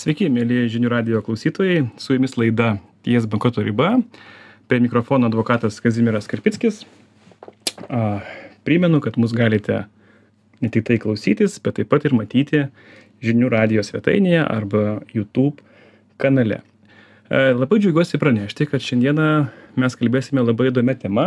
Sveiki, 0.00 0.30
mėly 0.32 0.62
žinių 0.72 0.88
radio 0.88 1.18
klausytojai, 1.20 1.82
su 2.00 2.14
jumis 2.14 2.32
laida 2.40 2.70
Ties 3.04 3.26
bankroto 3.28 3.60
riba. 3.60 3.98
Prie 4.70 4.78
mikrofono 4.80 5.28
advokatas 5.28 5.76
Kazimiras 5.84 6.24
Karpickis. 6.30 6.78
Primenu, 8.64 9.02
kad 9.04 9.18
mus 9.20 9.34
galite 9.36 9.82
ne 10.64 10.70
tik 10.72 10.86
tai 10.88 10.96
klausytis, 11.02 11.58
bet 11.60 11.76
taip 11.76 11.90
pat 11.92 12.06
ir 12.08 12.16
matyti 12.16 12.62
žinių 13.20 13.50
radio 13.52 13.84
svetainėje 13.84 14.40
arba 14.40 14.84
YouTube 15.12 15.60
kanale. 16.22 16.62
Labai 17.28 17.82
džiaugiuosi 17.82 18.22
pranešti, 18.22 18.70
kad 18.72 18.80
šiandieną 18.80 19.26
mes 19.84 19.98
kalbėsime 20.00 20.46
labai 20.46 20.70
įdomią 20.72 20.96
temą, 21.02 21.26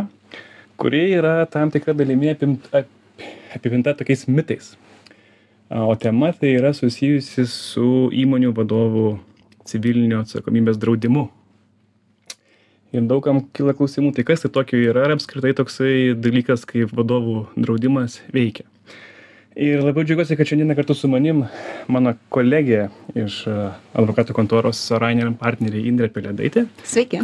kuri 0.82 1.12
yra 1.20 1.44
tam 1.46 1.70
tikra 1.70 1.94
dalimi 1.94 2.34
apimta, 2.34 2.88
apipinta 3.54 3.94
tokiais 4.02 4.26
mitais 4.26 4.74
o 5.74 5.96
tema 5.96 6.32
tai 6.38 6.54
yra 6.60 6.74
susijusi 6.76 7.48
su 7.50 8.10
įmonių 8.14 8.52
vadovų 8.54 9.08
civilinio 9.66 10.22
atsakomybės 10.22 10.78
draudimu. 10.78 11.30
Ir 12.94 13.08
daugam 13.10 13.40
kyla 13.58 13.74
klausimų, 13.74 14.12
tai 14.14 14.26
kas 14.28 14.44
tai 14.44 14.52
tokio 14.54 14.78
yra 14.78 15.08
ir 15.08 15.16
apskritai 15.16 15.56
toksai 15.58 15.94
dalykas, 16.14 16.68
kaip 16.70 16.94
vadovų 16.94 17.48
draudimas 17.58 18.20
veikia. 18.36 18.68
Ir 19.58 19.82
labai 19.86 20.06
džiaugiuosi, 20.06 20.38
kad 20.38 20.50
šiandieną 20.50 20.78
kartu 20.78 20.96
su 20.98 21.10
manim 21.10 21.44
mano 21.90 22.14
kolegė 22.34 22.88
iš 23.18 23.44
advokatų 23.50 24.38
kontoros 24.38 24.86
Rainer 25.02 25.34
partneriai 25.38 25.90
Indrė 25.90 26.10
Pelėdaitė. 26.14 26.68
Sveiki 26.86 27.22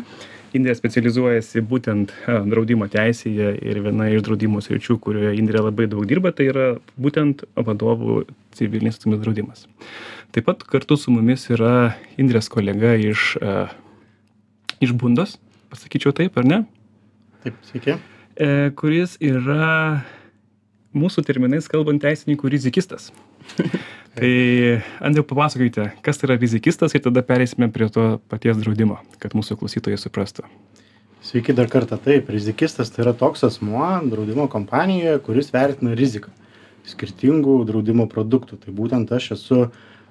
indrė 0.55 0.75
specializuojasi 0.77 1.63
būtent 1.69 2.13
draudimo 2.51 2.87
teisėje 2.91 3.51
ir 3.61 3.81
viena 3.85 4.09
iš 4.13 4.23
draudimo 4.25 4.61
sričių 4.63 4.97
kurioje 5.03 5.35
indrė 5.39 5.63
labai 5.65 5.89
daug 5.91 6.05
dirba 6.09 6.31
tai 6.35 6.49
yra 6.51 6.69
būtent 6.97 7.45
vadovų 7.55 8.23
civilinis 8.57 8.97
atsakomybės 8.97 9.25
draudimas. 9.25 9.67
Taip 10.33 10.49
pat 10.49 10.63
kartu 10.69 10.97
su 10.97 11.13
mumis 11.13 11.47
yra 11.53 11.93
indrės 12.21 12.49
kolega 12.53 12.95
iš 12.97 13.35
iš 14.79 14.95
bundos 14.95 15.37
pasakyčiau 15.69 16.15
taip 16.15 16.37
ar 16.39 16.47
ne? 16.47 16.63
Taip 17.43 17.59
sveiki. 17.67 17.97
E, 18.39 18.71
kuris 18.79 19.15
yra 19.23 20.01
mūsų 20.97 21.23
terminais 21.27 21.69
kalbant 21.71 22.01
teisininkų 22.01 22.49
rizikistas 22.55 23.11
Tai 24.19 24.81
Andriu, 24.99 25.23
papasakokite, 25.23 25.93
kas 26.03 26.17
tai 26.19 26.27
yra 26.27 26.35
rizikistas 26.39 26.91
ir 26.91 27.03
tada 27.05 27.21
pereisime 27.23 27.69
prie 27.71 27.87
to 27.93 28.17
paties 28.27 28.57
draudimo, 28.59 28.97
kad 29.21 29.31
mūsų 29.37 29.55
klausytojai 29.61 29.99
suprastų. 30.01 30.43
Sveiki 31.23 31.55
dar 31.55 31.69
kartą. 31.71 31.95
Taip, 32.03 32.27
rizikistas 32.33 32.91
tai 32.91 33.05
yra 33.05 33.13
toks 33.15 33.45
asmuo 33.47 33.85
draudimo 34.11 34.49
kompanijoje, 34.51 35.21
kuris 35.23 35.53
vertina 35.55 35.95
riziką 35.95 36.33
skirtingų 36.89 37.61
draudimo 37.69 38.09
produktų. 38.11 38.59
Tai 38.59 38.73
būtent 38.75 39.11
aš 39.15 39.29
esu 39.37 39.59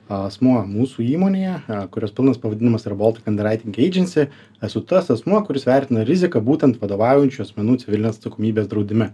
asmuo 0.08 0.62
mūsų 0.64 1.04
įmonėje, 1.04 1.56
kurios 1.92 2.14
pilnas 2.16 2.40
pavadinimas 2.40 2.86
yra 2.88 2.96
Baltic 2.96 3.28
Underwriting 3.28 3.76
Agency, 3.76 4.30
esu 4.64 4.80
tas 4.88 5.10
asmuo, 5.12 5.42
kuris 5.44 5.68
vertina 5.68 6.06
riziką 6.08 6.40
būtent 6.44 6.80
vadovaujančių 6.80 7.44
asmenų 7.44 7.76
civilinės 7.82 8.22
atsakomybės 8.22 8.70
draudime. 8.72 9.10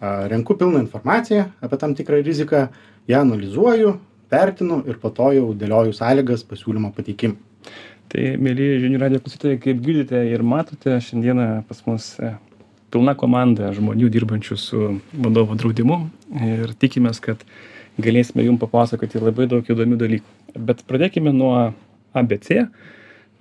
Renku 0.00 0.54
pilną 0.56 0.84
informaciją 0.84 1.48
apie 1.60 1.80
tam 1.82 1.96
tikrą 1.98 2.22
riziką, 2.22 2.68
ją 3.10 3.24
analizuoju, 3.26 3.96
vertinu 4.30 4.82
ir 4.88 4.98
po 5.02 5.10
to 5.14 5.30
jau 5.36 5.50
dėlioju 5.58 5.94
sąlygas 5.96 6.44
pasiūlymo 6.48 6.92
pateikimui. 6.96 7.38
Tai, 8.10 8.22
mėly 8.42 8.72
žinių 8.82 8.98
radio 8.98 9.20
klausytojai, 9.22 9.60
kaip 9.62 9.82
girdite 9.84 10.20
ir 10.26 10.42
matote, 10.42 10.96
šiandieną 11.06 11.44
pas 11.68 11.82
mus 11.86 12.08
e, 12.18 12.32
pilna 12.90 13.14
komanda 13.18 13.68
žmonių 13.76 14.08
dirbančių 14.10 14.56
su 14.58 14.86
vadovo 15.14 15.54
draudimu 15.58 16.00
ir 16.42 16.72
tikimės, 16.82 17.20
kad 17.22 17.44
galėsime 18.02 18.42
jums 18.48 18.58
papasakoti 18.64 19.22
labai 19.22 19.46
daug 19.50 19.62
įdomių 19.62 20.00
dalykų. 20.00 20.34
Bet 20.58 20.82
pradėkime 20.88 21.30
nuo 21.36 21.52
ABC. 22.18 22.66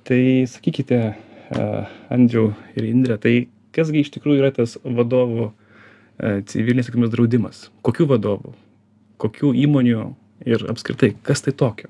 Tai 0.05 0.21
sakykite, 0.53 0.99
e, 1.09 1.65
Andriu 2.13 2.51
ir 2.77 2.85
Indrė, 2.91 3.17
tai 3.21 3.33
kasgi 3.75 4.03
iš 4.03 4.13
tikrųjų 4.15 4.43
yra 4.43 4.53
tas 4.53 4.77
vadovų 4.83 5.49
e, 5.49 6.39
civilinės 6.49 6.87
atsakomybės 6.87 7.13
draudimas? 7.13 7.65
Kokių 7.85 8.07
vadovų? 8.13 8.53
Kokių 9.19 9.51
įmonių 9.65 10.11
ir 10.45 10.65
apskritai, 10.71 11.13
kas 11.23 11.43
tai 11.45 11.53
tokio? 11.55 11.89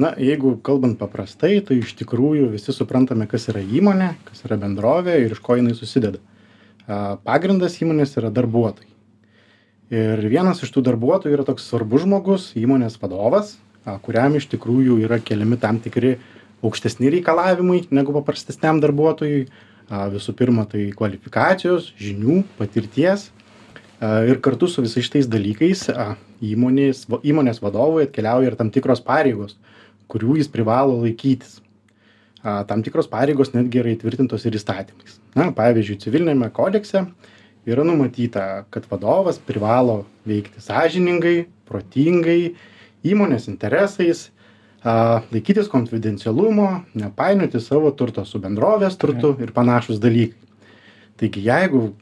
Na, 0.00 0.14
jeigu 0.16 0.54
kalbant 0.64 0.96
paprastai, 0.98 1.58
tai 1.60 1.76
iš 1.82 1.92
tikrųjų 1.98 2.48
visi 2.54 2.72
suprantame, 2.72 3.26
kas 3.28 3.50
yra 3.52 3.60
įmonė, 3.60 4.14
kas 4.24 4.40
yra 4.46 4.56
bendrovė 4.58 5.18
ir 5.20 5.34
iš 5.36 5.42
ko 5.44 5.58
jinai 5.58 5.74
susideda. 5.76 6.18
Pagrindas 7.26 7.76
įmonės 7.84 8.16
yra 8.18 8.32
darbuotojai. 8.32 8.88
Ir 9.92 10.22
vienas 10.32 10.62
iš 10.64 10.72
tų 10.72 10.86
darbuotojų 10.86 11.36
yra 11.36 11.44
toks 11.44 11.66
svarbus 11.68 12.06
žmogus, 12.06 12.48
įmonės 12.56 12.96
vadovas, 13.02 13.58
kuriam 14.06 14.38
iš 14.38 14.48
tikrųjų 14.54 15.02
yra 15.04 15.20
keliami 15.20 15.60
tam 15.60 15.82
tikri 15.84 16.16
aukštesni 16.64 17.12
reikalavimai 17.12 17.82
negu 17.92 18.16
paprastesniam 18.16 18.80
darbuotojui. 18.80 19.44
Visų 19.92 20.32
pirma, 20.38 20.64
tai 20.64 20.86
kvalifikacijos, 20.96 21.90
žinių, 22.00 22.46
patirties 22.56 23.28
ir 24.02 24.40
kartu 24.42 24.66
su 24.68 24.82
visais 24.82 25.06
šitais 25.06 25.28
dalykais 25.30 25.86
įmonės, 26.42 27.04
įmonės 27.22 27.62
vadovui 27.62 28.06
atkeliauja 28.08 28.50
ir 28.50 28.56
tam 28.58 28.72
tikros 28.74 29.02
pareigos, 29.04 29.54
kurių 30.10 30.40
jis 30.40 30.50
privalo 30.50 30.98
laikytis. 31.04 31.60
Tam 32.42 32.82
tikros 32.82 33.06
pareigos 33.06 33.52
netgi 33.54 33.78
yra 33.78 33.92
įtvirtintos 33.94 34.42
ir 34.48 34.58
įstatymais. 34.58 35.20
Na, 35.38 35.52
pavyzdžiui, 35.54 36.00
civilinėme 36.02 36.48
kodekse 36.50 37.04
yra 37.70 37.84
numatyta, 37.86 38.64
kad 38.74 38.88
vadovas 38.90 39.38
privalo 39.38 40.00
veikti 40.26 40.58
sąžiningai, 40.64 41.46
protingai, 41.70 42.56
įmonės 43.06 43.46
interesais, 43.46 44.32
laikytis 44.82 45.70
konfidencialumo, 45.70 46.82
nepainioti 46.98 47.62
savo 47.62 47.94
turto 47.94 48.26
su 48.26 48.42
bendrovės 48.42 48.98
turtu 48.98 49.36
ir 49.38 49.54
panašus 49.54 50.02
dalykai. 50.02 50.40
Taigi, 51.22 51.46
jeigu 51.46 51.92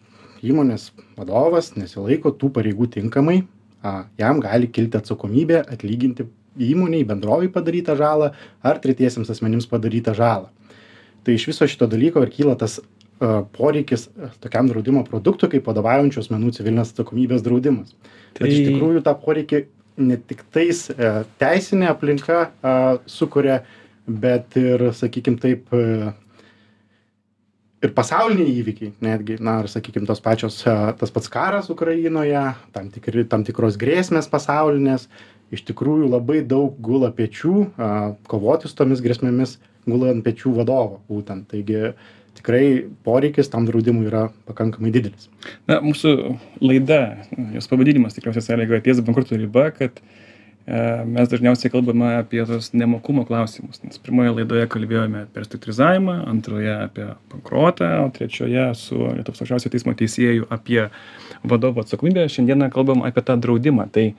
įmonės 0.47 0.91
vadovas 1.19 1.73
nesilaiko 1.77 2.33
tų 2.37 2.51
pareigų 2.57 2.89
tinkamai 2.97 3.43
a 3.83 4.05
jam 4.21 4.41
gali 4.41 4.69
kilti 4.69 4.99
atsakomybė 5.01 5.63
atlyginti 5.73 6.27
įmonei 6.61 7.05
bendrovei 7.07 7.49
padarytą 7.53 7.95
žalą 7.97 8.33
ar 8.67 8.81
tretiesiems 8.83 9.31
asmenims 9.33 9.69
padarytą 9.71 10.15
žalą. 10.19 10.49
Tai 11.25 11.35
iš 11.37 11.47
viso 11.51 11.69
šito 11.69 11.87
dalyko 11.91 12.23
ir 12.25 12.33
kyla 12.35 12.57
tas 12.59 12.81
a 13.21 13.43
poreikis 13.53 14.07
tokiam 14.41 14.69
draudimo 14.71 15.03
produktui 15.05 15.51
kaip 15.53 15.67
vadovaujančių 15.69 16.23
asmenų 16.23 16.55
civilinės 16.57 16.95
atsakomybės 16.95 17.43
draudimas. 17.45 17.93
Bet 18.39 18.49
iš 18.49 18.63
Tai- 18.63 18.71
tikrųjų 18.71 19.03
tą 19.05 19.13
poreikį 19.21 19.61
ne 20.01 20.17
tiktais 20.17 20.87
e, 20.95 21.11
teisinė 21.43 21.91
aplinka 21.93 22.39
sukuria 23.05 23.59
bet 24.09 24.57
ir 24.57 24.87
sakykim 24.97 25.37
taip 25.43 25.69
e, 25.77 26.13
ir 27.81 27.93
pasauliniai 27.97 28.53
įvykiai 28.61 28.93
netgi 29.05 29.39
na 29.43 29.61
ir 29.63 29.71
sakykim 29.73 30.07
tos 30.09 30.21
pačios 30.25 30.61
tas 30.65 31.13
pats 31.15 31.33
karas 31.33 31.71
ukrainoje 31.73 32.45
tam 32.75 32.91
tikri 32.93 33.25
tam 33.29 33.45
tikros 33.47 33.81
grėsmės 33.81 34.31
pasaulinės. 34.31 35.09
Iš 35.51 35.65
tikrųjų 35.67 36.07
labai 36.13 36.45
daug 36.47 36.77
gula 36.79 37.09
pečių 37.11 37.55
a 37.75 37.91
kovoti 38.31 38.69
su 38.71 38.77
tomis 38.79 39.01
grėsmėmis 39.03 39.57
gula 39.89 40.13
ant 40.13 40.23
pečių 40.23 40.53
vadovo 40.61 41.01
būtent. 41.11 41.49
Taigi 41.51 41.91
tikrai 42.39 42.87
poreikis 43.03 43.51
tam 43.51 43.67
draudimui 43.67 44.07
yra 44.07 44.29
pakankamai 44.47 44.93
didelis. 44.95 45.27
Na, 45.67 45.81
mūsų 45.83 46.13
laida, 46.63 47.01
jos 47.57 47.67
pavadinimas 47.71 48.15
tikriausiai 48.15 48.47
sąlygoja 48.47 48.85
ties 48.85 49.03
bankruto 49.03 49.35
riba, 49.41 49.67
kad 49.75 49.99
e, 49.99 50.30
mes 50.67 51.31
dažniausiai 51.31 51.73
kalbame 51.73 52.13
apie 52.19 52.43
tos 52.47 52.71
nemokumo 52.77 53.25
klausimus. 53.27 53.81
Nes 53.83 53.99
pirmoje 54.03 54.35
laidoje 54.37 54.67
kalbėjome 54.71 55.25
apie 55.25 55.43
restruktūrizavimą, 55.43 56.17
antroje 56.31 56.75
apie 56.75 57.07
bankrotą, 57.33 57.89
o 58.05 58.11
trečioje 58.15 58.67
su 58.79 59.01
Lietuvos 59.01 59.43
aukščiausio 59.43 59.73
teismo 59.73 59.97
teisėjų 59.99 60.47
apie 60.53 60.85
vadovo 61.43 61.83
atsakomybę. 61.83 62.29
Šiandieną 62.31 62.71
kalbam 62.75 63.03
apie 63.09 63.25
tą 63.27 63.39
draudimą. 63.41 63.89
Tai 63.95 64.11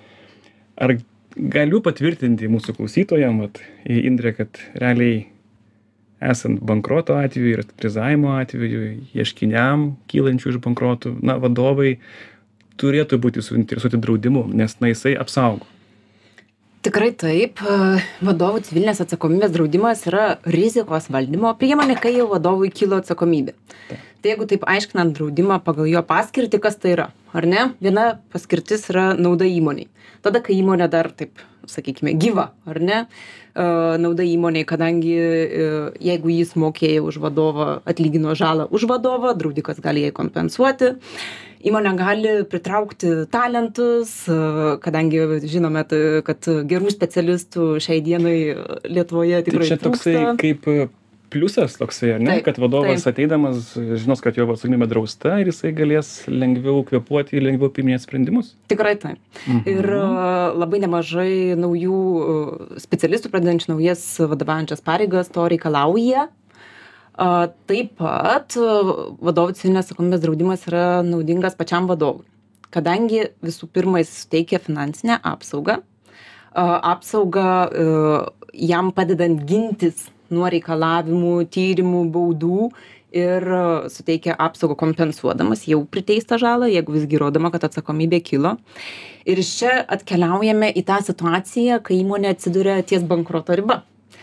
ar 0.81 0.97
galiu 1.35 1.79
patvirtinti 1.85 2.49
mūsų 2.51 2.75
klausytojam, 2.79 3.45
vat, 3.45 3.61
Indrė, 3.85 4.33
kad 4.41 4.59
realiai 4.75 5.27
esant 6.21 6.61
bankroto 6.67 7.15
atveju 7.17 7.53
ir 7.53 7.61
restruktūrizavimo 7.61 8.35
atveju, 8.37 8.81
ieškiniam 9.17 9.91
kylančių 10.11 10.53
iš 10.53 10.59
bankrotų, 10.65 11.15
na, 11.25 11.37
vadovai 11.41 11.95
turėtų 12.81 13.17
būti 13.21 13.43
suinteresuoti 13.45 13.99
draudimu, 14.01 14.45
nes 14.53 14.77
na 14.81 14.91
jisai 14.91 15.15
apsaugo. 15.21 15.65
Tikrai 16.81 17.11
taip. 17.13 17.61
e, 17.61 18.01
Vadovų 18.25 18.63
civilinės 18.65 19.03
atsakomybės 19.03 19.53
draudimas 19.53 20.01
yra 20.09 20.39
rizikos 20.49 21.11
valdymo 21.13 21.53
priemonė, 21.59 21.99
kai 22.01 22.15
jau 22.15 22.27
vadovui 22.31 22.71
kilo 22.73 22.97
atsakomybė. 23.01 23.53
Tai 24.21 24.29
jeigu 24.33 24.47
taip 24.49 24.65
aiškinant 24.69 25.13
draudimą 25.17 25.61
pagal 25.65 25.89
jo 25.89 26.01
paskirtį, 26.05 26.61
kas 26.61 26.77
tai 26.81 26.95
yra? 26.97 27.11
ar 27.33 27.47
ne 27.47 27.71
viena 27.81 28.05
paskirtis 28.31 28.87
yra 28.91 29.11
nauda 29.17 29.47
įmonei 29.47 29.87
tada 30.25 30.41
kai 30.43 30.57
įmonė 30.61 30.89
dar 30.91 31.11
taip 31.15 31.41
sakykime 31.69 32.15
gyva 32.19 32.49
ar 32.65 32.79
ne 32.81 32.97
e, 33.01 33.05
nauda 34.01 34.25
įmonei 34.25 34.65
kadangi 34.67 35.15
e, 35.17 35.69
jeigu 36.01 36.33
jis 36.33 36.55
mokėjo 36.59 37.05
už 37.11 37.19
vadovą 37.23 37.69
atlygino 37.85 38.35
žalą 38.37 38.67
už 38.73 38.87
vadovą 38.89 39.35
draudikas 39.37 39.81
gali 39.83 40.07
jai 40.07 40.13
kompensuoti. 40.15 40.95
Įmonė 41.61 41.91
gali 41.93 42.29
pritraukti 42.49 43.11
talentus 43.33 44.15
e, 44.25 44.37
kadangi 44.81 45.41
žinome 45.45 45.85
kad 46.25 46.49
gerų 46.71 46.93
specialistų 46.93 47.75
šiai 47.83 48.01
dienai 48.01 48.37
lietuvoje 48.89 49.43
Tai 49.43 49.45
tikrai 49.51 49.69
čia 49.69 49.77
toksai 49.83 50.15
trūksta. 50.15 50.35
kaip 50.41 50.67
e, 50.71 50.89
pliusas 51.31 51.77
toksai, 51.79 52.15
ar 52.15 52.21
ne? 52.21 52.35
Taip, 52.35 52.45
kad 52.49 52.59
vadovas 52.61 53.05
taip. 53.05 53.15
ateidamas 53.15 53.71
žinos, 53.77 54.21
kad 54.23 54.37
jo 54.37 54.47
atsakomybė 54.51 54.87
drausta 54.91 55.37
ir 55.41 55.51
jisai 55.51 55.71
galės 55.75 56.09
lengviau 56.29 56.83
kvepuoti 56.87 57.37
ir 57.37 57.45
lengviau 57.45 57.71
priiminėti 57.73 58.05
sprendimus. 58.05 58.53
Tikrai 58.71 58.95
taip. 59.01 59.21
Mhm. 59.45 59.61
Ir 59.71 59.89
e, 59.97 60.03
labai 60.61 60.81
nemažai 60.83 61.31
naujų 61.59 62.01
e, 62.01 62.81
specialistų, 62.83 63.31
pradedančių 63.33 63.73
naujas 63.73 64.03
vadovaujančias 64.19 64.83
pareigas, 64.85 65.31
to 65.33 65.47
reikalauja. 65.51 66.27
A, 67.15 67.29
Taip 67.69 67.95
pat 67.99 68.57
e, 68.59 68.67
vadovų 69.23 69.55
civilinės 69.59 69.87
atsakomybės 69.87 70.23
draudimas 70.23 70.67
yra 70.69 70.85
naudingas 71.05 71.57
pačiam 71.59 71.87
vadovui, 71.89 72.27
kadangi 72.73 73.29
visų 73.43 73.71
pirma 73.71 74.03
jis 74.03 74.13
suteikia 74.23 74.61
finansinę 74.63 75.19
apsaugą, 75.27 75.81
apsaugą 76.53 77.49
e, 77.67 77.85
jam 78.67 78.91
padedant 78.95 79.45
gintis 79.47 80.09
nuo 80.33 80.49
reikalavimų, 80.51 81.35
tyrimų, 81.53 82.05
baudų 82.13 82.71
ir 83.11 83.43
e, 83.43 83.61
suteikia 83.91 84.35
apsaugą 84.39 84.77
kompensuodamas 84.79 85.65
jau 85.69 85.83
priteistą 85.85 86.39
žalą, 86.41 86.69
jeigu 86.71 86.95
visgi 86.95 87.17
įrodoma, 87.19 87.51
kad 87.53 87.67
atsakomybė 87.67 88.21
kilo. 88.25 88.55
Ir 89.27 89.41
iš 89.41 89.53
čia 89.59 89.77
atkeliaujame 89.91 90.71
į 90.73 90.85
tą 90.87 91.01
situaciją, 91.05 91.81
kai 91.85 92.01
įmonė 92.01 92.35
atsiduria 92.35 92.79
ties 92.87 93.03
bankroto 93.07 93.57
riba. 93.57 93.81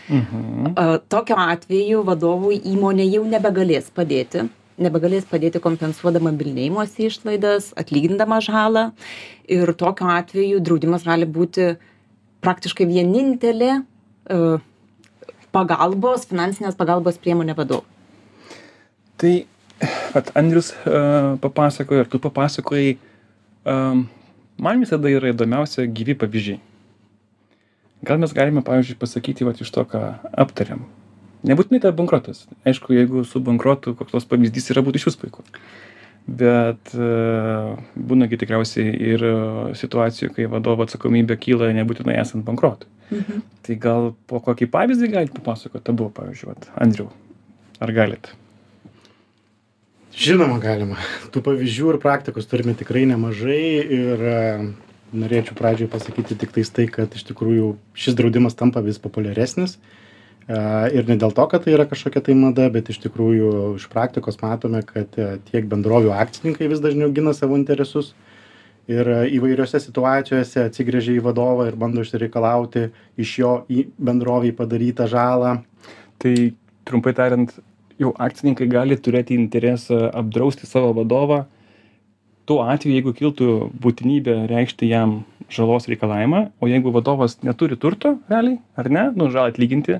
Mhm. 0.09 0.73
A, 0.73 0.97
Tokiu 1.11 1.37
atveju 1.37 2.01
vadovui 2.07 2.57
įmonė 2.71 3.05
jau 3.11 3.21
nebegalės 3.29 3.91
padėti, 3.93 4.47
nebegalės 4.81 5.27
padėti 5.29 5.61
kompensuodama 5.61 6.33
bilinėjimosi 6.39 7.09
išlaidas, 7.11 7.73
atlygindama 7.77 8.39
žalą 8.41 8.89
ir 9.51 9.69
tokiu 9.77 10.09
atveju 10.09 10.63
draudimas 10.65 11.05
gali 11.05 11.29
būti 11.29 11.75
praktiškai 12.41 12.87
vienintelė 12.89 13.71
e, 13.75 14.57
pagalbos, 15.55 16.27
finansinės 16.29 16.77
pagalbos 16.79 17.19
priemonė 17.21 17.55
vadovui. 17.57 17.87
Tai, 19.19 19.33
at 20.15 20.31
Andrius 20.39 20.71
uh, 20.85 21.35
papasakojo, 21.43 22.05
ir 22.05 22.11
tu 22.11 22.21
papasakojai, 22.23 22.93
um, 23.67 24.05
man 24.61 24.83
visada 24.83 25.11
yra 25.11 25.33
įdomiausia 25.33 25.87
gyvi 25.91 26.15
pavyzdžiai. 26.19 26.61
Gal 28.07 28.21
mes 28.21 28.31
galime, 28.35 28.63
pavyzdžiui, 28.63 28.95
pasakyti, 29.01 29.43
va, 29.47 29.51
iš 29.51 29.73
to, 29.75 29.83
ką 29.91 30.03
aptariam. 30.39 30.85
Nebūtinai 31.47 31.81
tai 31.83 31.91
bankrotas. 31.95 32.45
Aišku, 32.67 32.93
jeigu 32.95 33.25
su 33.27 33.41
bankrotu 33.43 33.93
koks 33.99 34.15
nors 34.15 34.27
pavyzdys 34.27 34.71
yra, 34.71 34.83
būtų 34.85 35.01
iš 35.01 35.09
vis 35.09 35.19
puiku. 35.19 35.43
Bet 36.39 36.93
uh, 36.95 37.75
būnagi 37.95 38.39
tikriausiai 38.39 38.93
ir 39.15 39.25
situacijų, 39.79 40.31
kai 40.35 40.47
vadovo 40.51 40.85
atsakomybė 40.87 41.39
kyla 41.41 41.73
nebūtinai 41.75 42.19
esant 42.21 42.47
bankrotui. 42.47 42.87
Mhm. 43.09 43.41
Tai 43.65 43.77
gal 43.81 44.11
po 44.29 44.41
kokį 44.43 44.69
pavyzdį 44.73 45.09
galite 45.13 45.39
papasakoti 45.39 45.93
abu, 45.93 46.09
pavyzdžiui, 46.13 46.51
vat, 46.51 46.69
Andriu. 46.77 47.09
Ar 47.81 47.91
galit? 47.95 48.29
Žinoma, 50.19 50.57
galima. 50.61 50.97
Tų 51.33 51.41
pavyzdžių 51.45 51.93
ir 51.93 51.99
praktikos 52.03 52.49
turime 52.49 52.73
tikrai 52.77 53.05
nemažai 53.09 53.61
ir 53.79 54.23
e, 54.27 54.41
norėčiau 55.15 55.55
pradžioj 55.57 55.89
pasakyti 55.93 56.37
tik 56.37 56.51
tais 56.57 56.69
tai, 56.75 56.89
kad 56.91 57.13
iš 57.15 57.23
tikrųjų 57.29 57.71
šis 57.97 58.17
draudimas 58.19 58.57
tampa 58.59 58.83
vis 58.85 58.99
populiaresnis. 59.01 59.77
E, 59.77 60.59
Ir 60.97 61.05
ne 61.05 61.15
dėl 61.21 61.33
to, 61.37 61.45
kad 61.49 61.63
tai 61.65 61.75
yra 61.77 61.85
kažkokia 61.89 62.23
tai 62.25 62.35
mada, 62.37 62.65
bet 62.73 62.89
iš 62.89 62.99
tikrųjų 63.05 63.77
iš 63.77 63.85
praktikos 63.91 64.41
matome, 64.41 64.81
kad 64.85 65.13
e, 65.17 65.37
tiek 65.49 65.69
bendrovių 65.69 66.11
akcininkai 66.17 66.67
vis 66.71 66.81
dažniau 66.83 67.13
gina 67.13 67.35
savo 67.37 67.57
interesus 67.57 68.15
ir 68.89 69.11
e, 69.13 69.19
įvairiose 69.37 69.81
situacijose 69.83 70.65
atsigręžia 70.67 71.17
į 71.17 71.25
vadovą 71.29 71.69
ir 71.69 71.77
bando 71.79 72.03
išsireikalauti 72.05 72.89
iš 73.21 73.35
jo 73.43 73.53
į 73.69 73.85
bendroviai 73.97 74.55
padarytą 74.57 75.07
žalą. 75.11 75.59
Tai 76.19 76.33
trumpai 76.89 77.13
tariant, 77.15 77.53
jau 78.01 78.11
akcininkai 78.17 78.67
gali 78.71 78.97
turėti 78.97 79.37
interesą 79.37 80.07
apdrausti 80.09 80.67
savo 80.67 80.91
vadovą 80.97 81.45
tuo 82.49 82.63
atveju, 82.65 82.95
jeigu 82.97 83.13
kiltų 83.13 83.49
būtinybė 83.83 84.35
reikšti 84.49 84.89
jam 84.89 85.19
žalos 85.53 85.85
reikalavimą, 85.91 86.47
o 86.57 86.69
jeigu 86.69 86.93
vadovas 86.95 87.37
neturi 87.45 87.77
turto, 87.77 88.15
realiai, 88.31 88.57
ar 88.79 88.89
ne, 88.89 89.03
nu 89.13 89.29
žalą 89.29 89.53
atlyginti, 89.53 89.99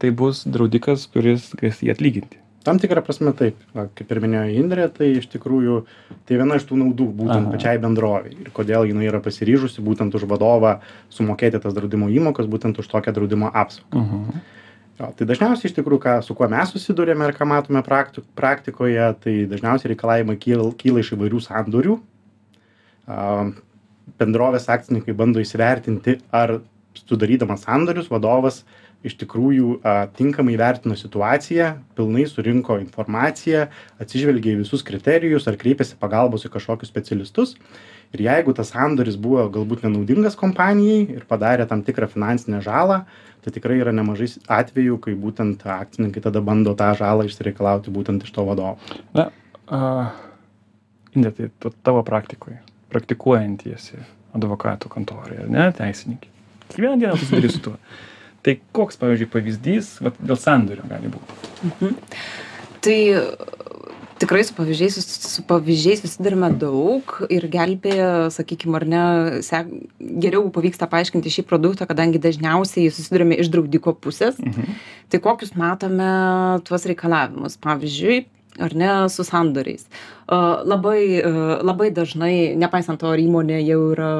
tai 0.00 0.12
bus 0.16 0.46
draudikas, 0.48 1.04
kuris 1.12 1.50
galės 1.60 1.82
jį 1.84 1.92
atlyginti. 1.92 2.40
Tam 2.64 2.76
tikrą 2.76 3.00
prasme 3.00 3.32
taip, 3.36 3.56
Va, 3.72 3.86
kaip 3.96 4.10
ir 4.12 4.20
minėjo 4.20 4.44
Indrė, 4.60 4.86
tai 4.92 5.14
iš 5.16 5.30
tikrųjų 5.32 5.78
tai 6.28 6.36
viena 6.36 6.58
iš 6.60 6.66
tų 6.68 6.76
naudų 6.82 7.06
būtent 7.22 7.48
pačiai 7.54 7.80
bendroviai 7.80 8.36
ir 8.36 8.50
kodėl 8.56 8.84
jinai 8.90 9.06
yra 9.08 9.22
pasiryžusi 9.24 9.80
būtent 9.84 10.12
už 10.16 10.26
vadovą 10.28 10.74
sumokėti 11.08 11.62
tas 11.62 11.76
draudimo 11.76 12.10
įmokas, 12.12 12.50
būtent 12.52 12.82
už 12.82 12.90
tokią 12.92 13.14
draudimo 13.16 13.48
apsaugą. 13.48 14.04
Mhm. 14.04 14.42
Jo, 15.00 15.08
tai 15.16 15.24
dažniausiai 15.24 15.70
iš 15.70 15.76
tikrųjų, 15.78 16.02
ką, 16.04 16.14
su 16.20 16.36
kuo 16.36 16.44
mes 16.52 16.74
susidurėme 16.74 17.30
ir 17.30 17.32
ką 17.38 17.46
matome 17.48 17.80
praktik, 17.86 18.26
praktikoje, 18.36 19.06
tai 19.24 19.36
dažniausiai 19.48 19.94
reikalavimai 19.94 20.36
kyla, 20.36 20.66
kyla 20.76 21.00
iš 21.00 21.14
įvairių 21.16 21.40
sandorių. 21.46 21.96
A, 23.08 23.48
Bendrovės 24.20 24.66
akcininkai 24.68 25.14
bando 25.16 25.40
įsivertinti, 25.40 26.18
ar 26.34 26.58
sudarydamas 26.98 27.64
sandorius 27.64 28.10
vadovas 28.12 28.64
iš 29.06 29.16
tikrųjų 29.22 29.78
a, 29.80 29.94
tinkamai 30.16 30.56
vertino 30.60 30.96
situaciją, 30.98 31.70
pilnai 31.96 32.26
surinko 32.28 32.76
informaciją, 32.82 33.66
atsižvelgė 34.02 34.54
į 34.54 34.60
visus 34.60 34.84
kriterijus, 34.86 35.48
ar 35.48 35.56
kreipėsi 35.60 35.96
pagalbos 36.00 36.44
į 36.44 36.52
kažkokius 36.52 36.92
specialistus. 36.92 37.56
Ir 38.10 38.24
jeigu 38.26 38.52
tas 38.56 38.72
sandoris 38.74 39.16
buvo 39.20 39.44
galbūt 39.54 39.84
nenaudingas 39.86 40.36
kompanijai 40.38 41.04
ir 41.14 41.26
padarė 41.30 41.68
tam 41.70 41.84
tikrą 41.86 42.08
finansinę 42.10 42.58
žalą, 42.64 43.04
tai 43.40 43.52
tikrai 43.54 43.78
yra 43.80 43.94
nemažai 43.94 44.32
atvejų, 44.50 44.98
kai 45.04 45.14
būtent 45.16 45.62
akcininkai 45.64 46.22
tada 46.24 46.42
bando 46.44 46.74
tą 46.76 46.90
žalą 46.98 47.28
išsireikalauti 47.28 47.94
būtent 47.94 48.26
iš 48.26 48.34
to 48.34 48.44
vadovo. 48.48 48.76
Na, 49.16 49.30
uh, 49.70 50.10
Indė, 51.14 51.32
tai 51.34 51.72
tavo 51.86 52.02
praktikoje, 52.06 52.60
praktikuojantiesi 52.92 54.02
advokatų 54.36 54.90
kontorai, 54.92 55.40
ar 55.44 55.48
ne, 55.50 55.70
teisininkai. 55.74 56.30
Kiekvieną 56.68 57.00
dieną 57.00 57.16
susiduri 57.18 57.50
su 57.50 57.62
tuo. 57.64 57.78
Tai 58.46 58.56
koks, 58.76 58.96
pavyzdžiui, 59.00 59.28
pavyzdys 59.32 59.96
vat, 60.04 60.16
dėl 60.24 60.38
sandorio 60.40 60.86
gali 60.88 61.10
būti? 61.12 61.90
Tai 62.80 62.96
e, 62.96 63.24
tikrai 64.22 64.40
su 64.48 64.54
pavyzdžiais, 64.56 64.96
su 65.04 65.44
pavyzdžiais 65.48 66.00
susidurime 66.04 66.48
daug 66.60 67.12
ir 67.28 67.44
gelbėja, 67.52 68.30
sakykime, 68.32 68.78
ar 68.80 68.86
ne, 68.88 69.04
sek, 69.44 69.68
geriau 70.00 70.48
pavyksta 70.54 70.88
paaiškinti 70.88 71.34
šį 71.36 71.44
produktą, 71.50 71.88
kadangi 71.90 72.22
dažniausiai 72.22 72.88
susidurime 72.88 73.36
iš 73.40 73.52
draudiko 73.52 73.92
pusės. 73.92 74.40
Mhm. 74.40 74.76
Tai 75.12 75.22
kokius 75.24 75.52
matome 75.58 76.10
tuos 76.64 76.88
reikalavimus, 76.88 77.60
pavyzdžiui, 77.60 78.22
ar 78.58 78.74
ne, 78.74 78.88
su 79.08 79.22
sandoriais. 79.24 79.84
Labai, 80.30 81.22
labai 81.66 81.90
dažnai, 81.94 82.54
nepaisant 82.58 83.00
to, 83.00 83.08
ar 83.10 83.18
įmonė 83.18 83.60
jau 83.66 83.78
yra 83.92 84.10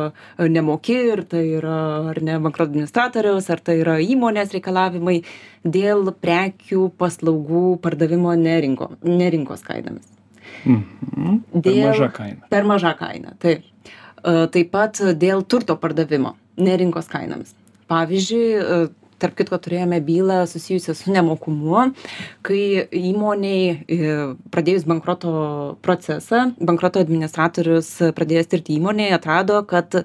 nemoki, 0.51 0.97
ir 1.15 1.23
tai 1.31 1.43
yra 1.59 1.77
ar 2.11 2.21
ne 2.23 2.39
bankroto 2.43 2.71
administratoriaus, 2.71 3.51
ar 3.51 3.61
tai 3.63 3.79
yra 3.83 3.99
įmonės 4.03 4.55
reikalavimai 4.57 5.21
dėl 5.65 6.11
prekių, 6.23 6.89
paslaugų 6.99 7.65
pardavimo 7.85 8.35
nerinko, 8.39 8.93
nerinkos 9.07 9.63
kainomis. 9.67 10.07
Mhm. 10.65 11.37
Per 11.53 11.73
Dėl- 11.73 11.87
maža 11.91 12.11
kaina. 12.13 12.49
Per 12.51 12.65
maža 12.65 12.95
kaina, 12.99 13.35
taip. 13.39 13.63
Taip 14.23 14.71
pat 14.71 14.99
dėl 15.17 15.47
turto 15.49 15.77
pardavimo 15.81 16.35
nerinkos 16.61 17.07
kainomis. 17.09 17.55
Pavyzdžiui, 17.89 18.91
tarp 19.21 19.37
kitko 19.39 19.59
turėjome 19.62 20.00
bylą 20.05 20.41
susijusią 20.50 20.95
su 20.99 21.15
nemokumu, 21.15 21.87
kai 22.47 22.62
įmoniai 22.97 23.65
e, 23.71 24.12
pradėjus 24.53 24.87
bankroto 24.91 25.33
procesą, 25.85 26.50
bankroto 26.61 27.03
administratorius 27.05 27.93
pradėjęs 28.17 28.53
tirti 28.53 28.79
įmonėje 28.81 29.17
atrado, 29.19 29.61
kad 29.69 30.00
a, 30.00 30.05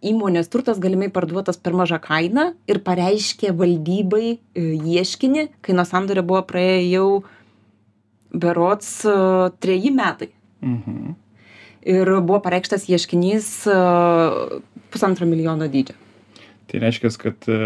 įmonės 0.00 0.48
turtas 0.52 0.80
galimai 0.80 1.10
parduotas 1.12 1.60
per 1.60 1.76
mažą 1.76 2.00
kainą 2.04 2.50
ir 2.70 2.80
pareiškė 2.86 3.54
valdybai 3.56 4.26
e, 4.32 4.66
ieškinį, 4.96 5.48
kai 5.64 5.76
nuo 5.76 5.88
sandorio 5.88 6.24
buvo 6.26 6.44
praėję 6.48 6.84
jau 6.92 7.08
berots 8.30 9.00
treji 9.58 9.90
metai 9.90 10.30
Mhm. 10.62 11.14
ir 11.82 12.10
buvo 12.20 12.40
pareikštas 12.44 12.84
ieškinys 12.88 13.48
pusantro 14.92 15.26
milijono 15.26 15.68
dydžio. 15.68 15.96
Tai 16.70 16.80
reiškia, 16.84 17.10
kad 17.18 17.48
e, 17.50 17.60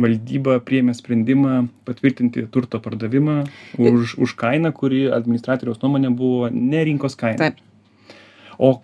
valdyba 0.00 0.58
priėmė 0.64 0.94
sprendimą 0.96 1.54
patvirtinti 1.88 2.46
turto 2.52 2.80
pardavimą 2.82 3.38
už, 3.78 4.16
už 4.18 4.34
kainą, 4.38 4.72
kuri 4.76 5.06
administratoriaus 5.12 5.80
nuomonė 5.82 6.12
buvo 6.16 6.50
ne 6.52 6.84
rinkos 6.88 7.18
kaina. 7.18 7.50
Taip. 7.50 7.64
o 8.58 8.80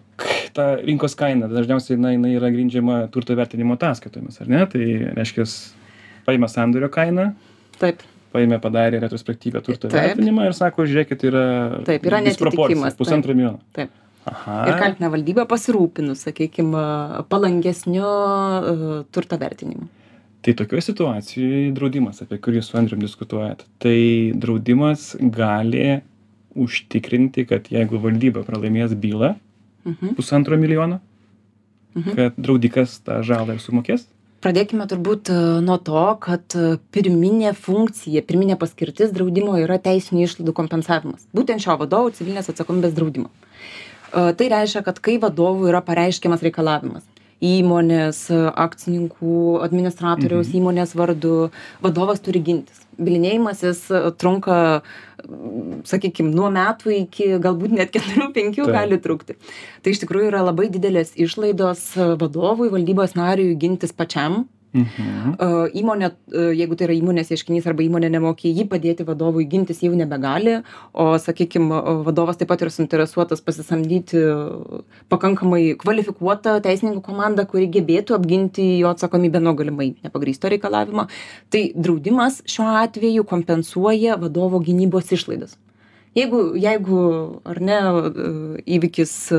ta 0.55 0.75
rinkos 0.79 1.17
kaina 1.19 1.49
dažniausiai 1.51 1.99
na 1.99 2.13
jinai 2.15 2.37
yra 2.39 2.51
grindžiama 2.55 2.99
turto 3.15 3.35
vertinimo 3.35 3.75
ataskaitomis 3.75 4.39
ar 4.45 4.51
ne 4.53 4.61
tai 4.71 4.85
reiškias 5.17 5.55
paima 6.27 6.49
sandorio 6.51 6.91
kainą 6.95 7.33
Taip. 7.81 8.05
paėmė 8.35 8.61
padarė 8.63 9.01
retrospektyvią 9.03 9.65
turto 9.67 9.91
vertinimą 9.91 10.47
ir 10.51 10.55
sako 10.55 10.87
žiūrėkit 10.87 11.27
yra 11.31 11.45
Taip, 11.89 12.07
yra 12.07 12.23
disproporcija, 12.29 12.95
pusantro 12.99 13.35
milijono 13.35 13.59
Taip. 13.75 13.91
Aha 14.31 14.57
Ir 14.71 14.79
kaltina 14.81 15.11
valdybą 15.13 15.45
pasirūpinus, 15.51 16.23
sakykime, 16.29 16.85
palankesniu 17.29 18.05
uh, 18.05 19.05
turto 19.13 19.39
vertinimu. 19.41 19.89
tai 20.45 20.53
tokioj 20.53 20.83
situacijoj 20.85 21.71
draudimas 21.77 22.21
apie 22.23 22.37
kurį 22.39 22.61
su 22.63 22.77
andrium 22.77 23.01
diskutuojat 23.01 23.63
tai 23.81 24.33
draudimas 24.37 25.15
gali 25.21 26.01
užtikrinti 26.55 27.47
kad 27.49 27.71
jeigu 27.73 27.99
valdyba 27.99 28.43
pralaimės 28.47 28.93
bylą 28.95 29.35
Mhm. 29.85 30.15
pusantro 30.17 30.57
milijono 30.57 31.01
Mhm. 31.97 32.15
kad 32.17 32.33
draudikas 32.37 33.01
tą 33.05 33.23
žalą 33.23 33.55
ir 33.55 33.61
sumokės 33.61 34.07
Pradėkime 34.45 34.85
turbūt 34.87 35.31
nuo 35.65 35.79
to, 35.81 36.19
kad 36.21 36.45
pirminė 36.93 37.55
funkcija, 37.57 38.21
pirminė 38.29 38.59
paskirtis 38.61 39.09
draudimo 39.11 39.55
yra 39.57 39.79
teisinių 39.81 40.27
išlaidų 40.27 40.53
kompensavimas. 40.53 41.25
Būtent 41.33 41.65
šio 41.65 41.79
vadovo 41.81 42.11
civilinės 42.13 42.51
atsakomybės 42.53 42.93
draudimo. 42.93 43.31
Tai 44.15 44.49
reiškia, 44.55 44.85
kad 44.87 45.01
kai 45.03 45.19
vadovui 45.19 45.69
yra 45.73 45.81
pareiškiamas 45.83 46.43
reikalavimas 46.47 47.03
įmonės, 47.45 48.19
akcininkų, 48.57 49.61
administratoriaus 49.67 50.49
Mhm. 50.49 50.57
įmonės 50.61 50.95
vardu, 50.97 51.51
vadovas 51.83 52.21
turi 52.25 52.41
gintis. 52.41 52.79
Bilinėjimasis 52.97 53.81
trunka, 54.17 54.83
sakykime, 55.85 56.31
nuo 56.33 56.49
metų 56.55 56.93
iki 57.03 57.27
galbūt 57.43 57.73
net 57.75 57.93
4-5 57.93 58.55
Taip. 58.63 58.73
gali 58.73 58.99
trukti. 58.99 59.35
Tai 59.83 59.91
iš 59.93 60.01
tikrųjų 60.05 60.31
yra 60.31 60.43
labai 60.47 60.69
didelės 60.71 61.13
išlaidos 61.17 61.97
vadovui, 62.21 62.71
valdybos 62.71 63.15
nariui 63.19 63.57
gintis 63.59 63.93
pačiam. 63.93 64.47
Mhm. 64.75 65.35
Įmonė, 65.81 66.11
jeigu 66.59 66.77
tai 66.79 66.89
yra 66.89 66.97
įmonės 66.99 67.33
ieškinys 67.35 67.69
arba 67.71 67.85
įmonė 67.87 68.11
nemokė 68.15 68.51
jį 68.51 68.67
padėti 68.71 69.07
vadovui 69.09 69.47
gintis 69.51 69.83
jau 69.85 69.93
nebegali, 69.97 70.59
o, 70.93 71.07
sakykime, 71.23 71.81
vadovas 72.07 72.41
taip 72.41 72.51
pat 72.53 72.65
yra 72.67 72.73
suinteresuotas 72.75 73.45
pasisamdyti 73.45 74.23
pakankamai 75.13 75.63
kvalifikuotą 75.81 76.59
teisininkų 76.65 77.05
komandą, 77.07 77.47
kuri 77.51 77.71
gebėtų 77.79 78.19
apginti 78.19 78.67
jo 78.81 78.93
atsakomybę 78.93 79.43
nuo 79.43 79.57
galimai 79.59 79.95
nepagrysto 80.05 80.53
reikalavimo. 80.53 81.09
Tai 81.55 81.67
draudimas 81.75 82.43
šiuo 82.51 82.71
atveju 82.85 83.27
kompensuoja 83.31 84.19
vadovo 84.21 84.63
gynybos 84.65 85.13
išlaidas. 85.15 85.59
Jeigu, 86.15 86.41
jeigu 86.55 86.99
ar 87.43 87.59
ne, 87.59 87.77
įvykis 88.77 89.13
e, 89.35 89.39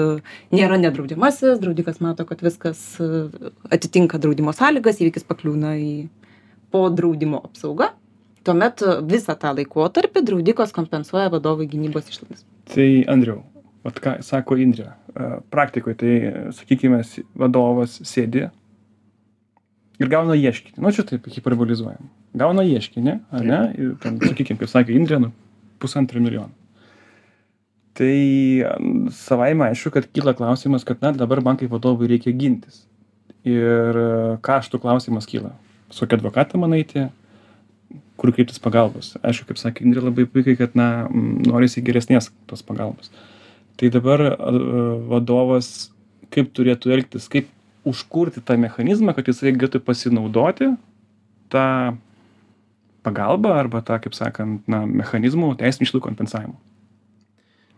nėra 0.52 0.76
nedraudžiamasis, 0.82 1.60
draudikas 1.62 2.02
mato, 2.04 2.26
kad 2.28 2.42
viskas 2.44 2.82
e, 3.00 3.28
atitinka 3.72 4.20
draudimo 4.20 4.52
sąlygas, 4.56 5.00
įvykis 5.00 5.24
pakliūna 5.30 5.72
į 5.80 5.94
po 6.76 6.82
draudimo 6.92 7.40
apsaugą, 7.48 7.94
tuomet 8.44 8.84
e, 8.84 8.98
visą 9.08 9.38
tą 9.40 9.54
laikotarpį 9.56 10.26
draudikas 10.28 10.76
kompensuoja 10.76 11.30
vadovui 11.32 11.70
gynybos 11.72 12.12
išlaidas. 12.12 12.44
tai 12.74 13.06
andriau 13.08 13.40
vat 13.86 14.02
ką 14.02 14.18
sako 14.26 14.58
indrė 14.60 14.90
praktikoj 15.54 15.96
tai 15.96 16.14
sakykime 16.58 17.00
vadovas 17.40 18.02
sėdi 18.04 18.50
ir 20.02 20.12
gauna 20.12 20.36
ieškinį. 20.36 20.82
Nu 20.84 20.92
čia 20.92 21.06
taip 21.08 21.30
hiperbolizuojam. 21.32 22.12
Gauna 22.36 22.68
ieškinį 22.68 23.16
ar 23.32 23.48
ne? 23.48 23.64
Ir 23.80 23.96
ten 24.04 24.20
sakykim 24.20 24.60
kaip 24.60 24.74
sakė 24.74 24.98
indrė 24.98 25.22
nu 25.24 25.32
pusantro 25.80 26.20
milijono 26.20 26.65
tai 27.96 28.66
savaime 29.16 29.70
aišku 29.70 29.92
kad 29.96 30.08
kyla 30.12 30.36
klausimas 30.36 30.84
kad 30.84 31.02
na 31.04 31.14
dabar 31.16 31.42
man 31.44 31.58
kaip 31.60 31.72
vadovui 31.72 32.10
reikia 32.12 32.36
gintis. 32.36 32.84
Ir 33.46 34.00
e, 34.02 34.10
kaštų 34.44 34.82
klausimas 34.84 35.28
kyla. 35.30 35.54
Su 35.94 36.04
kokiu 36.04 36.20
advokatą 36.20 36.60
man 36.60 36.74
eiti 36.76 37.06
kur 38.20 38.34
kreiptis 38.36 38.60
pagalbos. 38.60 39.14
Aišku 39.24 39.52
kaip 39.52 39.62
sakė 39.62 39.86
indrė 39.86 40.08
labai 40.10 40.26
puikiai 40.28 40.60
kad 40.60 40.76
na 40.76 41.08
norisi 41.12 41.84
geresnės 41.86 42.32
tos 42.50 42.66
pagalbos. 42.66 43.14
Tai 43.80 43.92
dabar 43.94 44.26
a, 44.34 44.52
vadovas 45.12 45.92
kaip 46.36 46.52
turėtų 46.58 46.96
elgtis 46.98 47.30
kaip 47.32 47.52
užkurti 47.88 48.44
tą 48.44 48.58
mechanizmą 48.60 49.16
kad 49.16 49.30
jisai 49.30 49.54
galėtų 49.56 49.80
pasinaudoti 49.86 50.74
tą 51.54 51.68
pagalbą 53.06 53.56
arba 53.56 53.86
tą 53.86 54.02
kaip 54.04 54.18
sakant 54.18 54.66
na 54.68 54.84
mechanizmu 54.90 55.54
teisinių 55.60 55.88
išlaidų 55.88 56.08
kompensavimo 56.10 56.58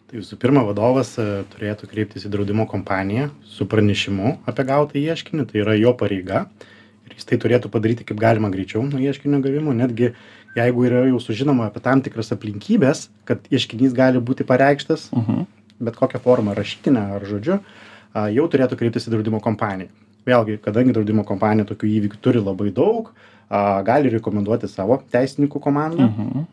Tai 0.08 0.22
visų 0.22 0.38
pirma, 0.40 0.62
vadovas 0.64 1.10
e, 1.20 1.24
turėtų 1.52 1.90
kreiptis 1.92 2.24
į 2.24 2.30
draudimo 2.32 2.64
kompaniją 2.72 3.26
su 3.44 3.66
pranešimu 3.68 4.38
apie 4.48 4.64
gautą 4.70 5.02
ieškinį, 5.02 5.46
tai 5.50 5.60
yra 5.66 5.76
jo 5.76 5.92
pareiga. 6.00 6.46
Ir 7.10 7.18
jis 7.18 7.28
tai 7.28 7.40
turėtų 7.44 7.68
padaryti 7.74 8.08
kaip 8.08 8.22
galima 8.22 8.48
greičiau 8.54 8.86
nuo 8.88 9.02
ieškinio 9.04 9.42
gavimo, 9.44 9.76
netgi 9.76 10.14
jeigu 10.56 10.88
yra 10.88 11.04
jau 11.10 11.20
sužinoma 11.24 11.68
apie 11.68 11.84
tam 11.84 12.00
tikras 12.06 12.32
aplinkybės, 12.32 13.10
kad 13.28 13.44
ieškinys 13.52 13.92
gali 13.98 14.24
būti 14.24 14.48
pareikštas, 14.48 15.10
mhm. 15.12 15.44
bet 15.84 16.00
kokią 16.00 16.24
formą, 16.24 16.56
rašytinę 16.56 17.04
ar 17.18 17.28
žodžiu, 17.28 17.60
jau 18.32 18.48
turėtų 18.48 18.80
kreiptis 18.80 19.10
į 19.10 19.18
draudimo 19.18 19.44
kompaniją. 19.44 19.92
Vėlgi, 20.28 20.58
kadangi 20.64 20.96
draudimo 20.96 21.28
kompanija 21.28 21.68
tokių 21.68 21.92
įvykių 22.00 22.24
turi 22.24 22.40
labai 22.44 22.72
daug, 22.76 23.12
a, 23.50 23.82
gali 23.88 24.10
rekomenduoti 24.12 24.68
savo 24.68 25.02
teisininkų 25.14 25.60
komandą 25.64 26.08
Mhm. 26.10 26.46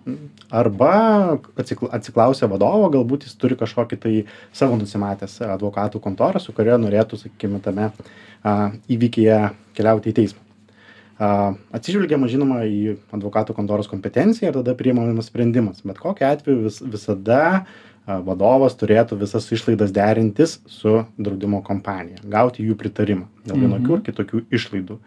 arba 0.50 1.38
atsikla- 1.56 1.90
atsiklausia 1.92 2.46
vadovo, 2.48 2.90
galbūt 2.90 3.24
jis 3.26 3.34
turi 3.34 3.56
kažkokį 3.56 3.98
tai 4.00 4.24
savo 4.52 4.76
nusimatęs 4.76 5.40
advokatų 5.42 6.00
kontorą, 6.00 6.40
su 6.40 6.52
kuria 6.52 6.76
norėtų, 6.78 7.18
sakykime, 7.24 7.60
tame 7.62 7.90
a, 8.44 8.70
įvykyje 8.88 9.50
keliauti 9.74 10.12
į 10.12 10.14
teismą. 10.14 10.38
Atsižvelgiama, 11.74 12.26
žinoma, 12.28 12.64
į 12.66 12.96
advokatų 13.14 13.54
kontoros 13.54 13.86
kompetenciją 13.86 14.50
ir 14.50 14.56
tada 14.58 14.74
priimamas 14.74 15.28
sprendimas. 15.30 15.80
Bet 15.86 16.00
kokiu 16.02 16.26
atveju 16.26 16.64
vis, 16.64 16.80
visada 16.82 17.38
a, 17.46 17.64
vadovas 18.06 18.74
turėtų 18.76 19.16
visas 19.18 19.46
išlaidas 19.52 19.92
derintis 19.92 20.58
su 20.68 21.04
draudimo 21.18 21.62
kompanija, 21.64 22.18
gauti 22.28 22.64
jų 22.66 22.74
pritarimą 22.76 23.26
dėl 23.46 23.56
vienokių 23.64 23.88
Mhm. 23.88 23.94
ar 23.94 24.00
kitokių 24.08 24.42
išlaidų. 24.52 24.98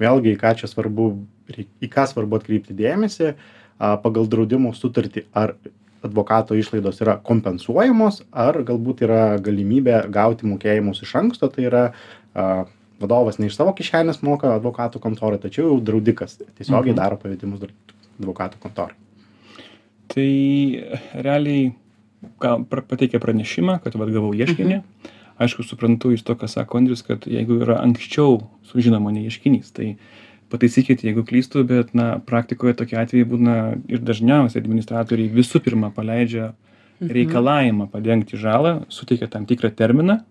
Vėlgi, 0.00 0.32
į 0.36 0.38
ką 0.40 0.54
čia 0.56 0.66
svarbu, 0.66 1.10
į 1.52 1.88
ką 1.88 2.06
svarbu 2.08 2.36
atkreipti 2.40 2.74
dėmesį, 2.74 3.34
pagal 3.78 4.26
draudimo 4.26 4.72
sutartį, 4.72 5.24
ar 5.34 5.54
advokato 6.02 6.54
išlaidos 6.54 7.00
yra 7.00 7.16
kompensuojamos, 7.18 8.22
ar 8.32 8.54
galbūt 8.62 9.02
yra 9.02 9.38
galimybė 9.38 10.08
gauti 10.10 10.46
mokėjimus 10.46 11.02
iš 11.02 11.14
anksto, 11.16 11.48
tai 11.48 11.64
yra 11.68 11.92
vadovas 13.00 13.38
ne 13.38 13.46
iš 13.50 13.56
savo 13.56 13.74
kišenės 13.76 14.22
moka 14.22 14.54
advokatų 14.56 15.00
kontorai, 15.00 15.38
tačiau 15.38 15.68
jau 15.68 15.80
draudikas 15.80 16.38
tiesiogiai 16.56 16.94
Mhm. 16.94 16.96
daro 16.96 17.16
pavedimus 17.16 17.60
advokatų 18.20 18.56
kontorai. 18.60 18.94
tai 20.08 20.82
realiai 21.20 21.74
pra- 22.40 22.82
pateikė 22.82 23.20
pranešimą 23.22 23.80
kad 23.84 23.96
vat 23.98 24.12
gavau 24.14 24.34
ieškinį. 24.34 24.82
Aišku 25.36 25.66
suprantu 25.68 26.14
iš 26.16 26.22
to 26.24 26.34
ką 26.34 26.48
sako 26.48 26.78
andrius 26.80 27.02
kad 27.04 27.26
jeigu 27.28 27.60
yra 27.60 27.80
anksčiau 27.82 28.40
sužinoma 28.64 29.12
ne 29.12 29.26
ieškinys 29.28 29.72
tai 29.76 29.96
pataisykit 30.48 31.02
jeigu 31.04 31.26
klystu 31.28 31.64
bet 31.66 31.92
na 31.94 32.18
praktikoje 32.18 32.76
tokie 32.78 32.96
atvejai 32.96 33.26
būna 33.28 33.56
ir 33.90 34.00
dažniausiai 34.00 34.62
administratoriai 34.62 35.32
visų 35.34 35.60
pirma 35.60 35.90
paleidžia 35.90 36.54
reikalavimą 37.00 37.90
padengti 37.92 38.38
žalą 38.40 38.86
suteikia 38.88 39.28
tam 39.28 39.46
tikrą 39.46 39.70
terminą. 39.70 40.22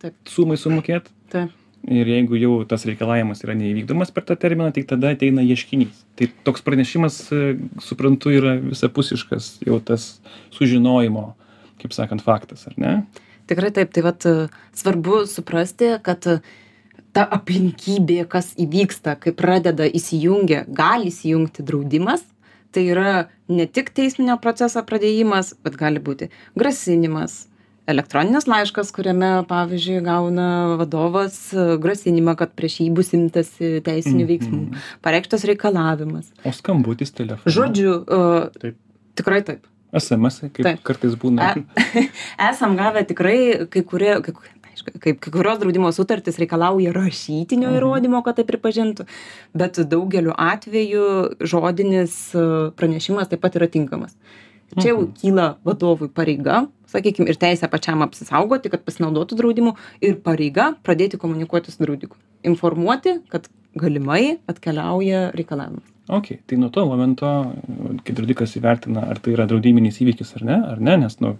Taip. 0.00 0.14
sumai 0.28 0.56
sumokėt. 0.60 1.08
Taip. 1.32 1.52
Ir 1.86 2.08
jeigu 2.10 2.38
jau 2.40 2.52
tas 2.68 2.84
reikalavimas 2.88 3.42
yra 3.44 3.54
neįvykdomas 3.58 4.12
per 4.14 4.26
tą 4.26 4.36
terminą 4.40 4.72
tik 4.74 4.88
tada 4.90 5.14
ateina 5.14 5.44
ieškinys. 5.46 6.04
Tai 6.18 6.30
toks 6.46 6.64
pranešimas 6.66 7.18
e, 7.30 7.42
suprantu 7.82 8.34
yra 8.34 8.56
visapusiškas 8.60 9.58
jau 9.66 9.80
tas 9.84 10.16
sužinojimo 10.56 11.28
kaip 11.80 11.94
sakant 11.94 12.24
faktas 12.24 12.66
ar 12.68 12.76
ne? 12.80 12.92
Tikrai 13.46 13.70
taip, 13.74 13.92
tai 13.94 14.04
vat 14.06 14.26
e, 14.26 14.34
svarbu 14.76 15.24
suprasti, 15.30 15.92
kad 16.06 16.26
e, 16.30 16.38
ta 17.14 17.26
aplinkybė, 17.38 18.24
kas 18.30 18.52
įvyksta, 18.60 19.16
kai 19.22 19.34
pradeda 19.36 19.86
įsijungia, 19.86 20.64
gali 20.68 21.12
įsijungti 21.12 21.64
draudimas, 21.66 22.24
tai 22.74 22.88
yra 22.90 23.28
ne 23.48 23.68
tik 23.70 23.92
teisminio 23.96 24.36
proceso 24.42 24.82
pradėjimas, 24.84 25.54
bet 25.64 25.78
gali 25.80 26.02
būti 26.02 26.28
grasinimas, 26.58 27.46
elektroninis 27.86 28.46
laiškas, 28.50 28.90
kuriame, 28.94 29.44
pavyzdžiui, 29.48 30.00
gauna 30.06 30.76
vadovas 30.80 31.36
e, 31.54 31.76
grasinimą, 31.82 32.34
kad 32.36 32.52
prieš 32.58 32.80
jį 32.82 32.88
bus 32.98 33.12
imtasi 33.16 33.80
teisinių 33.86 34.26
veiksmų, 34.32 34.62
Mhm. 34.66 34.82
pareikštas 35.02 35.44
reikalavimas. 35.46 36.32
o 36.44 36.50
skambutis 36.52 37.12
telefonu 37.12 37.52
Žodžiu, 37.56 37.92
e, 38.02 38.50
Taip. 38.60 38.76
tikrai 39.14 39.42
taip. 39.42 39.66
sms 39.94 40.40
-ai, 40.42 40.50
kaip 40.52 40.64
Taip. 40.66 40.82
kartais 40.82 41.14
būna 41.14 41.54
E, 41.56 41.64
esam 42.50 42.76
gavę 42.76 43.06
tikrai 43.06 43.66
kai 43.70 43.82
kurie, 43.82 44.20
kai, 44.22 44.32
kaip 45.00 45.20
kai 45.20 45.30
kurios 45.32 45.58
draudimo 45.58 45.88
sutartys 45.92 46.38
reikalauja 46.38 46.92
rašytinio 46.92 47.68
Mhm. 47.70 47.76
įrodymo, 47.78 48.22
kad 48.24 48.36
tai 48.36 48.44
pripažintų, 48.44 49.06
bet 49.54 49.78
daugeliu 49.88 50.34
atveju 50.36 51.36
žodinis 51.40 52.34
e, 52.34 52.70
pranešimas 52.76 53.28
taip 53.28 53.40
pat 53.40 53.54
yra 53.56 53.68
tinkamas. 53.68 54.14
Čia 54.80 54.88
jau 54.92 55.00
Mhm. 55.06 55.12
kyla 55.22 55.54
vadovui 55.64 56.08
pareiga 56.08 56.66
sakykim 56.90 57.28
ir 57.30 57.38
teisė 57.40 57.68
pačiam 57.72 58.04
apsisaugoti 58.06 58.72
kad 58.72 58.84
pasinaudotų 58.86 59.38
draudimu 59.40 59.74
ir 60.04 60.18
pareiga 60.24 60.72
pradėti 60.86 61.20
komunikuoti 61.20 61.74
su 61.74 61.82
draudiku. 61.84 62.18
Informuoti 62.46 63.18
kad 63.32 63.48
galimai 63.76 64.38
atkeliauja 64.48 65.30
reikalavimas. 65.36 65.84
Okei 66.08 66.38
tai 66.46 66.58
nuo 66.60 66.70
to 66.70 66.84
momento 66.86 67.30
kai 68.06 68.14
draudikas 68.14 68.54
įvertina 68.60 69.08
ar 69.10 69.20
tai 69.22 69.34
yra 69.34 69.48
draudiminis 69.50 69.98
įvykis 70.04 70.36
ar 70.38 70.46
ne 70.50 70.60
ar 70.74 70.82
ne 70.88 70.96
nes 71.02 71.18
nu 71.20 71.34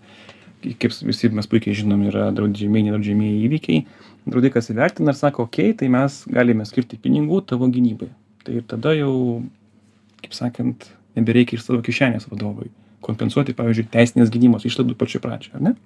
kaip 0.66 0.90
visi 1.06 1.30
mes 1.30 1.46
puikiai 1.46 1.76
žinom 1.78 2.02
yra 2.10 2.30
draudžiami 2.34 2.86
nedraudžiamieji 2.88 3.44
įvykiai. 3.46 3.84
Draudikas 4.26 4.72
įvertina 4.72 5.12
ir 5.14 5.18
sako 5.18 5.46
okei 5.46 5.76
tai 5.78 5.90
mes 5.92 6.24
galime 6.26 6.66
skirti 6.66 6.98
pinigų 6.98 7.44
tavo 7.46 7.68
gynybai. 7.70 8.10
Tai 8.42 8.58
ir 8.58 8.66
tada 8.66 8.96
jau 8.96 9.12
kaip 10.24 10.34
sakant 10.34 10.88
nebereikia 11.14 11.60
iš 11.60 11.68
savo 11.68 11.84
kišenės 11.86 12.26
vadovui 12.32 12.72
kompensuoti 13.06 13.54
pavyzdžiui 13.56 13.90
teisinės 13.92 14.32
gynybos 14.34 14.66
išlaidų 14.68 14.96
pačioj 14.98 15.22
pradžioj 15.24 15.58
ar 15.58 15.68
ne? 15.70 15.76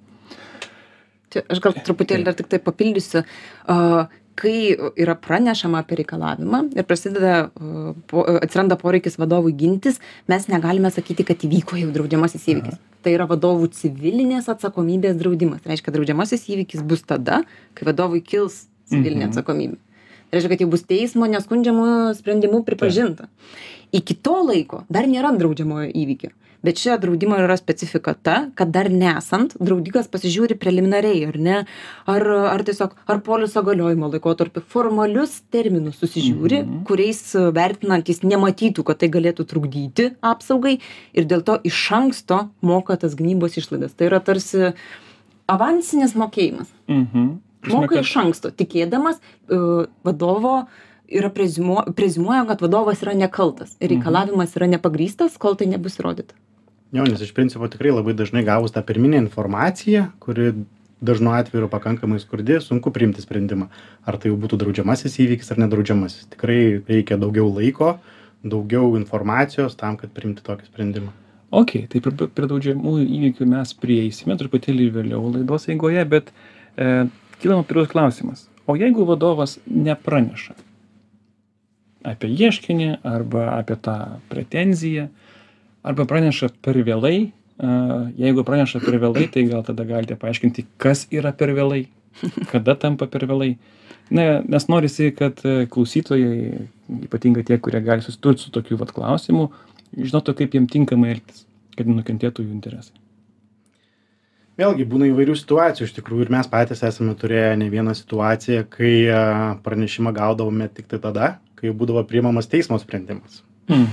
Čia 1.31 1.45
aš 1.47 1.61
gal 1.63 1.77
truputėlį 1.77 2.27
dar 2.27 2.35
tiktai 2.35 2.59
papildysiu. 2.59 3.23
A 3.71 4.09
kai 4.41 4.73
yra 4.99 5.13
pranešama 5.19 5.81
apie 5.83 5.99
reikalavimą 5.99 6.61
ir 6.75 6.85
prasideda 6.87 7.51
atsiranda 8.41 8.77
poreikis 8.79 9.17
vadovui 9.19 9.53
gintis 9.59 9.99
mes 10.31 10.47
negalime 10.49 10.89
sakyti 10.91 11.25
kad 11.27 11.43
įvyko 11.45 11.77
jau 11.79 11.91
draudžiamasis 11.93 12.47
įvykis. 12.53 12.79
Tai 13.01 13.13
yra 13.15 13.27
vadovų 13.29 13.69
civilinės 13.75 14.49
atsakomybės 14.51 15.17
draudimas. 15.19 15.63
Reiškia 15.67 15.93
draudžiamasis 15.93 16.47
įvykis 16.55 16.83
bus 16.87 17.03
tada 17.07 17.41
kai 17.77 17.87
vadovui 17.89 18.23
kils 18.23 18.65
civilinė 18.91 19.27
Mhm. 19.27 19.31
atsakomybė. 19.31 19.77
Tai 20.31 20.39
reiškia 20.39 20.53
kad 20.53 20.61
jau 20.63 20.69
bus 20.71 20.83
teismo 20.87 21.27
neskundžiamu 21.27 22.15
sprendimu 22.15 22.63
pripažinta. 22.63 23.27
Iki 23.91 24.15
to 24.23 24.37
laiko 24.47 24.85
dar 24.89 25.03
nėra 25.03 25.35
draudžiamojo 25.37 25.91
įvykio 25.91 26.31
bet 26.63 26.77
čia 26.77 26.97
draudimo 27.01 27.37
yra 27.41 27.57
specifika 27.57 28.13
ta 28.13 28.35
kad 28.55 28.71
dar 28.71 28.89
nesant 28.91 29.55
draudikas 29.59 30.07
pasižiūri 30.11 30.57
preliminariai 30.61 31.25
ar 31.27 31.37
ne? 31.37 31.57
Ar 32.05 32.27
ar 32.53 32.63
tiesiog 32.67 32.95
ar 33.07 33.21
poliso 33.25 33.63
galiojimo 33.65 34.11
laikotarpį. 34.13 34.63
Formalius 34.67 35.41
terminus 35.51 35.99
susižiūri 36.01 36.61
Mhm. 36.61 36.83
kuriais 36.85 37.21
vertinant 37.53 38.07
jis 38.07 38.21
nematytų 38.21 38.83
kad 38.83 38.99
tai 38.99 39.09
galėtų 39.09 39.45
trukdyti 39.45 40.11
apsaugai 40.21 40.79
ir 41.13 41.25
dėl 41.25 41.41
to 41.43 41.59
iš 41.63 41.91
anksto 41.91 42.49
moka 42.61 42.97
tas 42.97 43.15
gynybos 43.15 43.57
išlaidas. 43.57 43.93
Tai 43.97 44.05
yra 44.11 44.19
tarsi 44.19 44.73
avansinis 45.47 46.13
mokėjimas. 46.13 46.69
Mhm. 46.87 47.39
Moka 47.69 47.99
iš 47.99 48.15
anksto 48.17 48.49
tikėdamas 48.49 49.19
e, 49.49 49.87
vadovo 50.03 50.67
yra 51.11 51.29
preziumuo 51.29 51.83
preziumuoja 51.93 52.45
kad 52.47 52.61
vadovas 52.61 53.01
yra 53.03 53.13
nekaltas. 53.13 53.75
Ir 53.79 53.89
reikalavimas 53.89 54.55
yra 54.55 54.67
nepagrįstas 54.67 55.37
kol 55.37 55.55
tai 55.55 55.67
nebus 55.67 55.99
įrodyta 55.99 56.33
Jo, 56.91 57.05
nes 57.07 57.21
iš 57.23 57.31
principo 57.31 57.67
tikrai 57.71 57.93
labai 57.95 58.13
dažnai 58.17 58.43
gavus 58.43 58.73
tą 58.75 58.83
pirminę 58.83 59.19
informaciją, 59.23 60.09
kuri 60.19 60.51
dažnu 61.01 61.31
atveju 61.33 61.63
yra 61.63 61.69
pakankamai 61.71 62.19
skurdi, 62.19 62.59
sunku 62.61 62.91
priimti 62.93 63.23
sprendimą, 63.23 63.69
ar 64.05 64.17
tai 64.21 64.29
jau 64.29 64.37
būtų 64.41 64.59
draudžiamasis 64.61 65.17
įvykis 65.23 65.53
ar 65.53 65.61
nedraudžiamasis. 65.63 66.27
Tikrai 66.35 66.81
reikia 66.89 67.17
daugiau 67.21 67.47
laiko, 67.49 67.95
daugiau 68.43 68.93
informacijos 68.99 69.77
tam, 69.79 69.97
kad 69.97 70.13
priimti 70.13 70.43
tokį 70.45 70.67
sprendimą. 70.67 71.13
Ok, 71.51 71.73
tai 71.91 71.99
prie, 72.03 72.27
prie 72.27 72.47
draudžiamųjų 72.47 73.07
įvykių 73.17 73.47
mes 73.49 73.73
prieisime 73.81 74.37
truputėlį 74.39 74.89
vėliau 74.99 75.23
laidos 75.33 75.67
eigoje, 75.71 76.03
bet 76.11 76.29
e, 76.31 77.07
kilama 77.41 77.65
pirmas 77.67 77.89
klausimas. 77.91 78.45
O 78.69 78.77
jeigu 78.79 79.07
vadovas 79.07 79.57
nepraneša 79.65 80.59
apie 82.07 82.29
ieškinį 82.33 83.01
arba 83.05 83.51
apie 83.59 83.75
tą 83.77 83.97
pretenziją, 84.31 85.09
arba 85.83 86.05
praneša 86.09 86.51
per 86.61 86.79
vėlai, 86.85 87.31
jeigu 88.21 88.45
praneša 88.45 88.81
per 88.83 88.97
vėlai, 89.01 89.27
tai 89.31 89.45
gal 89.49 89.65
tada 89.65 89.85
galite 89.85 90.17
paaiškinti, 90.19 90.65
kas 90.81 91.05
yra 91.13 91.33
per 91.37 91.53
vėlai, 91.57 91.85
kada 92.51 92.75
tampa 92.75 93.07
per 93.11 93.27
vėlai. 93.29 93.55
Na, 94.11 94.41
nes 94.43 94.65
norisi, 94.67 95.07
kad 95.15 95.39
e, 95.47 95.67
klausytojai, 95.71 96.65
ypatingai 97.05 97.45
tie, 97.47 97.55
kurie 97.63 97.79
gali 97.79 98.03
susidurti 98.03 98.43
su 98.43 98.49
tokiu 98.51 98.75
vat 98.81 98.89
klausimu, 98.91 99.45
žinotų, 99.95 100.33
kaip 100.41 100.57
jiem 100.57 100.65
tinkamai 100.67 101.13
elgtis, 101.13 101.45
kad 101.77 101.87
nukentėtų 101.87 102.43
jų 102.43 102.51
interesai. 102.51 102.97
Vėlgi 104.59 104.83
būna 104.91 105.07
įvairių 105.13 105.37
situacijų 105.39 105.87
iš 105.87 105.93
tikrųjų 105.95 106.25
ir 106.27 106.33
mes 106.35 106.49
patys 106.51 106.83
esame 106.83 107.15
turėję 107.21 107.53
ne 107.61 107.69
vieną 107.71 107.95
situaciją, 107.95 108.65
kai 108.73 108.91
pranešimą 109.63 110.11
gaudavome 110.17 110.67
tik 110.75 110.91
tai 110.91 110.99
tada, 111.07 111.31
kai 111.55 111.71
būdavo 111.71 112.03
priimamas 112.09 112.51
teismo 112.51 112.75
sprendimas. 112.83 113.39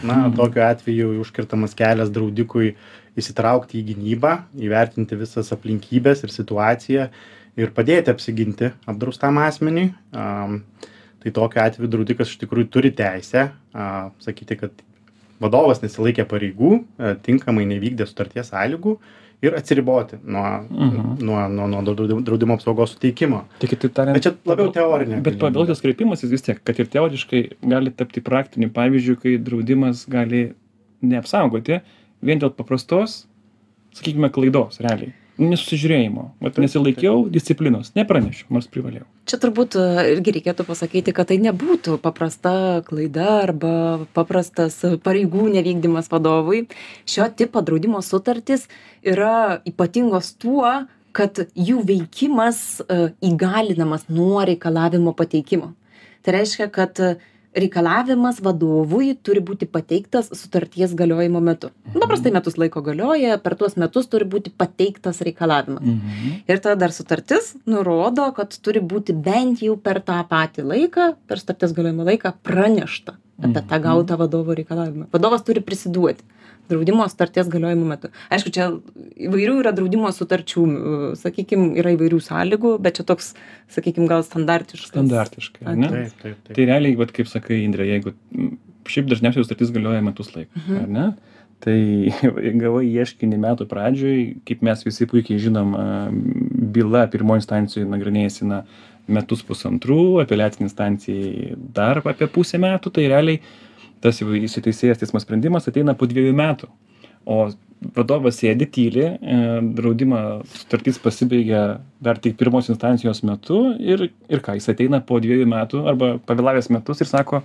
Na, 0.08 0.20
tokiu 0.34 0.62
atveju 0.64 1.10
užkirtamas 1.22 1.74
kelias 1.78 2.10
draudikui 2.14 2.72
įsitraukti 3.18 3.80
į 3.80 3.92
gynybą, 3.92 4.32
įvertinti 4.58 5.18
visas 5.18 5.52
aplinkybės 5.54 6.24
ir 6.24 6.32
situaciją 6.34 7.08
ir 7.58 7.74
padėti 7.74 8.12
apsiginti 8.14 8.72
apdraustam 8.88 9.40
asmeniui. 9.42 9.90
Am, 10.16 10.62
Tai 11.18 11.32
tokiu 11.34 11.62
atveju 11.64 11.90
draudikas 11.90 12.30
iš 12.30 12.38
tikrųjų 12.44 12.68
turi 12.70 12.90
teisę 12.94 13.48
a, 13.74 13.86
sakyti, 14.22 14.54
kad 14.60 14.84
vadovas 15.42 15.82
nesilaikė 15.82 16.26
pareigų, 16.30 16.76
a, 16.78 17.16
tinkamai 17.26 17.64
nevykdė 17.66 18.06
sutarties 18.06 18.52
sąlygų 18.52 18.94
ir 19.42 19.54
atsiriboti 19.54 20.16
nuo, 20.24 20.42
Mhm. 20.70 21.24
nuo, 21.24 21.48
nuo, 21.48 21.66
nuo 21.68 21.82
draudimo- 21.82 22.54
apsaugos 22.54 22.94
suteikimo. 22.96 23.44
Tai 23.60 23.68
kitaip 23.68 23.92
tariant, 23.94 24.14
Bet 24.14 24.22
čia 24.22 24.32
labiau 24.44 24.72
teorinė. 24.72 25.22
Bet 25.22 25.38
galimybė. 25.38 25.40
pavėluotas 25.40 25.80
kreipimasis 25.82 26.30
vis 26.30 26.42
tiek, 26.42 26.58
kad 26.64 26.78
ir 26.80 26.86
teoriškai 26.86 27.42
gali 27.68 27.90
tapti 27.90 28.20
praktiniu 28.20 28.70
pavyzdžiu, 28.70 29.16
kai 29.22 29.36
draudimas 29.38 30.06
gali 30.08 30.54
neapsaugoti 31.02 31.80
vien 32.22 32.38
dėl 32.40 32.50
paprastos, 32.50 33.26
sakykime, 33.94 34.30
klaidos 34.30 34.80
realiai. 34.80 35.12
Nesusižiūrėjimo. 35.38 36.24
Vat 36.42 36.56
nesilaikiau 36.58 37.28
disciplinos, 37.30 37.92
nepranešiau, 37.94 38.48
nors 38.56 38.66
privalėjau. 38.70 39.06
čia 39.28 39.38
turbūt 39.38 39.76
e, 39.78 39.84
irgi 40.14 40.34
reikėtų 40.38 40.64
pasakyti 40.66 41.14
kad 41.14 41.28
tai 41.30 41.38
nebūtų 41.44 41.98
paprasta 42.02 42.82
klaida 42.86 43.28
arba 43.44 43.72
paprastas 44.16 44.80
pareigų 45.04 45.46
nevykdymas 45.52 46.10
vadovui 46.10 46.64
šio 47.08 47.28
tipo 47.38 47.62
draudimo 47.62 48.02
sutartys 48.02 48.66
yra 49.04 49.60
ypatingos 49.68 50.32
tuo 50.40 50.66
kad 51.12 51.42
jų 51.54 51.84
veikimas 51.86 52.80
e, 52.80 53.10
įgalinamas 53.30 54.08
nuo 54.08 54.42
reikalavimo 54.48 55.14
pateikimo 55.18 55.74
tai 56.24 56.40
reiškia 56.40 56.70
kad 56.72 56.98
reikalavimas 57.56 58.40
vadovui 58.44 59.14
turi 59.22 59.40
būti 59.40 59.66
pateiktas 59.70 60.28
sutarties 60.36 60.94
galiojimo 60.98 61.40
metu. 61.40 61.70
Paprastai 61.94 62.32
metus 62.34 62.58
laiko 62.60 62.82
galioja 62.84 63.38
per 63.42 63.56
tuos 63.56 63.76
metus 63.80 64.06
turi 64.08 64.24
būti 64.24 64.52
pateiktas 64.56 65.20
reikalavimas. 65.24 65.82
Mhm. 65.82 66.42
ir 66.48 66.58
tada 66.58 66.76
dar 66.76 66.92
sutartis 66.92 67.54
nurodo 67.66 68.32
kad 68.36 68.50
turi 68.62 68.80
būti 68.80 69.12
bent 69.14 69.62
jau 69.62 69.76
per 69.76 70.00
tą 70.00 70.20
patį 70.28 70.64
laiką 70.64 71.14
per 71.26 71.38
sutarties 71.38 71.72
galiojimo 71.72 72.04
laiką 72.04 72.34
pranešta 72.42 73.16
apie 73.42 73.62
tą 73.62 73.76
Mhm. 73.78 73.82
gautą 73.82 74.16
vadovo 74.18 74.54
reikalavimą. 74.54 75.06
Vadovas 75.12 75.42
turi 75.44 75.60
prisiduoti 75.60 76.22
draudimo 76.70 77.06
sutarties 77.10 77.48
galiojimo 77.52 77.86
metu 77.88 78.10
aišku 78.34 78.52
čia 78.54 78.68
įvairių 79.28 79.56
yra 79.62 79.72
draudimo 79.76 80.10
sutarčių 80.14 80.64
sakykim 81.20 81.70
yra 81.80 81.94
įvairių 81.96 82.20
sąlygų 82.28 82.74
bet 82.84 83.00
čia 83.00 83.06
toks 83.08 83.32
sakykim 83.74 84.06
gal 84.10 84.24
standartiškas 84.26 84.92
Standartiškai, 84.94 85.64
ar 85.68 85.76
ne? 85.78 85.88
Taip, 85.92 86.20
taip, 86.22 86.36
taip. 86.46 86.54
Tai 86.56 86.68
realiai, 86.70 86.96
vat, 86.98 87.12
kaip 87.16 87.28
sakai, 87.30 87.62
Indrė, 87.66 87.88
jeigu 87.92 88.14
šiaip 88.88 89.08
dažniausiai 89.10 89.44
sutartis 89.44 89.72
galioja 89.74 90.00
metus 90.04 90.30
laiko, 90.36 90.52
Mhm. 90.56 90.78
ar 90.82 90.88
ne? 90.88 91.06
Tai 91.58 91.74
gavai 92.62 92.84
ieškinį 92.86 93.38
metų 93.42 93.66
pradžioj, 93.70 94.18
kaip 94.46 94.60
mes 94.62 94.84
visi 94.86 95.06
puikiai 95.10 95.40
žinom, 95.42 95.72
byla 96.74 97.06
pirmoji 97.10 97.42
instancijoje 97.42 97.88
nagrinėjasi 97.90 98.46
na, 98.46 98.62
metus 99.08 99.40
pusantrų, 99.42 100.20
apeliacinė 100.22 100.66
instancijai 100.68 101.54
dar 101.74 102.00
apie 102.04 102.28
pusę 102.30 102.60
metų, 102.60 102.92
tai 102.92 103.06
realiai 103.08 103.40
tas 104.04 104.20
jau 104.20 104.34
įsiteisėjęs 104.34 105.00
teismo 105.00 105.20
sprendimas 105.22 105.68
ateina 105.70 105.94
po 105.98 106.08
dviejų 106.10 106.34
metų. 106.36 106.68
O 107.28 107.48
vadovas 107.94 108.38
sėdi 108.40 108.66
tyli, 108.72 109.04
e, 109.04 109.38
draudimo 109.78 110.20
sutartis 110.54 110.98
pasibaigia 111.02 111.80
dar 112.02 112.18
tik 112.18 112.36
pirmos 112.40 112.70
instancijos 112.72 113.22
metu 113.26 113.60
ir, 113.78 114.08
ir 114.28 114.42
ką, 114.44 114.56
jis 114.58 114.70
ateina 114.72 115.00
po 115.04 115.20
dviejų 115.22 115.46
metų 115.50 115.84
arba 115.90 116.14
pavėlavęs 116.26 116.70
metus 116.74 117.02
ir 117.04 117.10
sako, 117.10 117.42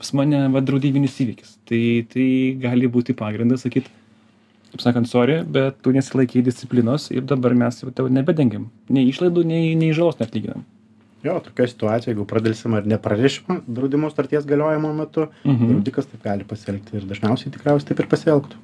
pas 0.00 0.12
mane 0.16 0.46
va 0.54 0.62
draudybinis 0.64 1.18
įvykis. 1.24 1.58
Tai, 1.68 1.82
tai 2.12 2.28
gali 2.62 2.90
būti 2.90 3.16
pagrindas 3.18 3.66
sakyti, 3.66 3.92
kaip 4.72 4.82
sakant, 4.82 5.10
sorry, 5.10 5.42
bet 5.44 5.82
tu 5.84 5.92
nesilaikei 5.94 6.44
disciplinos 6.44 7.10
ir 7.14 7.26
dabar 7.28 7.54
mes 7.58 7.82
jau 7.82 7.92
tau 7.94 8.08
nebedengiam. 8.10 8.70
Nei 8.90 9.10
išlaidų, 9.12 9.44
nei, 9.50 9.74
nei 9.78 9.92
žalos 9.96 10.18
net 10.22 10.34
lyginam. 10.34 10.64
Jo, 11.24 11.38
tokia 11.40 11.66
situacija, 11.70 12.12
jeigu 12.12 12.26
pradėlsim 12.28 12.74
ar 12.76 12.84
nepranešimą 12.90 13.62
draudimo 13.66 14.10
starties 14.12 14.44
galiojimo 14.46 14.90
metu, 14.94 15.28
Mhm. 15.44 15.70
draudikas 15.70 16.06
taip 16.10 16.22
gali 16.22 16.44
pasielgti 16.44 16.96
ir 16.98 17.06
dažniausiai 17.08 17.52
tikriausiai 17.54 17.88
taip 17.88 18.00
ir 18.00 18.06
pasielgtų. 18.12 18.56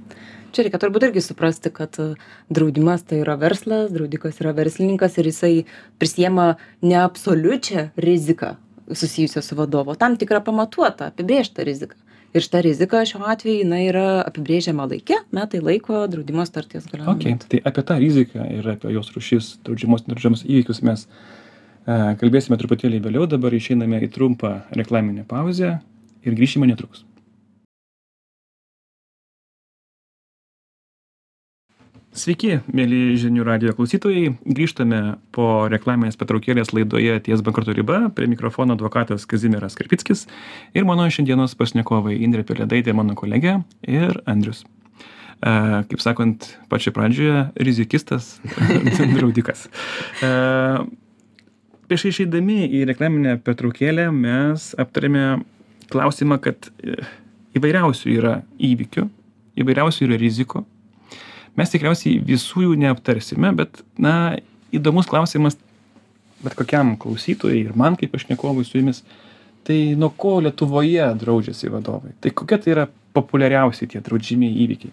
čia 0.53 0.64
reikia 0.66 0.79
turbūt 0.83 1.05
irgi 1.07 1.20
suprasti 1.23 1.70
kad 1.70 1.94
e, 2.03 2.14
draudimas 2.51 3.03
tai 3.07 3.20
yra 3.23 3.37
verslas 3.38 3.92
draudikas 3.94 4.40
yra 4.42 4.53
verslininkas 4.53 5.16
ir 5.18 5.25
jisai 5.31 5.64
prisiema 5.99 6.57
ne 6.83 6.96
absoliučią 6.99 7.90
riziką 7.96 8.57
susijusią 8.92 9.42
su 9.42 9.55
vadovu 9.55 9.90
o 9.90 9.94
tam 9.94 10.16
tikrą 10.18 10.40
pamatuotą 10.44 11.07
apibrėžtą 11.12 11.62
riziką 11.64 11.94
ir 12.35 12.42
šita 12.42 12.61
rizika 12.66 13.05
šiuo 13.07 13.23
atveju 13.31 13.62
jinai 13.62 13.85
yra 13.92 14.25
apibrėžiama 14.27 14.88
laike 14.90 15.14
metai 15.33 15.61
laiko 15.62 16.07
draudimo 16.11 16.42
sutarties 16.46 16.85
galiojimo 16.90 17.14
okei 17.14 17.33
metu. 17.33 17.46
tai 17.49 17.61
apie 17.64 17.83
tą 17.87 17.99
riziką 18.03 18.51
ir 18.59 18.68
apie 18.75 18.90
jos 18.92 19.12
rūšis 19.14 19.53
draudžiamus 19.64 20.09
nedraudžiamus 20.09 20.42
įvykius 20.51 20.83
mes 20.83 21.07
kalbėsime 22.20 22.59
truputėlį 22.61 23.00
vėliau 23.07 23.29
dabar 23.31 23.55
išeiname 23.57 24.03
į 24.07 24.11
trumpą 24.14 24.57
reklaminę 24.76 25.24
pauzę 25.29 25.79
ir 26.24 26.37
grįšime 26.37 26.68
netrukus 26.70 27.07
Sveiki, 32.11 32.57
mėly 32.74 33.14
žinių 33.22 33.44
radio 33.46 33.70
klausytojai. 33.70 34.33
Grįžtame 34.42 35.20
po 35.31 35.68
reklaminės 35.70 36.18
petraukėlės 36.18 36.72
laidoje 36.74 37.14
Ties 37.22 37.42
bankroto 37.46 37.70
riba. 37.70 38.09
Prie 38.16 38.26
mikrofono 38.26 38.74
advokatas 38.74 39.29
Kazimiras 39.31 39.79
Karpickis 39.79 40.24
ir 40.74 40.88
mano 40.88 41.07
šiandienos 41.07 41.55
pašnekovai 41.55 42.16
Indrė 42.18 42.42
Pelėdaitė, 42.48 42.96
mano 42.98 43.14
kolegė 43.14 43.61
ir 43.87 44.18
Andrius. 44.26 44.64
E, 45.38 45.53
kaip 45.87 46.03
sakant, 46.03 46.50
pačioje 46.72 46.96
pradžioje 46.98 47.44
rizikistas, 47.62 48.33
draudikas. 49.16 49.68
E, 50.18 50.33
prieš 51.90 52.07
išeidami 52.12 52.68
į 52.70 52.85
reklaminę 52.92 53.35
petraukėlę 53.42 54.07
mes 54.14 54.70
aptarėme 54.79 55.40
klausimą, 55.90 56.38
kad 56.38 56.68
e, 56.87 57.00
įvairiausių 57.59 58.12
yra 58.14 58.37
įvykių, 58.62 59.09
įvairiausių 59.59 60.07
yra 60.07 60.18
rizikų. 60.22 60.62
Mes 61.59 61.72
tikriausiai 61.74 62.20
visų 62.22 62.68
jų 62.68 62.76
neaptarsime 62.79 63.50
bet 63.59 63.83
na 63.98 64.38
įdomus 64.70 65.11
klausimas 65.11 65.59
bet 66.44 66.55
kokiam 66.57 66.94
klausytojui 67.00 67.64
ir 67.66 67.74
man 67.76 67.98
kaip 68.00 68.14
pašnekovui 68.14 68.64
su 68.64 68.79
jumis 68.79 69.03
tai 69.66 69.96
nuo 69.98 70.12
ko 70.14 70.38
lietuvoje 70.46 71.11
draudžiasi 71.20 71.68
vadovai? 71.74 72.14
Tai 72.22 72.31
kokie 72.38 72.62
tai 72.62 72.76
yra 72.76 72.87
populiariausi 73.18 73.90
tie 73.90 74.00
draudžiamieji 74.00 74.62
įvykiai? 74.64 74.92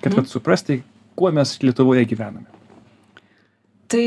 Kad 0.00 0.10
Mhm. 0.10 0.16
vat 0.16 0.32
suprasti 0.32 0.80
kuo 1.14 1.30
mes 1.30 1.58
lietuvoje 1.62 2.08
gyvename 2.08 2.57
Tai 3.88 4.04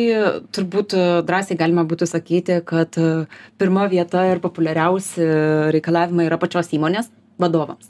turbūt 0.53 0.93
e, 0.93 1.05
drąsiai 1.25 1.57
galima 1.57 1.85
būtų 1.89 2.05
sakyti, 2.09 2.59
kad 2.67 2.97
e, 3.01 3.25
pirma 3.57 3.87
vieta 3.89 4.27
ir 4.29 4.41
populiariausi 4.43 5.25
reikalavimai 5.73 6.27
yra 6.29 6.37
pačios 6.41 6.69
įmonės 6.77 7.09
vadovams. 7.41 7.89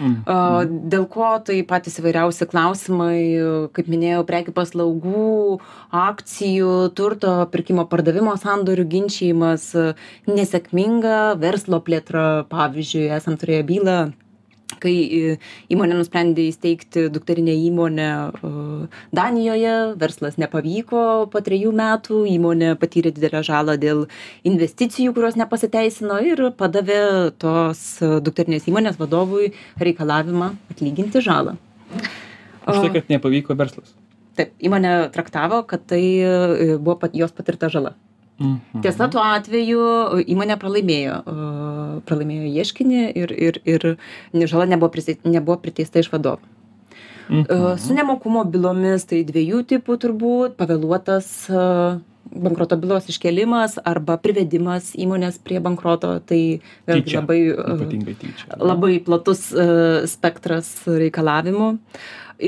A, 0.00 0.64
Dėl 0.64 1.04
ko 1.12 1.30
tai 1.44 1.58
patys 1.68 1.98
įvairiausi 2.00 2.46
klausimai, 2.48 3.20
kaip 3.76 3.88
minėjau, 3.92 4.22
prekių 4.28 4.54
paslaugų, 4.56 5.32
akcijų, 6.02 6.76
turto 6.96 7.34
pirkimo 7.52 7.84
pardavimo 7.90 8.36
sandorių 8.40 8.86
ginčijimas, 8.94 9.70
nesėkminga 10.30 11.18
verslo 11.42 11.82
plėtra, 11.84 12.46
pavyzdžiui, 12.52 13.10
esam 13.18 13.36
turėję 13.40 13.66
bylą 13.72 13.98
kai 14.82 14.94
į- 15.20 15.36
įmonė 15.76 15.98
nusprendė 16.00 16.46
įsteigti 16.50 17.06
dukterinę 17.12 17.54
įmonę 17.68 18.08
a, 18.10 18.50
Danijoje, 19.14 19.74
verslas 20.00 20.38
nepavyko 20.40 21.04
po 21.32 21.44
trejų 21.46 21.72
metų, 21.76 22.24
įmonė 22.34 22.74
patyrė 22.80 23.12
didelę 23.16 23.44
žalą 23.46 23.76
dėl 23.80 24.04
investicijų, 24.48 25.14
kurios 25.16 25.38
nepasiteisino 25.40 26.20
ir 26.24 26.50
padavė 26.56 27.00
tos 27.38 27.98
dukterinės 28.00 28.68
įmonės 28.70 28.98
vadovui 29.00 29.52
reikalavimą 29.80 30.54
atlyginti 30.74 31.22
žalą. 31.24 31.56
už 32.70 32.76
tai 32.84 32.90
kad 32.94 33.08
nepavyko 33.10 33.56
verslas 33.58 33.94
Taip, 34.38 34.52
įmonė 34.62 35.10
traktavo, 35.12 35.64
kad 35.66 35.82
tai 35.90 36.02
e, 36.22 36.76
buvo 36.78 36.94
pat, 37.02 37.16
jos 37.18 37.32
patirta 37.34 37.68
žala. 37.68 37.96
Mhm. 38.40 38.80
Tiesa, 38.80 39.08
tuo 39.12 39.20
atveju 39.20 39.80
įmonė 40.32 40.56
pralaimėjo, 40.60 41.16
pralaimėjo 42.08 42.52
ieškinį 42.62 43.02
ir, 43.20 43.34
ir, 43.36 43.60
ir 43.68 43.84
žala 44.48 44.64
nebuvo, 44.70 44.88
prisi, 44.94 45.18
nebuvo 45.28 45.58
priteista 45.60 46.00
iš 46.00 46.08
vadovo. 46.12 46.40
Mhm. 47.28 47.76
Su 47.78 47.94
nemokumo 47.94 48.46
bylomis 48.48 49.04
tai 49.06 49.20
dviejų 49.28 49.62
tipų 49.74 49.98
turbūt- 50.02 50.56
pavėluotas 50.60 51.28
bankroto 52.30 52.76
bylos 52.76 53.08
iškelimas 53.10 53.78
arba 53.84 54.16
privedimas 54.22 54.92
įmonės 54.98 55.40
prie 55.42 55.60
bankroto. 55.62 56.16
Tai 56.26 56.40
vėlgi 56.88 57.16
labai, 57.18 57.40
e, 57.50 57.76
ypatingai 57.76 58.16
tyčia 58.20 58.58
labai 58.60 58.98
platus 59.04 59.48
e, 59.52 59.66
spektras 60.10 60.72
reikalavimų. 60.86 61.70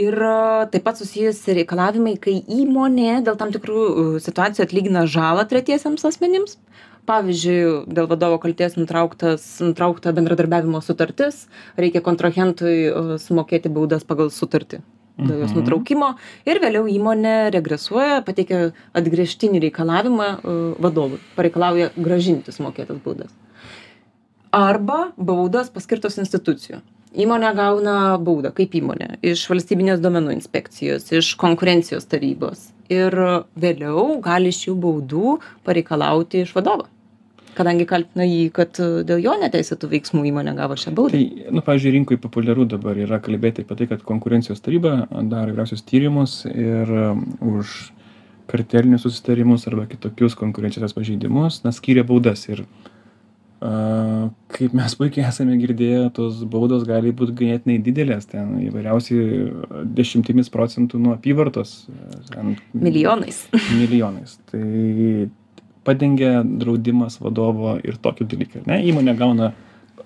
Ir 0.03 0.17
e, 0.17 0.37
taip 0.73 0.87
pat 0.87 1.01
susijusi 1.01 1.59
reikalavimai, 1.63 2.17
kai 2.23 2.39
įmonė 2.61 3.21
dėl 3.27 3.39
tam 3.41 3.53
tikrų 3.55 4.21
situacijų 4.25 4.69
atlygina 4.69 5.07
žalą 5.11 5.47
tretiesiems 5.51 6.07
asmenims. 6.09 6.59
Pavyzdžiui, 7.03 7.91
dėl 7.91 8.07
vadovo 8.07 8.37
kalties 8.39 8.77
nutrauktas, 8.79 9.43
nutraukta 9.59 10.13
bendradarbiavimo 10.15 10.79
sutartis, 10.87 11.49
reikia 11.75 11.99
kontrahentui 11.99 13.19
sumokėti 13.19 13.73
baudas 13.75 14.07
pagal 14.07 14.31
sutartį 14.31 14.79
dėl 15.19 15.43
jos 15.43 15.53
Mhm. 15.53 15.59
nutraukimo 15.61 16.15
ir 16.47 16.61
vėliau 16.61 16.87
įmonė 16.89 17.53
regresuoja, 17.53 18.23
pateikia 18.25 18.73
atgrėžtinį 18.95 19.61
reikalavimą 19.69 20.29
e, 20.39 20.57
vadovui, 20.79 21.19
pareikalauja 21.37 21.91
gražinti 21.97 22.53
sumokėtas 22.53 22.99
baudas 23.05 23.31
arba 24.53 25.13
baudos 25.17 25.71
paskirtos 25.73 26.19
institucijų. 26.21 26.83
Įmonė 27.13 27.51
gauna 27.57 27.95
baudą 28.25 28.53
kaip 28.57 28.73
įmonė 28.73 29.19
iš 29.25 29.45
valstybinės 29.51 30.01
duomenų 30.01 30.33
inspekcijos, 30.33 31.11
iš 31.13 31.35
konkurencijos 31.41 32.07
tarybos 32.09 32.71
ir 32.93 33.13
vėliau 33.57 34.21
gali 34.25 34.49
iš 34.53 34.69
jų 34.69 34.77
baudų 34.81 35.35
pareikalauti 35.65 36.45
iš 36.47 36.55
vadovo. 36.57 36.87
Kadangi 37.53 37.85
kaltina 37.89 38.25
jį, 38.25 38.47
kad 38.57 38.79
dėl 38.81 39.21
jo 39.21 39.35
neteisėtų 39.43 39.91
veiksmų 39.93 40.25
įmonė 40.31 40.55
gavo 40.57 40.77
šią 40.81 40.95
baudą. 40.97 41.19
Tai, 41.19 41.49
nu, 41.53 41.63
pavyzdžiui, 41.65 41.93
rinkoje 41.99 42.21
populiaru 42.23 42.65
dabar 42.69 42.97
yra 42.97 43.19
kalbėti 43.21 43.67
apie 43.67 43.77
tai, 43.83 43.89
kad 43.91 44.07
konkurencijos 44.09 44.65
taryba 44.65 45.03
daro 45.11 45.53
įvairiausius 45.53 45.85
tyrimus 45.89 46.39
ir 46.49 46.89
um, 47.11 47.27
už 47.59 47.93
kartelinius 48.53 49.05
susitarimus 49.05 49.67
arba 49.69 49.85
kitokius 49.91 50.37
konkurencijos 50.39 50.97
pažeidimus, 50.97 51.61
na, 51.67 51.75
skiria 51.77 52.05
baudas. 52.09 52.47
Ir 52.49 52.65
a, 53.61 54.31
kaip 54.57 54.73
mes 54.77 54.97
puikiai 54.99 55.29
esame 55.29 55.59
girdėję, 55.61 56.09
tos 56.17 56.41
baudos 56.49 56.89
gali 56.89 57.13
būti 57.17 57.37
ganėtinai 57.43 57.79
didelės, 57.85 58.31
ten 58.33 58.57
įvairiausiai 58.71 59.85
dešimtimis 60.01 60.49
procentų 60.53 61.01
nuo 61.05 61.15
apyvartos. 61.19 61.83
Ten, 62.33 62.57
Milijonais. 62.73 63.45
milijonais. 63.77 64.39
Tai 64.49 64.65
padengia 65.85 66.43
draudimas 66.45 67.19
vadovo 67.21 67.77
ir 67.85 67.97
tokį 68.03 68.27
dalyką. 68.31 68.63
Ne? 68.67 68.81
Įmonė 68.91 69.15
gauna, 69.19 69.53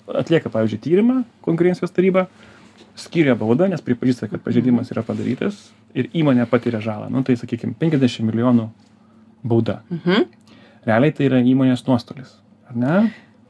atlieka, 0.09 0.51
pavyzdžiui, 0.53 0.81
tyrimą, 0.87 1.17
konkurencijos 1.45 1.93
taryba, 1.93 2.27
skiria 2.97 3.35
baudą, 3.37 3.69
nes 3.69 3.83
pripažįsta, 3.85 4.29
kad 4.33 4.41
pažeidimas 4.45 4.91
yra 4.95 5.03
padarytas 5.05 5.67
ir 5.97 6.09
įmonė 6.17 6.47
patiria 6.49 6.81
žalą. 6.85 7.11
Nu, 7.12 7.23
tai, 7.27 7.37
sakykime, 7.37 7.75
50 7.81 8.25
milijonų 8.31 8.69
bauda. 9.45 9.83
Mhm. 9.93 10.25
Realiai 10.87 11.12
tai 11.12 11.27
yra 11.29 11.41
įmonės 11.43 11.83
nuostolis. 11.89 12.37
Ar 12.71 12.77
ne? 12.79 12.97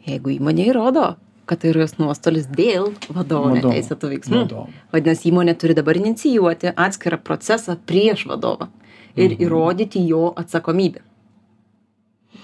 Jeigu 0.06 0.32
įmonė 0.38 0.70
įrodo, 0.70 1.16
kad 1.46 1.60
tai 1.62 1.70
yra 1.70 1.84
jos 1.84 1.96
nuostolis 2.00 2.46
dėl 2.50 2.88
vadovo 3.12 3.50
Vadovo. 3.52 3.70
neteisėtų 3.70 4.10
veiksmų. 4.14 4.40
Vadovo. 4.46 4.68
Vadinasi, 4.94 5.30
įmonė 5.30 5.54
turi 5.60 5.74
dabar 5.78 5.98
inicijuoti 6.00 6.72
atskirą 6.74 7.18
procesą 7.22 7.76
prieš 7.86 8.26
vadovą 8.26 8.68
ir 9.16 9.30
Mhm. 9.36 9.42
įrodyti 9.46 10.02
jo 10.08 10.32
atsakomybę 10.36 11.00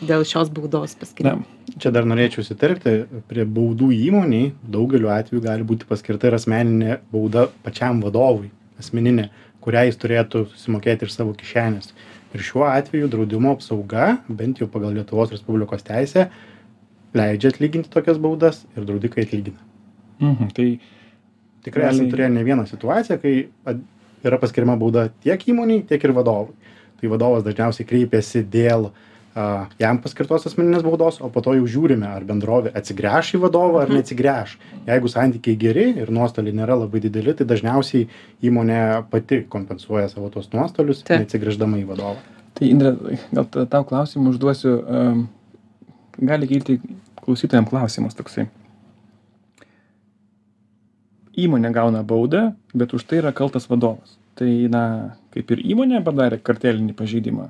dėl 0.08 0.24
šios 0.28 0.50
baudos 0.54 0.94
Na, 0.94 1.00
paskirimo. 1.00 1.44
Čia 1.78 1.90
dar 1.94 2.04
norėčiau 2.08 2.42
įsiterpti, 2.44 2.94
prie 3.30 3.44
baudų 3.46 3.90
įmoniai 3.96 4.52
daugeliu 4.62 5.10
atveju 5.14 5.42
gali 5.44 5.64
būti 5.68 5.86
paskirta 5.88 6.28
ir 6.30 6.36
asmeninė 6.38 6.98
bauda 7.12 7.46
pačiam 7.64 8.00
vadovui, 8.04 8.50
asmeninė, 8.80 9.28
kurią 9.62 9.84
jis 9.88 10.00
turėtų 10.02 10.46
susimokėti 10.52 11.06
iš 11.06 11.14
savo 11.16 11.34
kišenės. 11.38 11.92
Ir 12.34 12.40
šiuo 12.42 12.64
atveju 12.66 13.08
draudimo 13.12 13.52
apsauga, 13.56 14.18
bent 14.28 14.58
jau 14.62 14.66
pagal 14.72 14.94
Lietuvos 14.96 15.30
Respublikos 15.34 15.84
teisę, 15.84 16.28
leidžia 17.14 17.52
atlyginti 17.52 17.90
tokias 17.92 18.18
baudas 18.18 18.64
ir 18.76 18.86
draudikai 18.88 19.26
atlygina. 19.26 19.58
mhm, 20.20 20.50
tai 20.56 20.80
Tikrai 21.62 21.84
esame 21.92 22.08
Realiai- 22.08 22.10
turėję 22.10 22.30
ne 22.34 22.42
vieną 22.44 22.64
situaciją, 22.66 23.20
kai 23.22 23.46
yra 24.24 24.38
paskiriama 24.38 24.74
bauda 24.78 25.04
tiek 25.22 25.38
įmoniai, 25.46 25.84
tiek 25.86 26.02
ir 26.04 26.10
vadovui. 26.12 26.54
Tai 27.00 27.08
vadovas 27.12 27.44
dažniausiai 27.44 27.86
kreipiasi 27.86 28.42
dėl 28.50 28.88
a, 29.34 29.66
jam 29.80 29.98
paskirtos 30.02 30.46
asmeninės 30.48 30.84
baudos, 30.86 31.20
o 31.24 31.28
po 31.32 31.42
to 31.44 31.54
jau 31.58 31.66
žiūrime, 31.74 32.06
ar 32.08 32.24
bendrovė 32.28 32.72
atsigręš 32.78 33.34
į 33.36 33.42
vadovą 33.46 33.82
ar 33.84 33.92
neatsigręš. 33.94 34.56
Jeigu 34.88 35.10
santykiai 35.12 35.58
geri 35.60 35.86
ir 36.02 36.12
nuostoliai 36.14 36.56
nėra 36.56 36.76
labai 36.80 37.00
dideli, 37.04 37.34
tai 37.38 37.46
dažniausiai 37.48 38.08
įmonė 38.44 38.80
pati 39.12 39.42
kompensuoja 39.52 40.08
savo 40.12 40.30
tos 40.34 40.50
nuostolius, 40.54 41.04
Taip. 41.06 41.24
neatsigręždama 41.24 41.80
į 41.82 41.86
vadovą. 41.92 42.18
Tai 42.58 42.68
Indrė, 42.68 42.96
gal 43.32 43.46
ta- 43.48 43.66
tau 43.66 43.84
klausimą 43.88 44.34
užduosiu. 44.34 44.74
Um, 44.84 45.28
gali 46.20 46.46
kilti 46.50 46.80
klausytojams 47.22 47.70
klausimas 47.70 48.18
toksai. 48.18 48.48
Įmonė 51.32 51.70
gauna 51.72 52.02
baudą, 52.04 52.50
bet 52.76 52.92
už 52.92 53.06
tai 53.08 53.22
yra 53.22 53.32
kaltas 53.32 53.64
vadovas. 53.70 54.18
Tai, 54.36 54.48
na, 54.72 54.82
kaip 55.32 55.50
ir 55.54 55.62
įmonė 55.72 56.02
padarė 56.04 56.38
kartelinį 56.44 56.92
pažeidimą. 56.96 57.48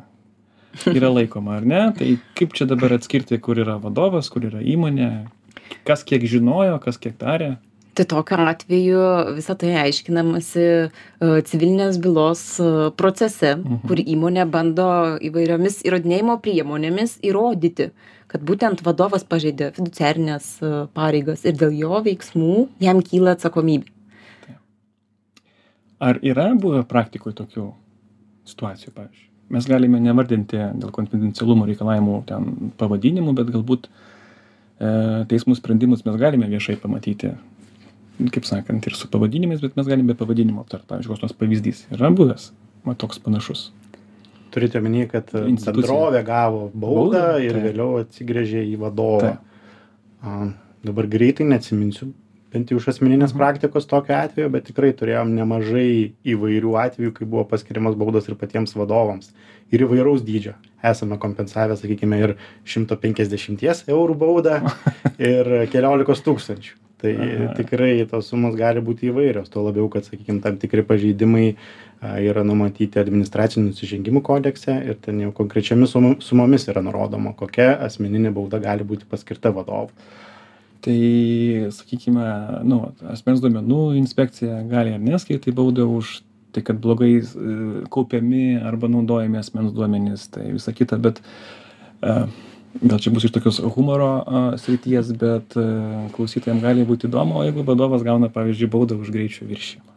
Yra 0.92 1.10
laikoma, 1.12 1.58
ar 1.60 1.66
ne? 1.68 1.82
Tai 1.96 2.08
kaip 2.38 2.56
čia 2.56 2.66
dabar 2.70 2.96
atskirti, 2.96 3.38
kur 3.42 3.60
yra 3.60 3.76
vadovas, 3.82 4.30
kur 4.32 4.46
yra 4.48 4.62
įmonė, 4.62 5.10
kas 5.88 6.04
kiek 6.08 6.24
žinojo, 6.28 6.78
kas 6.84 7.00
kiek 7.00 7.18
darė. 7.20 7.56
tai 7.92 8.06
tokiu 8.08 8.38
atveju 8.48 9.00
visa 9.36 9.54
tai 9.60 9.74
aiškinamasi 9.82 10.62
e, 10.64 10.86
civilinės 11.44 11.98
bylos 12.00 12.40
e, 12.56 12.68
procese 12.96 13.50
kur 13.84 14.00
įmonė 14.00 14.46
bando 14.48 14.86
įvairiomis 15.28 15.82
įrodinėjimo 15.84 16.38
priemonėmis 16.40 17.18
įrodyti 17.20 17.90
kad 18.32 18.46
būtent 18.48 18.80
vadovas 18.86 19.28
pažeidė 19.28 19.74
fiduciarines 19.76 20.46
e, 20.64 20.72
pareigas 20.96 21.44
ir 21.44 21.58
dėl 21.60 21.76
jo 21.82 22.00
veiksmų 22.08 22.54
jam 22.80 23.04
kyla 23.04 23.36
atsakomybė 23.36 23.92
Ar 26.02 26.18
yra 26.26 26.48
buvę 26.58 26.80
praktikoje 26.90 27.36
tokių 27.38 27.68
situacijų, 28.50 28.90
pavyzdžiui? 28.96 29.31
Mes 29.52 29.68
galime 29.68 30.00
nevardinti 30.00 30.58
dėl 30.80 30.92
konfidencialumo 30.94 31.66
reikalavimų 31.68 32.18
ten 32.28 32.72
pavadinimų, 32.80 33.34
bet 33.36 33.50
galbūt 33.52 33.88
e, 33.88 35.24
teismų 35.28 35.58
sprendimus 35.58 36.06
mes 36.06 36.16
galime 36.20 36.48
viešai 36.48 36.78
pamatyti 36.80 37.34
kaip 38.32 38.46
sakant, 38.46 38.86
ir 38.86 38.96
su 38.96 39.08
pavadinimais, 39.10 39.62
bet 39.62 39.76
mes 39.78 39.88
galime 39.88 40.12
be 40.12 40.18
pavadinimo 40.18 40.62
aptarti. 40.62 40.86
Pavyzdžiui, 40.90 41.14
koks 41.14 41.24
nors 41.24 41.36
pavyzdys 41.38 41.86
yra 41.96 42.10
buvęs, 42.14 42.50
man 42.86 42.98
toks 43.00 43.20
panašus. 43.22 43.70
Turite 44.52 44.78
omeny, 44.82 45.06
kad 45.08 45.30
bendrovė 45.32 46.20
gavo 46.26 46.66
baudą 46.74 47.22
Baudą, 47.22 47.22
ir 47.40 47.56
taip. 47.56 47.66
vėliau 47.70 48.02
atsigrėžė 48.02 48.66
į 48.68 48.76
vadovą. 48.82 49.36
A, 50.22 50.34
dabar 50.84 51.08
greitai 51.10 51.46
neatsiminsiu, 51.48 52.10
bent 52.52 52.72
jau 52.72 52.78
iš 52.80 52.90
asmeninės 52.92 53.34
praktikos 53.36 53.88
tokio 53.88 54.16
atveju, 54.18 54.50
bet 54.52 54.68
tikrai 54.68 54.92
turėjom 54.96 55.32
nemažai 55.36 56.12
įvairių 56.34 56.76
atvejų, 56.84 57.14
kai 57.16 57.28
buvo 57.28 57.46
paskiriamas 57.48 57.96
baudos 57.98 58.28
ir 58.28 58.36
patiems 58.40 58.76
vadovams. 58.76 59.32
Ir 59.72 59.86
įvairaus 59.86 60.20
dydžio. 60.26 60.54
Esame 60.84 61.16
kompensavę, 61.22 61.78
sakykime, 61.80 62.18
ir 62.20 62.36
150 62.68 63.88
eurų 63.88 64.18
baudą 64.20 64.60
ir 65.32 65.52
keliolikos 65.72 66.24
tūkstančių. 66.26 66.78
Tai 67.02 67.12
tikrai 67.58 68.04
tos 68.06 68.28
sumos 68.30 68.54
gali 68.54 68.78
būti 68.84 69.08
įvairios, 69.10 69.48
tuo 69.50 69.64
labiau, 69.66 69.88
kad, 69.90 70.06
sakykime, 70.06 70.38
tam 70.44 70.60
tikri 70.62 70.84
pažeidimai 70.86 71.48
yra 72.22 72.44
numatyti 72.46 73.00
administracinių 73.02 73.72
nusižengimų 73.72 74.22
kodekse 74.26 74.76
ir 74.86 75.00
ten 75.02 75.18
jau 75.24 75.32
konkrečiomis 75.34 75.96
sumo- 75.96 76.14
sumomis 76.22 76.68
yra 76.70 76.82
nurodoma, 76.84 77.34
kokia 77.38 77.72
asmeninė 77.88 78.30
bauda 78.34 78.62
gali 78.62 78.86
būti 78.86 79.08
paskirta 79.10 79.50
vadovui. 79.54 79.90
Tai, 80.82 80.98
sakykime, 81.70 82.26
nu, 82.66 82.78
asmens 83.12 83.38
duomenų 83.42 83.92
inspekcija 84.00 84.64
gali 84.66 84.96
ar 84.96 85.02
neskirti 85.02 85.54
baudą 85.54 85.86
už 85.86 86.16
tai, 86.52 86.64
kad 86.66 86.80
blogai 86.82 87.12
e, 87.20 87.24
kaupiami 87.92 88.56
arba 88.58 88.90
naudojami 88.90 89.38
asmens 89.38 89.70
duomenys, 89.76 90.26
tai 90.34 90.50
visa 90.56 90.74
kita, 90.74 90.98
bet 90.98 91.22
e, 92.02 92.16
gal 92.82 92.98
čia 92.98 93.14
bus 93.14 93.28
iš 93.28 93.36
tokios 93.36 93.62
humoro 93.76 94.10
a, 94.18 94.42
srities, 94.58 95.14
bet 95.22 95.54
e, 95.54 95.68
klausytojams 96.16 96.66
gali 96.66 96.88
būti 96.88 97.06
įdomu, 97.06 97.38
o 97.38 97.46
jeigu 97.46 97.62
vadovas 97.68 98.02
gauna, 98.02 98.32
pavyzdžiui, 98.34 98.72
baudą 98.74 98.98
už 98.98 99.14
greičio 99.14 99.46
viršymą. 99.46 99.91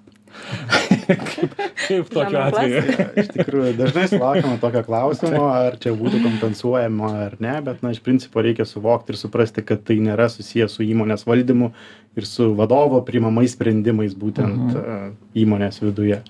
Kaip, 1.08 1.56
kaip 1.88 2.10
tokiu 2.12 2.40
atveju? 2.42 2.82
Iš 3.22 3.30
tikrųjų, 3.34 3.74
dažnai 3.80 4.06
sulaukime 4.12 4.58
tokio 4.62 4.84
klausimo, 4.86 5.44
ar 5.50 5.78
čia 5.82 5.94
būtų 5.98 6.22
kompensuojama 6.24 7.12
ar 7.26 7.38
ne, 7.44 7.56
bet, 7.66 7.84
na, 7.86 7.94
iš 7.96 8.02
principo 8.06 8.44
reikia 8.46 8.68
suvokti 8.70 9.14
ir 9.14 9.20
suprasti, 9.20 9.66
kad 9.66 9.84
tai 9.88 10.00
nėra 10.04 10.28
susijęs 10.32 10.78
su 10.78 10.86
įmonės 10.86 11.28
valdymu 11.30 11.72
ir 12.16 12.30
su 12.30 12.52
vadovo 12.58 13.02
priimamais 13.06 13.56
sprendimais 13.56 14.16
būtent 14.18 14.76
uh, 14.76 15.08
įmonės 15.38 15.82
viduje. 15.84 16.22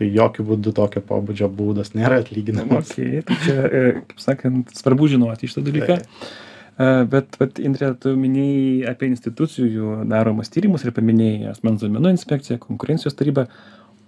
Tai 0.00 0.08
jokių 0.08 0.46
būdų 0.48 0.72
tokio 0.76 1.02
pobūdžio 1.04 1.50
būdas 1.52 1.92
nėra 1.92 2.22
atlyginamas. 2.22 2.94
Okay, 2.94 3.20
tai 3.28 3.36
čia, 3.44 3.56
e, 3.68 3.82
kaip 4.08 4.22
sakant, 4.22 4.70
svarbu 4.72 5.10
žinoti 5.12 5.50
šitą 5.50 5.66
dalyką. 5.66 5.98
E, 6.00 6.48
Bet, 6.80 7.34
bet 7.36 7.58
Indrė, 7.60 7.90
tu 8.00 8.14
minėjai 8.16 8.88
apie 8.88 9.10
institucijų 9.10 9.98
daromas 10.08 10.48
tyrimus 10.48 10.86
ir 10.86 10.94
paminėjai 10.96 11.50
asmens 11.50 11.82
duomenų 11.82 12.14
inspekciją, 12.14 12.56
konkurencijos 12.62 13.18
tarybą. 13.18 13.44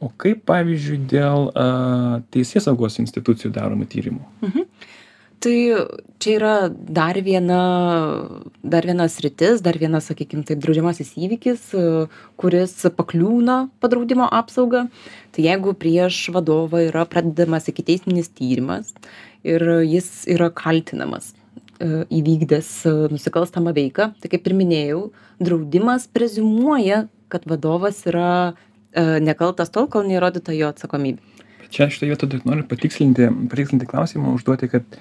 O 0.00 0.08
kaip, 0.18 0.40
pavyzdžiui, 0.48 0.96
dėl 1.10 1.50
uh, 1.50 2.22
teisės 2.32 2.64
saugos 2.66 2.96
institucijų 3.02 3.52
daromų 3.54 3.90
tyrimų? 3.92 4.24
tai 5.42 5.74
čia 6.22 6.36
yra 6.36 6.54
dar 6.70 7.18
viena 7.26 7.60
dar 8.62 8.86
viena 8.86 9.08
sritis 9.10 9.62
dar 9.64 9.78
vienas 9.80 10.06
sakykim 10.10 10.44
taip 10.46 10.62
draudžiamasis 10.62 11.14
įvykis 11.18 11.64
e, 11.74 11.84
kuris 12.38 12.74
pakliūna 12.98 13.56
po 13.82 13.90
draudimo 13.90 14.28
apsauga 14.40 14.84
tai 15.34 15.46
jeigu 15.48 15.74
prieš 15.84 16.28
vadovą 16.36 16.84
yra 16.86 17.04
pradedamas 17.10 17.66
ikiteisminis 17.72 18.30
tyrimas 18.38 18.94
ir 19.42 19.66
jis 19.82 20.10
yra 20.30 20.50
kaltinamas 20.62 21.32
e, 21.34 21.41
įvykdęs 21.82 22.70
e, 22.86 22.94
nusikalstamą 23.12 23.74
veiką 23.76 24.12
tai 24.22 24.32
kaip 24.32 24.46
ir 24.46 24.56
minėjau 24.58 25.02
draudimas 25.42 26.08
preziumuoja 26.12 27.06
kad 27.32 27.46
vadovas 27.48 28.04
yra 28.06 28.32
e, 28.48 29.20
nekaltas 29.24 29.72
tol 29.74 29.88
kol 29.92 30.06
neįrodyta 30.08 30.54
jo 30.56 30.72
atsakomybė 30.72 31.32
Čia 31.72 31.88
šitoje 31.88 32.12
vietoje 32.12 32.34
dar 32.34 32.42
noriu 32.44 32.66
patikslinti, 32.68 33.30
patikslinti 33.48 33.86
klausimą, 33.88 34.34
užduoti, 34.36 34.68
kad 34.68 34.96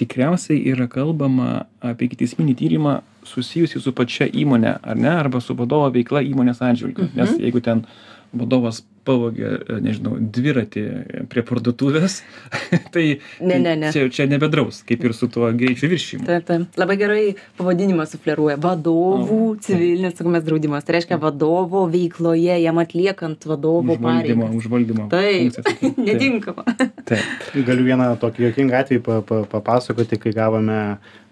tikriausiai 0.00 0.62
yra 0.72 0.86
kalbama 0.88 1.66
apie 1.84 2.08
ikiteisminį 2.08 2.54
tyrimą 2.56 2.94
susijusį 3.28 3.82
su 3.84 3.92
pačia 3.96 4.24
įmonė, 4.28 4.78
ar 4.80 4.96
ne, 4.96 5.10
arba 5.12 5.42
su 5.44 5.56
vadovo 5.58 5.90
veikla 5.92 6.22
įmonės 6.24 6.62
atžvilgiu. 6.64 7.10
Mhm. 7.10 7.20
Nes 7.20 7.34
jeigu 7.42 7.60
ten 7.64 7.84
vadovas 8.32 8.80
pavogė, 9.06 9.52
e, 9.56 9.78
nežinau, 9.84 10.16
dviratį 10.20 10.84
prie 11.32 11.44
parduotuvės, 11.46 12.20
tai 12.94 13.06
Ne, 13.40 13.58
ne, 13.58 13.74
ne. 13.76 13.90
Čia, 13.92 14.06
čia 14.12 14.26
nebedraus, 14.28 14.80
kaip 14.86 15.04
ir 15.04 15.14
su 15.16 15.28
tuo 15.32 15.48
greičio 15.56 15.88
viršymu. 15.90 16.26
Taip, 16.26 16.46
taip. 16.48 16.78
Labai 16.80 16.96
gerai 17.00 17.22
pavadinimas 17.58 18.14
sufleruoja. 18.14 18.56
Vadovų 18.62 19.40
O, 19.46 19.54
civilinės 19.62 20.14
atsakomybės 20.14 20.46
draudimas. 20.46 20.86
Tai 20.86 20.96
reiškia 20.96 21.18
vadovo 21.22 21.84
veikloje, 21.92 22.56
jam 22.62 22.80
atliekant 22.82 23.46
vadovo 23.48 23.96
pareigas. 24.02 24.56
užvaldymo. 24.60 25.08
Taip. 25.12 25.58
Taip. 25.60 25.98
netinkama. 26.08 26.66
Taip. 27.06 27.48
Galiu 27.66 27.86
vieną 27.86 28.10
tokį 28.22 28.48
juokingą 28.48 28.82
atvejį 28.82 29.02
pa, 29.06 29.20
pa, 29.26 29.42
papasakoti, 29.52 30.20
kai 30.22 30.34
gavome 30.36 30.80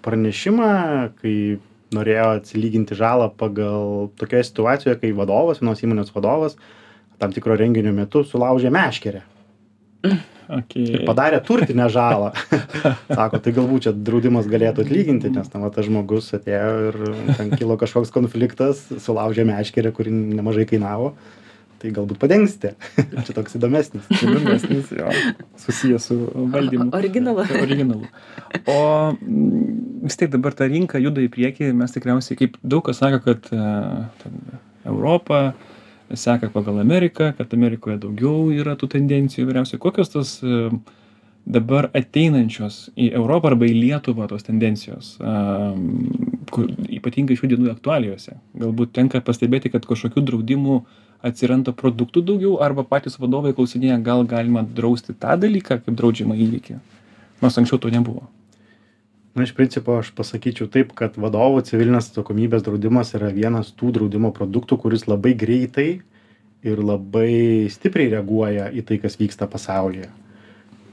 pranešimą, 0.04 0.70
kai 1.22 1.36
norėjo 1.94 2.30
atsilyginti 2.40 2.96
žalą 2.98 3.30
pagal 3.38 4.08
tokioje 4.20 4.48
situacijoje, 4.50 4.98
kai 5.00 5.12
vadovas, 5.16 5.60
vienos 5.62 5.82
įmonės 5.84 6.12
vadovas, 6.14 6.58
tam 7.18 7.34
tikro 7.34 7.56
renginio 7.58 7.92
metu 7.96 8.24
sulaužė 8.26 8.72
meškerę 8.74 9.24
Okay. 10.44 10.82
ir 10.92 11.04
padarė 11.08 11.38
turtinę 11.44 11.86
žalą. 11.92 12.32
Sako, 13.16 13.40
tai 13.40 13.52
galbūt 13.56 13.86
čia 13.86 13.92
draudimas 13.96 14.48
galėtų 14.50 14.84
atlyginti, 14.84 15.30
nes 15.32 15.48
tam 15.48 15.64
tas 15.72 15.86
žmogus 15.86 16.28
atėjo 16.36 16.74
ir 16.90 16.98
ten 17.38 17.54
kilo 17.56 17.78
kažkoks 17.80 18.12
konfliktas, 18.14 18.82
sulaužė 19.06 19.46
meškerę, 19.48 19.94
kuri 19.96 20.12
nemažai 20.12 20.66
kainavo. 20.68 21.14
Tai 21.80 21.92
galbūt 21.96 22.20
padengsite. 22.20 22.74
čia 23.24 23.36
toks 23.36 23.56
įdomesnis. 23.58 24.04
įdomesnis, 24.20 24.92
jo, 24.96 25.10
susijęs 25.64 26.08
su 26.12 26.20
valdymu. 26.52 26.90
Originalu. 26.96 27.44
Originalu. 27.60 28.08
O 28.68 28.78
mm, 29.16 30.04
vis 30.04 30.20
tiek 30.20 30.32
dabar 30.32 30.56
ta 30.56 30.68
rinka 30.68 31.00
juda 31.00 31.24
į 31.24 31.32
priekį, 31.32 31.72
mes 31.76 31.96
tikriausiai, 31.96 32.38
kaip 32.40 32.60
daug 32.60 32.84
kas 32.84 33.00
sako, 33.00 33.20
kad 33.24 33.48
ten, 33.48 34.40
Europa 34.84 35.54
seka 36.20 36.50
pagal 36.54 36.80
Ameriką, 36.82 37.32
kad 37.38 37.54
Amerikoje 37.56 37.98
daugiau 38.02 38.50
yra 38.54 38.76
tų 38.78 38.90
tendencijų 38.96 39.48
vyriausiai. 39.48 39.80
Kokios 39.82 40.12
tos 40.12 40.36
e, 40.44 40.68
dabar 41.44 41.90
ateinančios 41.96 42.88
į 42.96 43.10
Europą 43.18 43.52
arba 43.52 43.68
į 43.68 43.74
Lietuvą 43.76 44.28
tos 44.30 44.46
tendencijos, 44.46 45.14
um, 45.20 46.06
kur, 46.52 46.70
ypatingai 46.88 47.36
šių 47.36 47.50
dienų 47.52 47.72
aktualijose. 47.74 48.38
Galbūt 48.60 48.94
tenka 48.96 49.20
pastebėti, 49.24 49.72
kad 49.74 49.84
kažkokių 49.88 50.24
draudimų 50.30 50.78
atsiranda 51.24 51.74
produktų 51.76 52.24
daugiau 52.24 52.56
arba 52.64 52.84
patys 52.88 53.18
vadovai 53.20 53.52
klausinėja, 53.56 54.00
gal 54.04 54.24
galima 54.28 54.64
drausti 54.64 55.16
tą 55.16 55.36
dalyką 55.40 55.82
kaip 55.84 56.00
draudžiamą 56.00 56.36
įvykį. 56.46 56.80
Nors 57.44 57.60
anksčiau 57.60 57.80
to 57.82 57.92
nebuvo. 57.92 58.24
Na, 59.34 59.42
iš 59.42 59.54
principo 59.54 59.96
aš 59.98 60.12
pasakyčiau 60.14 60.68
taip, 60.70 60.92
kad 60.94 61.16
vadovų 61.18 61.64
civilinės 61.66 62.12
atsakomybės 62.12 62.62
draudimas 62.62 63.10
yra 63.18 63.32
vienas 63.34 63.72
tų 63.74 63.90
draudimo 63.96 64.30
produktų, 64.34 64.78
kuris 64.84 65.08
labai 65.10 65.32
greitai 65.34 65.88
ir 66.64 66.78
labai 66.78 67.66
stipriai 67.72 68.12
reaguoja 68.14 68.68
į 68.70 68.84
tai, 68.86 69.00
kas 69.02 69.18
vyksta 69.18 69.48
pasaulyje. 69.50 70.06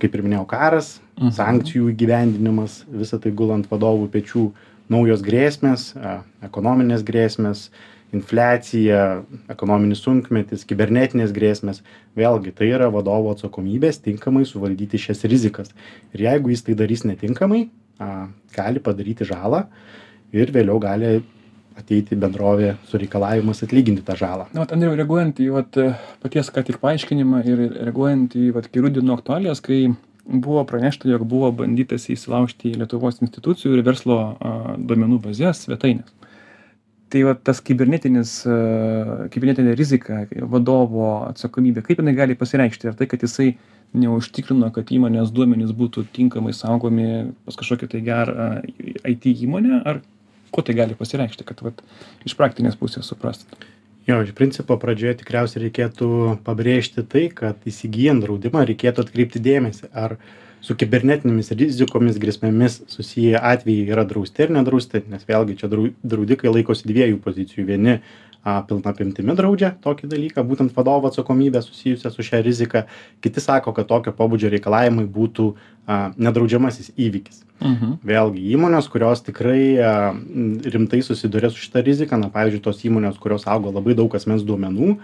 Kaip 0.01 0.15
ir 0.17 0.23
minėjau, 0.25 0.47
karas, 0.49 0.99
Mhm. 1.21 1.31
sankcijų 1.37 1.91
įgyvendinimas, 1.93 2.83
visa 2.89 3.19
tai 3.19 3.29
gulant 3.31 3.67
vadovų 3.69 4.09
pečių, 4.09 4.51
naujos 4.89 5.21
grėsmės, 5.21 5.93
ekonominės 6.41 7.03
grėsmės, 7.05 7.69
infliacija, 8.11 9.23
ekonominis 9.47 10.01
sunkmetis, 10.03 10.65
kibernetinės 10.65 11.31
grėsmės. 11.31 11.81
Vėlgi, 12.17 12.51
tai 12.55 12.71
yra 12.73 12.89
vadovo 12.91 13.31
atsakomybės 13.35 14.01
tinkamai 14.03 14.43
suvaldyti 14.45 14.97
šias 14.99 15.23
rizikas. 15.23 15.69
Ir 16.13 16.25
jeigu 16.25 16.49
jis 16.49 16.63
tai 16.63 16.73
darys 16.73 17.05
netinkamai, 17.07 17.69
a, 18.01 18.27
gali 18.55 18.81
padaryti 18.83 19.27
žalą 19.29 19.65
ir 20.35 20.51
vėliau 20.55 20.81
gali 20.81 21.19
ateiti 21.79 22.17
bendrovė 22.19 22.75
su 22.89 22.99
reikalavimas 22.99 23.63
atlyginti 23.63 24.03
tą 24.05 24.17
žalą. 24.19 24.47
Na, 24.51 24.63
vat, 24.63 24.73
Andriau, 24.75 24.95
reaguojant 24.97 25.39
į 25.41 25.49
vat, 25.55 25.77
paties 26.23 26.51
ką 26.53 26.65
tik 26.67 26.81
paaiškinimą 26.83 27.43
ir 27.47 27.61
reaguojant 27.87 28.35
į 28.37 28.51
vat, 28.57 28.67
kelių 28.73 28.91
dienų 28.97 29.15
aktualijas, 29.15 29.63
kai 29.63 29.85
buvo 30.25 30.63
pranešta, 30.67 31.09
jog 31.09 31.23
buvo 31.29 31.51
bandytas 31.63 32.09
įsilaužti 32.13 32.73
į 32.73 32.81
Lietuvos 32.83 33.21
institucijų 33.23 33.77
ir 33.77 33.85
verslo 33.87 34.19
a, 34.33 34.75
duomenų 34.77 35.21
bazės 35.23 35.65
svetainės. 35.65 36.11
tai 37.11 37.23
va 37.27 37.33
tas 37.35 37.59
kibernetinis 37.59 38.45
a 38.47 39.27
kibernetinė 39.33 39.75
rizika 39.75 40.21
vadovo 40.53 41.27
atsakomybė 41.27 41.83
kaip 41.83 41.99
jinai 41.99 42.13
gali 42.15 42.37
pasireikšti 42.39 42.87
ar 42.87 42.95
tai 42.95 43.07
kad 43.11 43.23
jisai 43.25 43.57
neužtikrino 43.93 44.71
kad 44.75 44.91
įmonės 44.93 45.33
duomenys 45.35 45.73
būtų 45.75 46.05
tinkamai 46.15 46.53
saugomi 46.55 47.33
pas 47.45 47.59
kažkokią 47.59 47.91
tai 47.91 48.01
gerą 48.05 48.47
it 49.09 49.27
įmonę 49.27 49.83
ar 49.85 50.01
kuo 50.51 50.63
tai 50.63 50.75
gali 50.77 50.97
pasireikšti 50.99 51.47
kad 51.47 51.63
vat 51.65 51.83
iš 52.27 52.35
praktinės 52.39 52.79
pusės 52.79 53.07
suprastų 53.11 53.61
Jo, 54.09 54.17
iš 54.25 54.31
principo 54.33 54.75
pradžioje 54.81 55.19
tikriausiai 55.19 55.67
reikėtų 55.67 56.07
pabrėžti 56.45 57.03
tai, 57.05 57.27
kad 57.37 57.59
įsigijant 57.69 58.23
draudimą 58.25 58.63
reikėtų 58.65 59.05
atkreipti 59.05 59.41
dėmesį, 59.45 59.91
ar 59.93 60.15
su 60.61 60.73
kibernetinėmis 60.77 61.53
rizikomis 61.53 62.17
grėsmėmis 62.21 62.79
susiję 62.89 63.37
atvejai 63.37 63.93
yra 63.93 64.05
drausti 64.09 64.47
ar 64.47 64.55
nedrausti, 64.57 65.03
nes 65.11 65.27
vėlgi 65.29 65.59
čia 65.61 65.69
draudikai 65.69 66.49
laikosi 66.49 66.89
dviejų 66.89 67.21
pozicijų. 67.21 67.67
Vieni 67.69 67.99
a, 68.43 68.61
pilna 68.67 68.93
apimtimi 68.93 69.35
draudžia 69.37 69.73
tokį 69.83 70.09
dalyką, 70.11 70.43
būtent 70.47 70.73
vadovo 70.75 71.09
atsakomybę 71.11 71.61
susijusią 71.63 72.11
su 72.13 72.25
šią 72.25 72.41
riziką, 72.45 72.83
kiti 73.21 73.43
sako, 73.43 73.73
kad 73.77 73.89
tokio 73.89 74.13
pobūdžio 74.17 74.51
reikalavimai 74.53 75.05
būtų 75.05 75.47
a, 75.51 76.11
nedraudžiamasis 76.17 76.93
įvykis. 76.97 77.43
Mhm. 77.61 77.97
Vėlgi 78.07 78.45
įmonės, 78.55 78.89
kurios 78.91 79.21
tikrai 79.25 79.63
a, 79.77 79.95
rimtai 80.75 81.03
susiduria 81.05 81.51
su 81.53 81.61
šitą 81.61 81.85
riziką, 81.85 82.17
na 82.21 82.31
pavyzdžiui, 82.33 82.63
tos 82.65 82.81
įmonės, 82.87 83.19
kurios 83.21 83.45
augo 83.49 83.73
labai 83.73 83.97
daug 83.97 84.15
asmens 84.17 84.45
duomenų, 84.47 84.95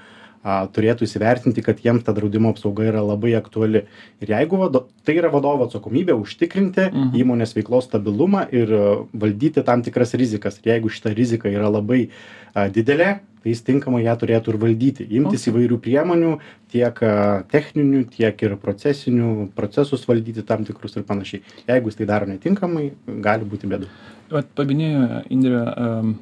turėtų 0.73 1.07
įsivertinti, 1.07 1.63
kad 1.65 1.81
jiems 1.83 2.05
ta 2.07 2.15
draudimo 2.15 2.51
apsauga 2.53 2.87
yra 2.87 3.03
labai 3.05 3.33
aktuali. 3.37 3.85
Ir 4.23 4.33
jeigu 4.33 4.59
vado, 4.61 4.85
tai 5.07 5.17
yra 5.19 5.31
vadovo 5.33 5.67
atsakomybė 5.67 6.15
užtikrinti 6.17 6.89
mhm. 6.89 7.15
įmonės 7.21 7.55
veiklos 7.57 7.89
stabilumą 7.89 8.47
ir 8.55 8.73
valdyti 9.13 9.65
tam 9.67 9.83
tikras 9.85 10.15
rizikas. 10.19 10.61
Ir 10.63 10.75
jeigu 10.75 10.93
šita 10.93 11.15
rizika 11.17 11.51
yra 11.51 11.71
labai 11.73 12.07
a, 12.53 12.67
didelė, 12.73 13.17
tai 13.47 13.53
jis 13.53 13.63
tinkamai 13.63 14.03
ją 14.03 14.15
turėtų 14.19 14.53
ir 14.53 14.59
valdyti 14.59 15.07
imtis 15.19 15.47
įvairių 15.47 15.79
priemonių 15.83 16.33
tiek 16.73 16.99
techninių 17.51 18.03
tiek 18.11 18.43
ir 18.43 18.57
procesinių 18.59 19.49
procesus 19.55 20.03
valdyti 20.09 20.43
tam 20.47 20.65
tikrus 20.67 20.97
ir 20.97 21.05
panašiai 21.07 21.43
jeigu 21.69 21.91
jis 21.91 22.01
tai 22.01 22.09
daro 22.09 22.27
netinkamai 22.27 22.89
gali 23.23 23.47
būti 23.47 23.69
bėdų 23.71 24.43
paminėjo 24.57 25.21
indrė 25.31 25.61
am 25.63 26.17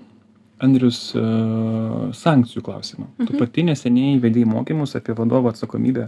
andrius 0.60 1.16
a 1.16 2.12
sankcijų 2.14 2.62
klausimą 2.64 3.06
tu 3.18 3.34
Mhm. 3.34 3.38
pati 3.40 3.64
neseniai 3.64 4.20
vedei 4.22 4.46
mokymus 4.46 4.96
apie 4.96 5.14
vadovo 5.14 5.50
atsakomybę 5.50 6.08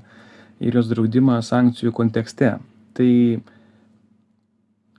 ir 0.61 0.73
jos 0.73 0.87
draudimą 0.89 1.41
sankcijų 1.41 1.91
kontekste 1.91 2.57
tai 2.93 3.41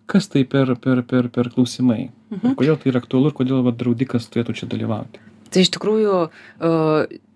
kas 0.07 0.29
tai 0.29 0.45
per 0.45 0.75
per 0.77 1.03
per 1.03 1.29
per 1.29 1.49
klausimai 1.51 2.11
Mhm. 2.31 2.55
kodėl 2.57 2.77
tai 2.79 2.91
yra 2.93 3.01
aktualu 3.01 3.27
ir 3.31 3.33
kodėl 3.41 3.63
vat 3.65 3.77
draudikas 3.81 4.29
turėtų 4.29 4.55
čia 4.55 4.67
dalyvauti 4.69 5.19
Tai 5.53 5.63
iš 5.65 5.71
tikrųjų 5.77 6.17
e, 6.29 6.71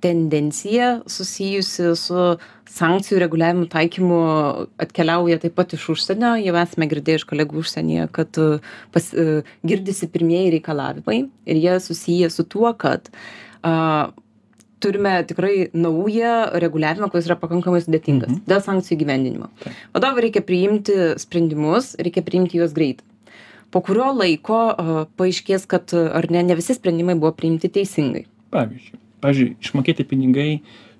tendencija 0.04 0.88
susijusi 1.10 1.92
su 1.98 2.24
sankcijų 2.72 3.18
reguliavimo 3.20 3.66
taikymu 3.72 4.18
atkeliauja 4.80 5.38
taip 5.42 5.54
pat 5.58 5.74
iš 5.76 5.90
užsienio. 5.92 6.34
Jau 6.40 6.56
esame 6.62 6.88
girdėję 6.88 7.20
iš 7.20 7.26
kolegų 7.28 7.60
užsienyje, 7.62 8.08
kad 8.16 8.40
e, 8.40 8.48
pas, 8.94 9.10
e, 9.12 9.42
girdisi 9.68 10.08
pirmieji 10.12 10.54
reikalavimai 10.56 11.18
ir 11.46 11.62
jie 11.66 11.78
susiję 11.84 12.30
su 12.32 12.44
tuo, 12.48 12.72
kad 12.74 13.10
a, 13.62 14.10
turime 14.82 15.12
tikrai 15.28 15.68
naują 15.78 16.32
reguliavimą, 16.64 17.06
kuris 17.12 17.28
yra 17.28 17.36
pakankamai 17.38 17.84
sudėtingas 17.84 18.32
Mhm. 18.32 18.40
dėl 18.50 18.62
sankcijų 18.64 18.98
gyvendinimo. 19.04 19.46
Taip. 19.62 19.76
Vadovui 19.94 20.24
reikia 20.26 20.42
priimti 20.42 20.96
sprendimus, 21.22 21.92
reikia 22.02 22.24
priimti 22.26 22.58
juos 22.58 22.72
greitai 22.74 23.06
po 23.72 23.82
kurio 23.84 24.10
laiko 24.14 24.60
paaiškės, 25.18 25.66
kad 25.70 25.94
ar 25.96 26.28
ne, 26.30 26.44
ne 26.46 26.58
visi 26.58 26.76
sprendimai 26.76 27.16
buvo 27.18 27.32
priimti 27.36 27.72
teisingai. 27.72 28.26
pavyzdžiui 28.52 29.00
pavyzdžiui 29.22 29.56
išmokėti 29.62 30.06
pinigai 30.08 30.50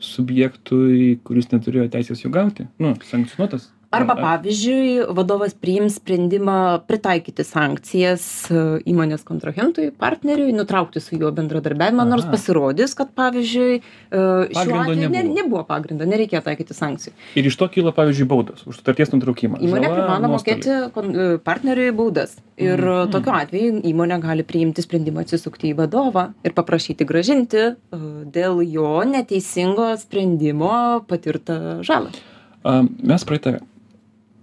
subjektui 0.03 1.19
kuris 1.27 1.51
neturėjo 1.53 1.89
teisės 1.93 2.25
jų 2.25 2.33
gauti 2.35 2.67
nu 2.83 2.95
sankcionuotas 3.09 3.69
Arba 3.93 4.15
Ar- 4.17 4.23
pavyzdžiui, 4.25 5.07
vadovas 5.13 5.53
priims 5.55 5.99
sprendimą 6.01 6.81
pritaikyti 6.89 7.45
sankcijas 7.45 8.25
a, 8.51 8.79
įmonės 8.89 9.21
kontrahentui, 9.29 9.91
partneriui, 10.01 10.55
nutraukti 10.57 11.01
su 11.05 11.19
juo 11.21 11.29
bendradarbiavimą, 11.37 12.07
nors 12.09 12.25
pasirodys, 12.33 12.95
kad 12.97 13.11
pavyzdžiui, 13.19 13.81
a, 14.09 14.23
šiuo 14.49 14.79
atveju 14.81 15.11
ne, 15.13 15.23
nebuvo. 15.29 15.63
pagrindo, 15.69 16.07
nereikia 16.09 16.41
taikyti 16.41 16.73
sankcijų. 16.75 17.13
ir 17.37 17.47
iš 17.47 17.57
to 17.61 17.69
kyla 17.69 17.93
pavyzdžiui 17.93 18.29
baudos 18.29 18.65
už 18.67 18.81
sutarties 18.81 19.13
nutraukimą 19.13 19.61
Įmonė 19.61 19.93
privalo 19.93 20.29
mokėti 20.33 20.79
kon- 20.97 21.13
e, 21.15 21.39
partneriui 21.39 21.93
baudas. 21.93 22.37
Ir 22.57 22.79
Mhm. 22.81 23.11
tokiu 23.13 23.33
atveju 23.37 23.83
įmonė 23.93 24.21
gali 24.23 24.43
priimti 24.43 24.83
sprendimą 24.83 25.21
atsisukti 25.25 25.73
į 25.73 25.77
vadovą 25.77 26.33
ir 26.45 26.53
paprašyti 26.53 27.05
gražinti 27.05 27.57
e, 27.59 27.77
dėl 28.33 28.63
jo 28.65 29.03
neteisingo 29.05 29.93
sprendimo 29.99 31.05
patirtą 31.07 31.83
žalą. 31.85 32.09
Mes 33.03 33.25
praeitą 33.27 33.59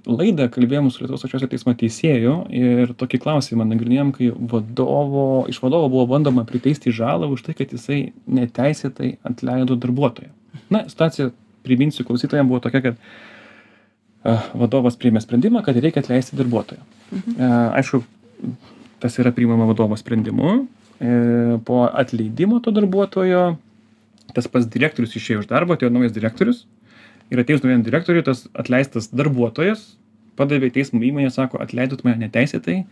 laidą 0.08 0.48
kalbėjom 0.54 0.90
su 0.92 1.04
lietuvos 1.04 1.24
aukščiausiojo 1.26 1.52
teismo 1.52 1.74
teisėju 1.78 2.36
ir 2.56 2.94
tokį 3.00 3.20
klausimą 3.24 3.66
nagrinėjom 3.68 4.12
kai 4.16 4.30
vadovo 4.32 5.26
iš 5.52 5.60
vadovo 5.64 5.90
buvo 5.92 6.06
bandoma 6.14 6.46
priteisti 6.48 6.94
žalą 6.96 7.30
už 7.34 7.44
tai 7.48 7.56
kad 7.58 7.74
jisai 7.76 8.00
neteisėtai 8.28 9.16
atleido 9.28 9.78
darbuotoją. 9.80 10.32
Na 10.74 10.86
situacija 10.90 11.32
priminsiu 11.68 12.06
klausytojam 12.08 12.50
buvo 12.52 12.62
tokia 12.64 12.84
kad 12.86 13.04
vadovas 14.60 14.98
priėmė 15.00 15.22
sprendimą 15.24 15.64
kad 15.66 15.78
reikia 15.80 16.04
atleisti 16.04 16.40
darbuotoją. 16.40 16.84
A, 17.40 17.52
aišku 17.80 18.04
tas 19.00 19.16
yra 19.22 19.32
priimama 19.36 19.68
vadovo 19.70 19.98
sprendimu 19.98 20.52
e, 20.56 21.58
po 21.66 21.86
atleidimo 21.88 22.60
to 22.64 22.76
darbuotojo 22.76 23.44
tas 24.36 24.48
pats 24.52 24.68
direktorius 24.70 25.16
išėjo 25.18 25.44
iš 25.44 25.50
darbo 25.50 25.76
atėjo 25.76 25.92
naujas 25.94 26.14
direktorius 26.16 26.66
ir 27.30 27.42
atėjus 27.42 27.64
naujam 27.64 27.86
direktoriui 27.86 28.26
tas 28.26 28.46
atleistas 28.58 29.10
darbuotojas 29.14 29.96
padavė 30.40 30.70
į 30.70 30.76
teismą 30.78 31.02
įmonė 31.04 31.32
sako 31.36 31.60
atleidot 31.64 32.06
mane 32.06 32.24
neteisėtai 32.26 32.84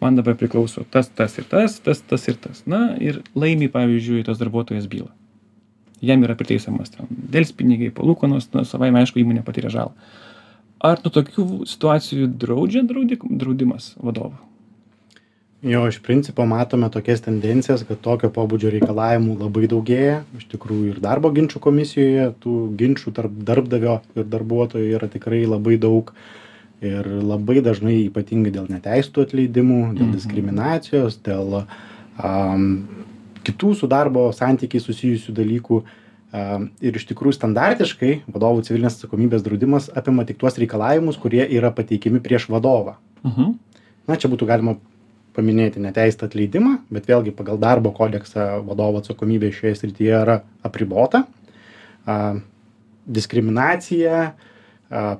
man 0.00 0.16
dabar 0.18 0.38
priklauso 0.40 0.86
tas 0.90 1.10
tas 1.10 1.36
ir 1.38 1.48
tas 1.50 1.78
tas 1.84 2.00
tas 2.00 2.28
ir 2.28 2.38
tas. 2.40 2.64
Na 2.66 2.94
ir 3.00 3.22
laimi 3.34 3.70
pavyzdžiui 3.72 4.24
tas 4.26 4.40
darbuotojas 4.40 4.88
bylą. 4.90 5.10
Jam 6.04 6.24
yra 6.26 6.36
priteisiamas 6.36 6.92
ten 6.92 7.08
delspinigiai 7.08 7.94
palūkanos 7.94 8.50
na 8.56 8.64
savaime 8.68 9.00
aišku 9.00 9.22
įmonė 9.22 9.44
patyrė 9.46 9.72
žalą. 9.72 9.94
Ar 10.84 11.00
nuo 11.04 11.12
tokių 11.12 11.64
situacijų 11.68 12.28
draudžia 12.40 12.82
draudik 12.84 13.24
draudimas 13.24 13.94
vadovų 14.02 14.53
Jo, 15.64 15.86
iš 15.88 15.96
principo 16.04 16.44
matome 16.44 16.90
tokias 16.92 17.22
tendencijas, 17.24 17.86
kad 17.88 18.00
tokio 18.04 18.28
pobūdžio 18.28 18.68
reikalavimų 18.74 19.38
labai 19.40 19.64
daugėja. 19.72 20.18
Iš 20.36 20.44
tikrųjų 20.52 20.90
ir 20.92 20.98
darbo 21.00 21.30
ginčių 21.32 21.62
komisijoje 21.64 22.26
tų 22.44 22.56
ginčių 22.76 23.12
tarp 23.16 23.38
darbdavio 23.48 23.94
ir 24.12 24.28
darbuotojo 24.28 24.90
yra 24.98 25.08
tikrai 25.08 25.46
labai 25.48 25.78
daug. 25.80 26.12
Ir 26.84 27.08
labai 27.24 27.62
dažnai, 27.64 27.96
ypatingai 28.10 28.52
dėl 28.52 28.68
neteistų 28.68 29.24
atleidimų, 29.24 29.80
dėl 29.96 30.10
Mhm. 30.10 30.14
diskriminacijos, 30.18 31.16
dėl 31.24 31.62
um, 32.20 32.86
kitų 33.44 33.74
su 33.78 33.88
darbo 33.88 34.28
santykiai 34.36 34.84
susijusių 34.84 35.32
dalykų. 35.32 35.82
Um, 36.34 36.70
ir 36.82 36.96
iš 36.98 37.06
tikrųjų 37.08 37.38
standartiškai 37.38 38.24
vadovų 38.28 38.64
civilinės 38.66 38.98
atsakomybės 38.98 39.44
draudimas 39.46 39.88
apima 39.96 40.26
tik 40.26 40.36
tuos 40.36 40.58
reikalavimus, 40.58 41.16
kurie 41.16 41.46
yra 41.46 41.70
pateikimi 41.70 42.20
prieš 42.20 42.50
vadovą. 42.50 42.98
mhm. 43.24 43.54
Na, 44.06 44.16
čia 44.20 44.28
būtų 44.28 44.44
galima 44.44 44.76
paminėti 45.34 45.82
neteistą 45.82 46.28
atleidimą, 46.28 46.78
bet 46.94 47.08
vėlgi 47.10 47.34
pagal 47.34 47.58
darbo 47.62 47.92
kodeksą 47.94 48.62
vadovo 48.66 49.02
atsakomybė 49.02 49.50
šioje 49.54 49.74
srityje 49.82 50.18
yra 50.22 50.40
apribota. 50.66 51.24
Diskriminacija, 53.04 54.20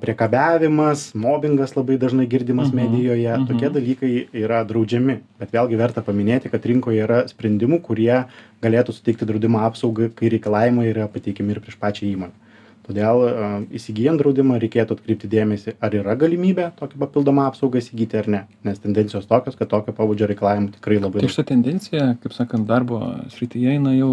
priekabiavimas, 0.01 1.09
mobbingas 1.19 1.75
labai 1.75 1.97
dažnai 1.99 2.27
girdimas 2.31 2.71
Mhm, 2.71 2.77
medijoje, 2.77 3.31
mhm. 3.33 3.45
tokie 3.49 3.69
dalykai 3.69 4.27
yra 4.45 4.63
draudžiami. 4.63 5.19
Bet 5.39 5.51
vėlgi 5.51 5.77
verta 5.77 6.01
paminėti, 6.05 6.49
kad 6.53 6.65
rinkoje 6.65 7.03
yra 7.03 7.25
sprendimų, 7.27 7.81
kurie 7.83 8.23
galėtų 8.63 8.95
suteikti 8.95 9.27
draudimo 9.27 9.59
apsaugą, 9.67 10.09
kai 10.15 10.31
reikalavimai 10.31 10.87
yra 10.93 11.09
pateikimi 11.11 11.51
ir 11.51 11.59
prieš 11.59 11.79
pačią 11.81 12.07
įmonę. 12.13 12.44
Todėl 12.85 13.21
a, 13.25 13.45
įsigijant 13.73 14.21
draudimą 14.21 14.59
reikėtų 14.61 14.97
atkreipti 14.99 15.29
dėmesį, 15.31 15.75
ar 15.81 15.95
yra 15.97 16.13
galimybė 16.21 16.67
tokią 16.77 16.99
papildomą 17.01 17.47
apsaugą 17.49 17.81
įsigyti 17.81 18.19
ar 18.19 18.29
ne. 18.29 18.41
Nes 18.67 18.81
tendencijos 18.83 19.25
tokios, 19.29 19.57
kad 19.57 19.71
tokio 19.71 19.95
pabudžio 19.97 20.29
reikalavimų 20.29 20.75
tikrai 20.75 20.99
labai 20.99 21.23
Tai 21.23 21.31
šita 21.33 21.47
tendencija, 21.53 22.11
kaip 22.21 22.35
sakant, 22.37 22.67
darbo 22.69 23.01
srityje 23.33 23.77
eina 23.77 23.95
jau 23.95 24.11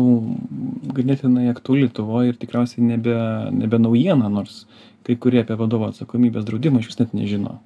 ganėtinai 0.96 1.50
aktuali 1.52 1.82
Lietuvoje 1.82 2.32
ir 2.32 2.40
tikriausiai 2.40 2.84
nebe, 2.86 3.18
nebe 3.58 3.80
naujiena, 3.82 4.30
nors 4.32 4.62
kai 5.06 5.16
kurie 5.18 5.42
apie 5.42 5.56
vadovo 5.58 5.88
atsakomybės 5.90 6.46
draudimą 6.48 6.82
iš 6.82 6.92
vis 6.92 6.98
net 7.02 7.14
nežino. 7.16 7.58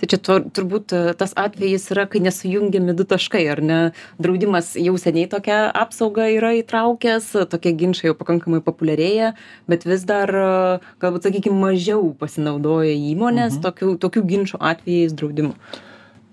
Tai 0.00 0.08
čia 0.10 0.18
tur, 0.18 0.42
turbūt 0.52 0.92
e, 0.92 1.00
tas 1.16 1.32
atvejis 1.38 1.86
yra, 1.94 2.04
kai 2.10 2.20
nesujungiami 2.24 2.96
du 2.98 3.06
taškai, 3.08 3.44
ar 3.52 3.60
ne? 3.62 3.78
Draudimas 4.20 4.72
jau 4.76 4.96
seniai 5.00 5.28
tokią 5.30 5.58
apsaugą 5.80 6.26
yra 6.34 6.50
įtraukęs, 6.58 7.30
tokie 7.52 7.72
ginčiai 7.78 8.10
jau 8.10 8.16
pakankamai 8.18 8.58
populiarėja, 8.66 9.32
bet 9.70 9.86
vis 9.86 10.02
dar, 10.08 10.28
e, 10.34 10.80
galbūt, 11.00 11.28
sakykime, 11.28 11.56
mažiau 11.62 12.10
pasinaudoja 12.18 12.92
įmonės 12.92 13.56
Mhm. 13.56 13.64
tokių, 13.68 13.94
tokių 14.02 14.24
ginčių 14.34 14.60
atvejais 14.60 15.14
draudimu. 15.14 15.54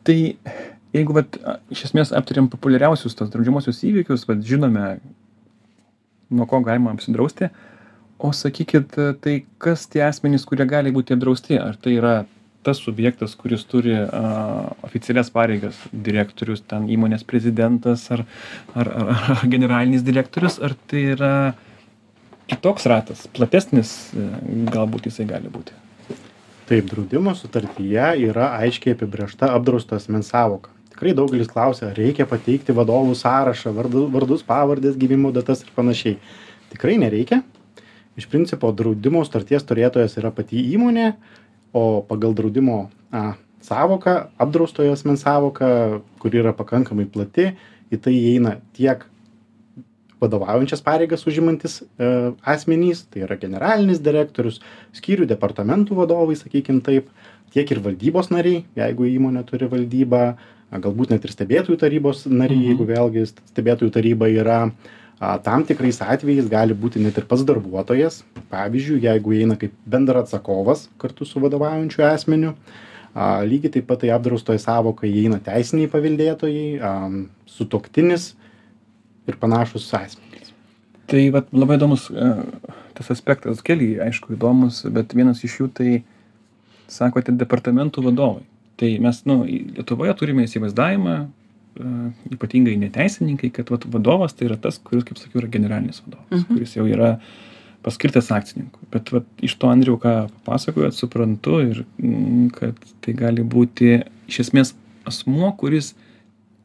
Tai 0.04 0.18
jeigu 0.92 1.14
vat 1.14 1.38
iš 1.72 1.86
esmės 1.92 2.12
aptarėm 2.12 2.50
populiariausius 2.52 3.16
tos 3.16 3.30
draudžiamosius 3.30 3.84
įvykius, 3.88 4.26
vat 4.28 4.42
žinome, 4.44 5.00
nuo 6.32 6.46
ko 6.50 6.60
galima 6.66 6.92
apsidrausti, 6.92 7.52
o 8.22 8.32
sakykit, 8.36 8.98
tai 9.24 9.42
kas 9.62 9.88
tie 9.90 10.04
asmenys, 10.06 10.46
kurie 10.48 10.68
gali 10.70 10.94
būti 10.94 11.16
apdrausti? 11.18 11.58
Ar 11.62 11.78
tai 11.82 11.98
yra 11.98 12.14
tas 12.62 12.78
subjektas, 12.78 13.34
kuris 13.36 13.64
turi 13.66 13.96
a, 13.98 14.22
oficialias 14.86 15.32
pareigas, 15.34 15.80
direktorius, 15.92 16.62
ten 16.70 16.86
įmonės 16.94 17.26
prezidentas 17.26 18.06
ar, 18.14 18.26
ar, 18.78 18.92
ar, 19.02 19.14
ar 19.34 19.46
generalinis 19.50 20.06
direktorius, 20.06 20.60
ar 20.62 20.76
tai 20.90 21.06
yra 21.16 21.32
kitoks 22.52 22.86
ratas, 22.92 23.26
platesnis, 23.34 24.12
e, 24.14 24.28
galbūt 24.74 25.08
jisai 25.08 25.26
gali 25.30 25.50
būti. 25.52 25.74
Taip, 26.70 26.88
draudimo 26.92 27.34
sutartyje 27.36 28.12
yra 28.28 28.52
aiškiai 28.62 28.96
apibriešta 28.96 29.50
apdrausto 29.56 29.98
asmens 29.98 30.30
savoka. 30.32 30.72
Tikrai 30.92 31.16
daugelis 31.18 31.50
klausia, 31.50 31.90
ar 31.90 31.98
reikia 31.98 32.28
pateikti 32.30 32.76
vadovų 32.76 33.16
sąrašą, 33.18 33.74
vardu, 33.76 34.06
vardus, 34.14 34.44
pavardės, 34.46 35.00
gimimo 35.00 35.32
datas 35.34 35.64
ir 35.66 35.72
panašiai. 35.76 36.20
Tikrai 36.76 37.00
nereikia. 37.02 37.42
Iš 38.20 38.28
principo, 38.28 38.72
draudimo 38.76 39.24
sutarties 39.24 39.64
turėtojas 39.64 40.18
yra 40.20 40.32
pati 40.36 40.60
įmonė, 40.76 41.14
o 41.74 42.02
pagal 42.04 42.34
draudimo 42.36 42.90
a, 43.12 43.36
savoką, 43.64 44.16
apdraustojo 44.42 44.92
asmens 44.92 45.24
savoką, 45.24 46.02
kuri 46.20 46.42
yra 46.42 46.52
pakankamai 46.58 47.06
plati, 47.08 47.54
į 47.92 48.00
tai 48.02 48.14
įeina 48.18 48.58
tiek 48.76 49.06
vadovaujančias 50.22 50.84
pareigas 50.86 51.24
užimantis 51.26 51.80
e, 51.82 52.10
asmenys, 52.46 53.06
tai 53.10 53.24
yra 53.26 53.38
generalinis 53.42 54.02
direktorius, 54.06 54.60
skyrių 54.94 55.26
departamentų 55.32 55.98
vadovai, 55.98 56.36
sakykim 56.38 56.82
taip, 56.86 57.08
tiek 57.56 57.72
ir 57.74 57.82
valdybos 57.84 58.30
nariai, 58.32 58.62
jeigu 58.78 59.08
įmonė 59.10 59.42
turi 59.50 59.68
valdybą, 59.72 60.22
galbūt 60.72 61.12
net 61.12 61.26
ir 61.26 61.34
stebėtojų 61.34 61.80
tarybos 61.82 62.26
nariai, 62.30 62.60
Mhm. 62.62 62.68
jeigu 62.70 62.86
vėlgi 62.88 63.26
stebėtojų 63.34 63.92
taryba 63.92 64.30
yra 64.32 64.60
a, 65.22 65.38
tam 65.38 65.64
tikrais 65.70 66.02
atvejais 66.02 66.50
gali 66.50 66.74
būti 66.74 67.00
net 67.04 67.18
ir 67.22 67.28
pats 67.30 67.46
darbuotojas, 67.46 68.24
pavyzdžiui, 68.52 69.04
jeigu 69.06 69.36
įeina 69.38 69.56
kaip 69.62 69.76
bendra 69.86 70.24
atsakovas 70.26 70.88
kartu 71.02 71.26
su 71.30 71.40
vadovaujančiu 71.44 72.04
asmeniu. 72.10 72.56
A, 73.14 73.44
lygiai 73.46 73.76
taip 73.78 73.88
pat 73.92 74.02
tai 74.04 74.10
apdraustoje 74.16 74.60
savokai 74.64 75.12
įeina 75.12 75.38
teisiniai 75.44 75.90
paveldėtojai, 75.92 76.68
a, 76.82 76.94
sutoktinis 77.46 78.32
ir 79.30 79.38
panašus 79.38 79.90
asmenys. 79.94 80.50
Tai 81.12 81.22
vat, 81.36 81.50
labai 81.54 81.76
įdomus 81.78 82.08
tas 82.96 83.10
aspektas, 83.12 83.60
keli, 83.66 83.94
aišku, 84.00 84.34
įdomus, 84.36 84.82
bet 84.96 85.12
vienas 85.18 85.42
iš 85.44 85.58
jų 85.60 85.68
tai, 85.76 85.92
sakote, 86.92 87.34
departamentų 87.36 88.04
vadovai. 88.06 88.44
Tai 88.80 88.90
mes, 89.04 89.20
nu, 89.30 89.42
į- 89.46 89.76
Lietuvoje 89.78 90.14
turime 90.20 90.46
įsivaizdavimą, 90.48 91.16
ypatingai 92.32 92.76
neteisininkai, 92.82 93.50
kad 93.56 93.70
vat, 93.72 93.86
vadovas 93.94 94.34
tai 94.36 94.50
yra 94.50 94.58
tas, 94.60 94.78
kuris, 94.84 95.06
kaip 95.08 95.18
sakiau, 95.22 95.42
yra 95.44 95.50
generalinis 95.54 96.02
vadovas, 96.06 96.28
Mhm. 96.32 96.42
mhm. 96.44 96.54
kuris 96.58 96.76
jau 96.76 96.86
yra 96.88 97.12
paskirtas 97.84 98.28
akcininku. 98.32 98.80
Bet 98.92 99.10
vat, 99.12 99.26
iš 99.42 99.56
to, 99.58 99.70
Andriu, 99.72 99.96
ką 99.98 100.28
papasakojot, 100.44 100.94
suprantu 100.94 101.62
ir 101.66 101.84
mm, 101.98 102.50
kad 102.54 102.76
tai 103.02 103.14
gali 103.18 103.42
būti 103.42 104.04
iš 104.30 104.40
esmės 104.46 104.76
asmuo, 105.10 105.50
kuris 105.58 105.96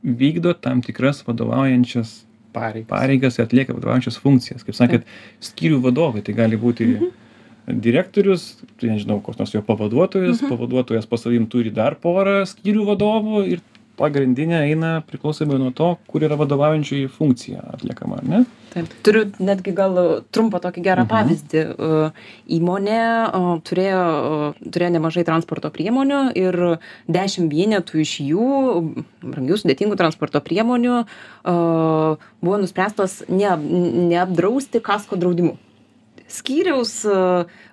vykdo 0.04 0.52
tam 0.60 0.82
tikras 0.82 1.22
vadovaujančias 1.26 2.22
Pareigas. 2.52 2.88
pareigas 2.88 3.38
ir 3.38 3.44
atlieka 3.46 3.72
vadovaujančias 3.76 4.16
funkcijas. 4.20 4.62
Kaip 4.64 4.74
sakėt, 4.76 5.02
skyrių 5.44 5.80
vadovai, 5.84 6.22
tai 6.24 6.32
gali 6.36 6.56
būti 6.56 6.86
direktorius, 7.66 8.60
tai 8.80 8.92
nežinau, 8.94 9.18
koks 9.24 9.38
nors 9.40 9.52
jo 9.54 9.62
pavaduotojas, 9.66 10.40
pavaduotojas 10.46 11.06
po 11.10 11.16
savim 11.18 11.46
turi 11.50 11.72
dar 11.74 11.96
porą 11.98 12.44
skyrių 12.46 12.84
vadovų 12.92 13.42
ir 13.56 13.60
pagrindinė 13.96 14.62
eina 14.70 15.00
priklausomai 15.08 15.58
nuo 15.58 15.72
to, 15.76 15.96
kur 16.10 16.22
yra 16.26 16.36
vadovaujančioji 16.36 17.08
funkcija 17.12 17.62
atliekama, 17.74 18.18
ar 18.20 18.28
ne? 18.28 18.40
Taip. 18.76 18.90
Turiu 19.06 19.22
netgi 19.40 19.72
gal 19.72 19.96
trumpą 20.36 20.60
tokį 20.60 20.82
gerą 20.84 21.04
Mhm. 21.06 21.10
pavyzdį. 21.12 21.60
E, 21.64 22.10
Įmonė 22.58 22.98
e, 23.00 23.60
turėjo, 23.64 24.02
e, 24.52 24.70
turėjo 24.70 24.90
nemažai 24.98 25.24
transporto 25.24 25.70
priemonių 25.72 26.20
ir 26.36 26.78
dešimt 27.08 27.48
vienetų 27.52 28.02
iš 28.04 28.12
jų, 28.20 28.48
brangių 29.24 29.56
sudėtingų 29.62 29.96
transporto 29.96 30.40
priemonių, 30.44 30.98
e, 31.02 31.54
buvo 32.42 32.58
nuspręstos 32.60 33.22
ne, 33.28 33.56
neapdrausti 34.12 34.80
kasko 34.84 35.16
draudimu. 35.16 35.56
Skyriaus 36.28 37.04
e, 37.06 37.10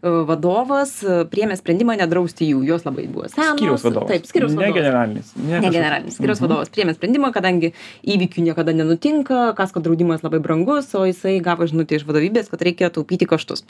e, 0.04 0.10
vadovas 0.30 0.92
e, 1.04 1.24
priėmė 1.32 1.56
sprendimą 1.58 1.96
nedrausti 1.98 2.46
jų, 2.52 2.62
jos 2.68 2.86
labai 2.86 3.08
buvo 3.10 3.26
senos. 3.32 3.56
Skyriaus 3.58 3.86
vadovas. 3.88 4.10
Taip, 4.12 4.28
skyriaus 4.30 4.54
ne 4.54 4.60
vadovas. 4.62 4.78
generalinis. 4.78 5.32
Ne, 5.38 5.60
Ne 5.64 5.72
generalinis 5.74 6.18
skyriaus 6.20 6.38
Mhm. 6.42 6.46
vadovas 6.48 6.70
priėmė 6.70 6.94
sprendimą, 6.98 7.32
kadangi 7.34 7.74
įvykių 8.06 8.46
niekada 8.50 8.74
nenutinka, 8.78 9.56
kasko 9.58 9.82
draudimas 9.82 10.22
labai 10.24 10.40
brangus, 10.40 10.94
o 10.96 11.06
jisai 11.10 11.40
gavo 11.42 11.66
žinutę 11.66 11.98
iš 11.98 12.06
vadovybės, 12.06 12.50
kad 12.54 12.62
reikia 12.62 12.90
taupyti 12.94 13.26
kaštus. 13.26 13.64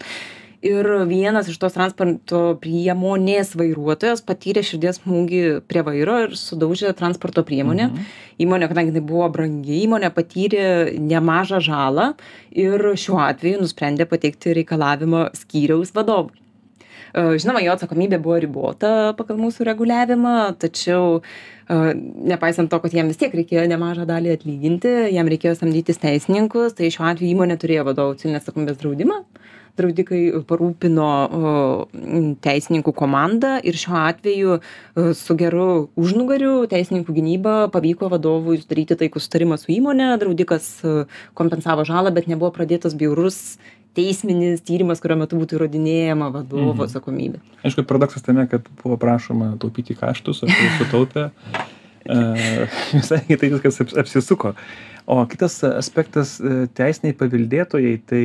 Ir 0.63 0.87
vienas 1.09 1.49
iš 1.51 1.57
tos 1.59 1.73
transporto 1.75 2.41
priemonės 2.63 3.49
vairuotojas 3.59 4.21
patyrė 4.23 4.61
širdies 4.63 5.01
smūgį 5.01 5.41
prie 5.67 5.81
vairo 5.83 6.21
ir 6.23 6.37
sudaužė 6.39 6.93
transporto 6.95 7.43
priemonę. 7.43 7.89
Mhm. 7.89 8.05
Įmonė, 8.45 8.69
kadangi 8.71 8.93
tai 8.95 9.01
buvo 9.03 9.27
brangi 9.33 9.81
įmonė, 9.83 10.13
patyrė 10.15 10.67
nemažą 11.03 11.59
žalą 11.67 12.13
ir 12.55 12.85
šiuo 12.95 13.19
atveju 13.25 13.59
nusprendė 13.65 14.07
pateikti 14.07 14.55
reikalavimą 14.61 15.27
skyriaus 15.35 15.91
vadovui. 15.97 16.39
E, 17.13 17.25
Žinoma, 17.37 17.61
jo 17.61 17.73
atsakomybė 17.75 18.17
buvo 18.23 18.39
ribota 18.41 18.91
pagal 19.17 19.37
mūsų 19.41 19.67
reguliavimą, 19.67 20.37
tačiau 20.63 21.19
e, 21.19 21.77
nepaisant 22.31 22.71
to, 22.71 22.79
kad 22.81 22.95
jam 22.95 23.11
vis 23.11 23.19
tiek 23.21 23.35
reikėjo 23.35 23.67
nemažą 23.69 24.07
dalį 24.09 24.33
atlyginti, 24.37 24.93
jam 25.13 25.29
reikėjo 25.29 25.57
samdytis 25.59 26.01
teisininkus, 26.01 26.79
tai 26.79 26.89
šiuo 26.93 27.11
atveju 27.11 27.35
įmonė 27.35 27.59
turėjo 27.61 27.85
vadovų 27.91 28.17
civilinės 28.21 28.47
atsakomybės 28.47 28.79
draudimą. 28.81 29.19
Draudikai 29.73 30.19
parūpino 30.45 31.05
teisininkų 32.45 32.93
komandą 32.93 33.55
ir 33.65 33.77
šiuo 33.79 33.95
atveju 34.05 34.57
e, 34.59 35.13
su 35.17 35.35
geru 35.39 35.67
užnugariu 35.97 36.67
teisininkų 36.69 37.15
gynyba 37.15 37.53
pavyko 37.73 38.09
vadovui 38.13 38.59
sudaryti 38.61 38.97
taikų 38.99 39.21
sutarimą 39.23 39.57
su 39.57 39.71
įmonė, 39.73 40.11
draudikas 40.21 40.67
e, 40.85 40.93
kompensavo 41.37 41.85
žalą, 41.89 42.13
bet 42.13 42.29
nebuvo 42.29 42.51
pradėtas 42.53 42.93
bjaurus 42.99 43.57
teisminis 43.97 44.61
tyrimas, 44.65 45.01
kurio 45.01 45.17
metu 45.21 45.37
būtų 45.41 45.57
įrodinėjama 45.59 46.31
vadovo 46.33 46.71
Mhm. 46.73 46.85
atsakomybė. 46.87 47.41
Aišku, 47.65 47.83
paradoksas 47.89 48.25
tame, 48.25 48.45
kad 48.49 48.65
buvo 48.83 48.97
prašoma 48.97 49.55
taupyti 49.61 49.93
kaštus, 49.97 50.43
o 50.43 50.49
tai 50.53 50.69
sutaupė. 50.79 51.29
E, 52.03 52.65
Visai 52.91 53.21
kitai 53.23 53.47
viskas 53.53 53.77
aps- 53.79 53.93
apsisuko. 54.01 54.49
O 55.07 55.21
kitas 55.31 55.53
aspektas 55.63 56.33
teisiniai 56.75 57.15
paveldėtojai, 57.15 57.93
tai 58.03 58.23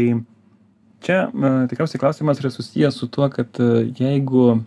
čia 1.04 1.28
e, 1.28 1.52
tikriausiai 1.70 2.00
klausimas 2.02 2.40
yra 2.42 2.50
susijęs 2.52 2.98
su 2.98 3.08
tuo, 3.12 3.28
kad 3.32 3.60
e, 3.62 3.88
jeigu 3.98 4.44
e, 4.54 4.60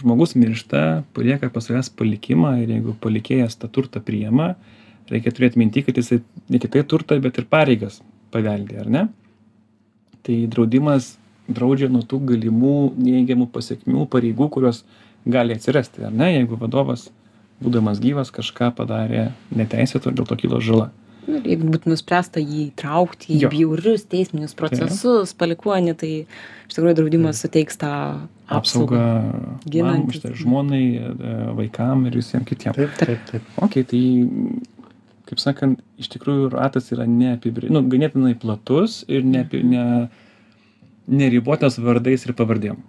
žmogus 0.00 0.36
miršta, 0.38 1.02
palieka 1.16 1.50
pas 1.52 1.68
savęs 1.68 1.92
palikimą 1.98 2.56
ir 2.62 2.72
jeigu 2.76 2.96
palikėjas 3.02 3.58
tą 3.60 3.70
turtą 3.72 4.02
priema, 4.04 4.52
reikia 5.12 5.32
turėti 5.34 5.60
minti, 5.60 5.84
kad 5.86 5.98
jisai 5.98 6.22
ne 6.48 6.60
tik 6.62 6.72
tai 6.74 6.84
turtą, 6.88 7.18
bet 7.22 7.40
ir 7.40 7.48
pareigas 7.50 8.00
paveldė, 8.32 8.80
ar 8.84 8.92
ne? 8.92 9.06
Tai 10.22 10.36
draudimas 10.48 11.16
draudžia 11.50 11.90
nuo 11.92 12.04
tų 12.06 12.22
galimų 12.32 12.76
neigiamų 12.96 13.48
pasiekmių 13.52 14.06
pareigų, 14.10 14.48
kurios 14.54 14.84
gali 15.28 15.56
atsirasti, 15.56 16.06
ar 16.06 16.14
ne, 16.14 16.30
jeigu 16.38 16.58
vadovas, 16.58 17.08
būdamas 17.62 18.00
gyvas, 18.02 18.32
kažką 18.34 18.72
padarė 18.78 19.30
neteisėto 19.54 20.10
ir 20.10 20.18
dėl 20.18 20.28
to 20.30 20.38
kilo 20.38 20.60
žala. 20.62 20.90
Nu, 21.22 21.38
Ir 21.38 21.52
jeigu 21.52 21.68
būtų 21.70 21.92
nuspręsta 21.92 22.42
jį 22.42 22.64
traukti 22.78 23.36
į 23.36 23.50
bjaurius 23.52 24.02
teisminius 24.10 24.56
procesus, 24.58 25.34
palikuonį, 25.38 25.94
tai 26.00 26.10
iš 26.24 26.74
tikrųjų 26.74 26.96
draudimas 26.98 27.42
suteiks 27.44 27.78
tą 27.78 27.92
Apsauga 28.52 29.02
apsaugą. 29.62 29.86
Mamai, 29.86 30.34
žmonai, 30.42 30.82
e, 30.98 31.36
vaikam 31.60 32.06
ir 32.10 32.18
visiems 32.18 32.48
kitiems. 32.48 32.76
Taip, 32.76 32.96
taip, 32.98 33.22
taip. 33.30 33.52
Ok, 33.62 33.78
tai, 33.92 34.02
kaip 35.30 35.42
sakant, 35.42 35.78
iš 36.02 36.10
tikrųjų 36.16 36.50
ratas 36.56 36.90
yra 36.92 37.06
neapibrė, 37.08 37.70
nu, 37.72 37.84
ganėtinai 37.92 38.34
platus 38.42 39.02
ir 39.06 39.22
neapi, 39.22 39.62
ne, 39.62 39.86
neribotas 41.06 41.78
vardais 41.82 42.26
ir 42.26 42.34
pavardėm. 42.38 42.82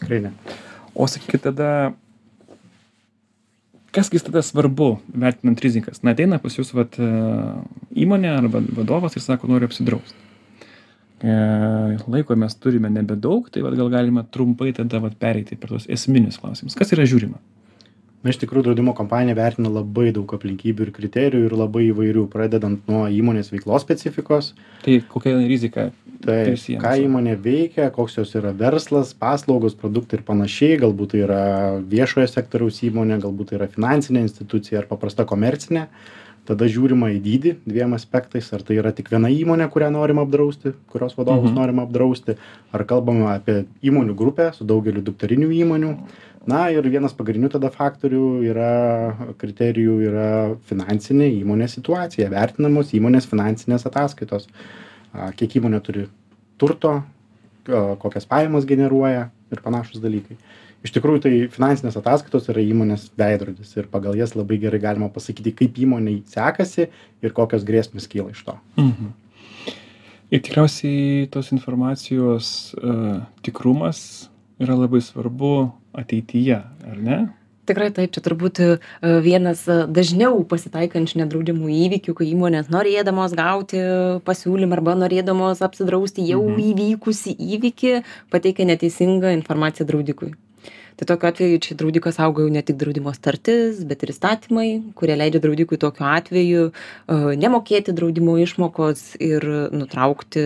Tikrai 0.00 0.20
ne. 0.26 0.34
O 0.94 1.06
sakykit 1.10 1.42
tada, 1.46 1.70
kas 3.94 4.10
vis 4.12 4.24
tada 4.26 4.42
svarbu, 4.44 4.90
vertinant 5.24 5.60
rizikas? 5.62 6.02
Na, 6.06 6.14
ateina 6.14 6.40
pas 6.42 6.56
jūs 6.56 6.72
vat, 6.76 6.98
e, 7.00 7.10
įmonė 8.04 8.32
arba 8.36 8.62
vadovas 8.78 9.16
ir 9.18 9.24
sako, 9.24 9.50
noriu 9.50 9.70
apsidrausti. 9.70 10.16
E, 11.20 11.32
laiko 12.08 12.36
mes 12.38 12.56
turime 12.56 12.90
nebedaug, 12.92 13.50
tai 13.52 13.64
vat, 13.66 13.76
gal 13.78 13.90
galima 13.92 14.24
trumpai 14.24 14.72
tada 14.76 15.02
vat, 15.02 15.18
pereiti 15.20 15.58
per 15.60 15.74
tos 15.74 15.88
esminius 15.90 16.40
klausimus. 16.40 16.78
Kas 16.78 16.94
yra 16.96 17.06
žiūrima? 17.08 17.40
Na 18.24 18.30
iš 18.34 18.38
tikrųjų 18.42 18.66
draudimo 18.68 18.92
kompanija 18.96 19.36
vertina 19.38 19.70
labai 19.72 20.10
daug 20.12 20.28
aplinkybių 20.36 20.86
ir 20.88 20.92
kriterijų 20.96 21.46
ir 21.48 21.54
labai 21.56 21.86
įvairių 21.88 22.26
pradedant 22.32 22.86
nuo 22.90 23.06
įmonės 23.08 23.48
veiklos 23.54 23.86
specifikos 23.86 24.52
Tai 24.84 24.98
kokia 25.08 25.36
rizika? 25.40 25.90
tai 26.20 26.42
Prisiėmus. 26.50 26.82
ką 26.84 26.90
įmonė 27.06 27.34
veikia 27.40 27.86
koks 27.96 28.18
jos 28.18 28.34
yra 28.36 28.50
verslas 28.52 29.14
paslaugos 29.16 29.72
produktai 29.74 30.18
ir 30.18 30.24
panašiai 30.28 30.76
galbūt 30.82 31.14
tai 31.14 31.22
yra 31.24 31.42
viešojo 31.80 32.26
sektoriaus 32.28 32.82
įmonė 32.84 33.16
galbūt 33.22 33.54
tai 33.54 33.56
yra 33.62 33.68
finansinė 33.72 34.20
institucija 34.26 34.82
ar 34.82 34.88
paprasta 34.90 35.24
komercinė 35.24 35.86
tada 36.48 36.66
žiūrima 36.66 37.10
į 37.14 37.20
dydį 37.24 37.52
dviem 37.68 37.92
aspektais 37.94 38.48
ar 38.56 38.62
tai 38.66 38.78
yra 38.80 38.92
tik 38.96 39.10
viena 39.12 39.28
įmonė 39.30 39.68
kurią 39.70 39.90
norim 39.94 40.18
apdrausti 40.22 40.72
kurios 40.90 41.14
vadovus 41.18 41.50
Mhm. 41.50 41.58
norim 41.58 41.78
apdrausti 41.84 42.36
ar 42.72 42.84
kalbame 42.84 43.26
apie 43.34 43.64
įmonių 43.82 44.14
grupę 44.16 44.50
su 44.54 44.64
daugeliu 44.64 45.02
dukterinių 45.02 45.50
įmonių. 45.62 45.96
Na 46.46 46.70
ir 46.72 46.82
vienas 46.88 47.12
pagrindinių 47.12 47.50
tada 47.52 47.68
faktorių 47.70 48.42
yra 48.48 49.34
kriterijų 49.38 49.96
yra 50.08 50.28
finansinė 50.64 51.28
įmonės 51.42 51.76
situacija 51.76 52.30
vertinamos 52.32 52.94
įmonės 52.96 53.26
finansinės 53.28 53.84
ataskaitos. 53.86 54.48
A, 55.12 55.32
kiek 55.36 55.60
įmonė 55.60 55.80
turi 55.84 56.06
turto 56.58 57.02
a, 57.02 57.02
kokias 58.00 58.24
pajamas 58.26 58.64
generuoja 58.64 59.30
ir 59.52 59.60
panašūs 59.60 60.00
dalykai 60.00 60.38
iš 60.84 60.94
tikrųjų 60.96 61.22
tai 61.26 61.32
finansinės 61.52 61.98
ataskaitos 62.00 62.48
yra 62.52 62.62
įmonės 62.64 63.10
veidrodis 63.20 63.74
ir 63.76 63.88
pagal 63.92 64.16
jas 64.18 64.36
labai 64.38 64.56
gerai 64.62 64.80
galima 64.80 65.10
pasakyti 65.12 65.52
kaip 65.56 65.76
įmonei 65.84 66.22
sekasi 66.30 66.88
ir 67.22 67.34
kokios 67.36 67.66
grėsmės 67.68 68.08
kyla 68.10 68.30
iš 68.34 68.44
to 68.48 68.56
Mhm. 68.76 69.12
Ir 70.30 70.38
tikriausiai 70.46 71.26
tos 71.26 71.48
informacijos 71.50 72.70
uh, 72.78 73.26
tikrumas 73.42 74.28
yra 74.62 74.76
labai 74.78 75.00
svarbu 75.02 75.72
ateityje, 75.92 76.58
ar 76.86 76.98
ne? 77.02 77.18
Tikrai 77.66 77.90
taip, 77.94 78.10
čia 78.14 78.22
turbūt 78.24 78.58
e, 78.62 78.68
vienas 79.22 79.60
e, 79.70 79.74
dažniau 79.86 80.40
pasitaikančių 80.48 81.20
nedraudimų 81.20 81.68
įvykių, 81.70 82.14
kai 82.18 82.26
įmonės 82.32 82.70
norėdamos 82.72 83.34
gauti 83.38 83.78
pasiūlymą 84.26 84.78
arba 84.78 84.96
norėdamos 84.98 85.62
apsidrausti 85.62 86.24
jau 86.26 86.40
Mhm. 86.48 86.62
įvykusi 86.72 87.34
įvykį, 87.36 87.92
pateikia 88.30 88.66
neteisingą 88.70 89.30
informaciją 89.38 89.86
draudikui. 89.86 90.32
Tai 91.00 91.06
tokiu 91.08 91.28
atveju 91.30 91.58
čia 91.64 91.74
draudikas 91.80 92.18
auga 92.20 92.44
jau 92.44 92.50
ne 92.52 92.60
tik 92.60 92.76
draudimo 92.76 93.14
startis, 93.16 93.78
bet 93.88 94.02
ir 94.04 94.12
įstatymai, 94.12 94.66
kurie 94.98 95.14
leidžia 95.16 95.40
draudikui 95.40 95.78
tokiu 95.80 96.04
atveju 96.04 96.66
e, 96.68 96.72
nemokėti 97.40 97.94
draudimo 97.96 98.34
išmokos 98.42 99.14
ir 99.16 99.46
nutraukti 99.72 100.44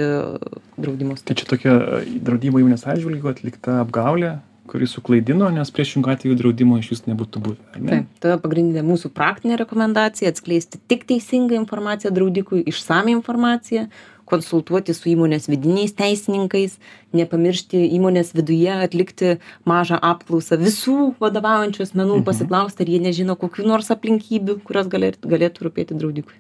draudimo 0.79 1.19
Tai 1.19 1.35
čia 1.41 1.51
tokia 1.51 1.75
e, 1.75 2.03
draudimo 2.23 2.63
įmonės 2.63 2.87
atžvilgiu 2.87 3.33
atlikta 3.33 3.81
apgaulė, 3.83 4.37
kuri 4.71 4.87
suklaidino, 4.89 5.51
nes 5.59 5.75
priešingų 5.75 6.15
atveju 6.15 6.39
draudimo 6.39 6.79
iš 6.79 6.93
vis 6.95 7.05
nebūtų 7.11 7.43
buvę. 7.49 7.59
ne? 7.75 7.91
Taip, 7.91 8.15
ta 8.23 8.39
pagrindinė 8.41 8.87
mūsų 8.87 9.11
praktinė 9.11 9.59
rekomendacija- 9.61 10.31
atskleisti 10.33 10.79
tik 10.87 11.03
teisingą 11.11 11.59
informaciją 11.59 12.15
draudikui, 12.15 12.63
išsame 12.63 13.11
informaciją, 13.19 13.89
konsultuoti 14.25 14.95
su 14.95 15.11
įmonės 15.13 15.49
vidiniais 15.49 15.93
teisininkais, 15.97 16.79
nepamiršti 17.13 17.83
įmonės 17.97 18.33
viduje 18.35 18.73
atlikti 18.73 19.39
mažą 19.69 19.99
apklausą 20.01 20.59
visų 20.61 21.15
vadovaujančių 21.21 21.83
asmenų, 21.87 22.17
Mhm. 22.21 22.25
pasiklausti, 22.25 22.83
ar 22.83 22.89
jie 22.89 23.01
nežino 23.01 23.37
kokių 23.37 23.67
nors 23.67 23.91
aplinkybių, 23.91 24.63
kurios 24.65 24.87
galėtų, 24.89 25.29
galėtų 25.29 25.69
rūpėti 25.69 25.99
draudikui. 25.99 26.35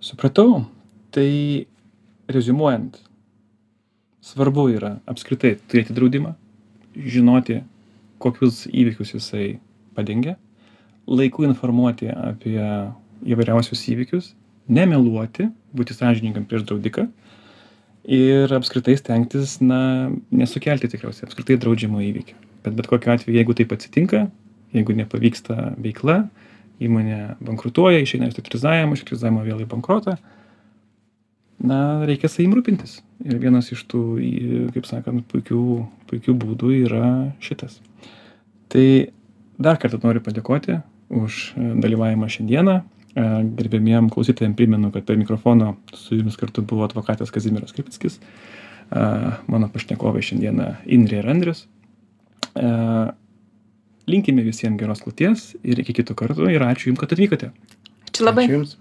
Supratau. 0.00 0.66
Tai 1.12 1.66
rezumuojant, 2.28 2.96
svarbu 4.22 4.70
yra 4.72 5.00
apskritai 5.06 5.58
turėti 5.68 5.92
draudimą, 5.92 6.34
žinoti, 6.96 7.62
kokius 8.18 8.66
įvykius 8.70 9.12
jisai 9.14 9.58
padengia, 9.94 10.36
laiku 11.06 11.44
informuoti 11.44 12.08
apie 12.08 12.56
įvairiausius 13.26 13.82
įvykius, 13.92 14.32
nemeluoti, 14.70 15.48
būti 15.74 15.96
sąžiningam 15.96 16.46
prieš 16.48 16.66
draudiką 16.68 17.08
ir 18.02 18.52
apskritai 18.54 18.96
stengtis, 18.98 19.58
na, 19.62 20.10
nesukelti 20.34 20.90
tikriausiai 20.90 21.28
apskritai 21.28 21.58
draudžiamo 21.62 22.02
įvykio. 22.02 22.38
Bet 22.66 22.76
bet 22.78 22.88
kokiu 22.90 23.12
atveju, 23.14 23.36
jeigu 23.36 23.54
taip 23.58 23.74
atsitinka, 23.74 24.26
jeigu 24.74 24.96
nepavyksta 24.98 25.72
veikla, 25.82 26.24
įmonė 26.82 27.36
bankrutuoja, 27.42 28.02
išeina 28.02 28.30
iš 28.30 28.38
titrizavimo, 28.38 28.96
iš 28.96 29.04
titrizavimo 29.04 29.44
vėl 29.46 29.62
į 29.62 29.68
bankrotą, 29.70 30.16
na, 31.62 31.78
reikia 32.08 32.30
savim 32.30 32.56
rūpintis. 32.56 33.00
Ir 33.22 33.38
vienas 33.42 33.70
iš 33.74 33.84
tų, 33.90 34.02
kaip 34.74 34.86
sakant, 34.88 35.22
puikių, 35.30 35.62
puikių 36.10 36.34
būdų 36.42 36.72
yra 36.82 37.10
šitas. 37.42 37.78
Tai 38.72 38.86
dar 39.62 39.78
kartą 39.78 40.00
noriu 40.02 40.22
padėkoti 40.24 40.80
už 41.12 41.52
dalyvavimą 41.56 42.30
šiandieną. 42.32 42.80
E, 43.12 43.24
Gerbėmiem 43.58 44.08
klausytojams 44.12 44.56
primenu, 44.56 44.92
kad 44.94 45.06
per 45.08 45.18
mikrofono 45.20 45.74
su 45.96 46.16
jumis 46.16 46.38
kartu 46.40 46.64
buvo 46.64 46.86
advokatas 46.86 47.32
Kazimiras 47.34 47.74
Kripickis, 47.76 48.18
e, 48.18 49.02
mano 49.52 49.68
pašnekovai 49.72 50.24
šiandieną 50.24 50.68
Indrė 50.96 51.22
ir 51.22 51.32
Andrius. 51.34 51.66
E, 52.56 52.70
Linkime 54.10 54.42
visiems 54.42 54.80
geros 54.80 55.04
kloties 55.04 55.52
ir 55.62 55.78
iki 55.78 55.94
kitų 56.00 56.16
kartų 56.18 56.48
ir 56.50 56.64
ačiū 56.66 56.90
Jums, 56.90 56.98
kad 56.98 57.12
atvykote. 57.14 57.52
Ačiū 58.08 58.24
labai. 58.26 58.48
ačiū 58.48 58.58
jums 58.58 58.76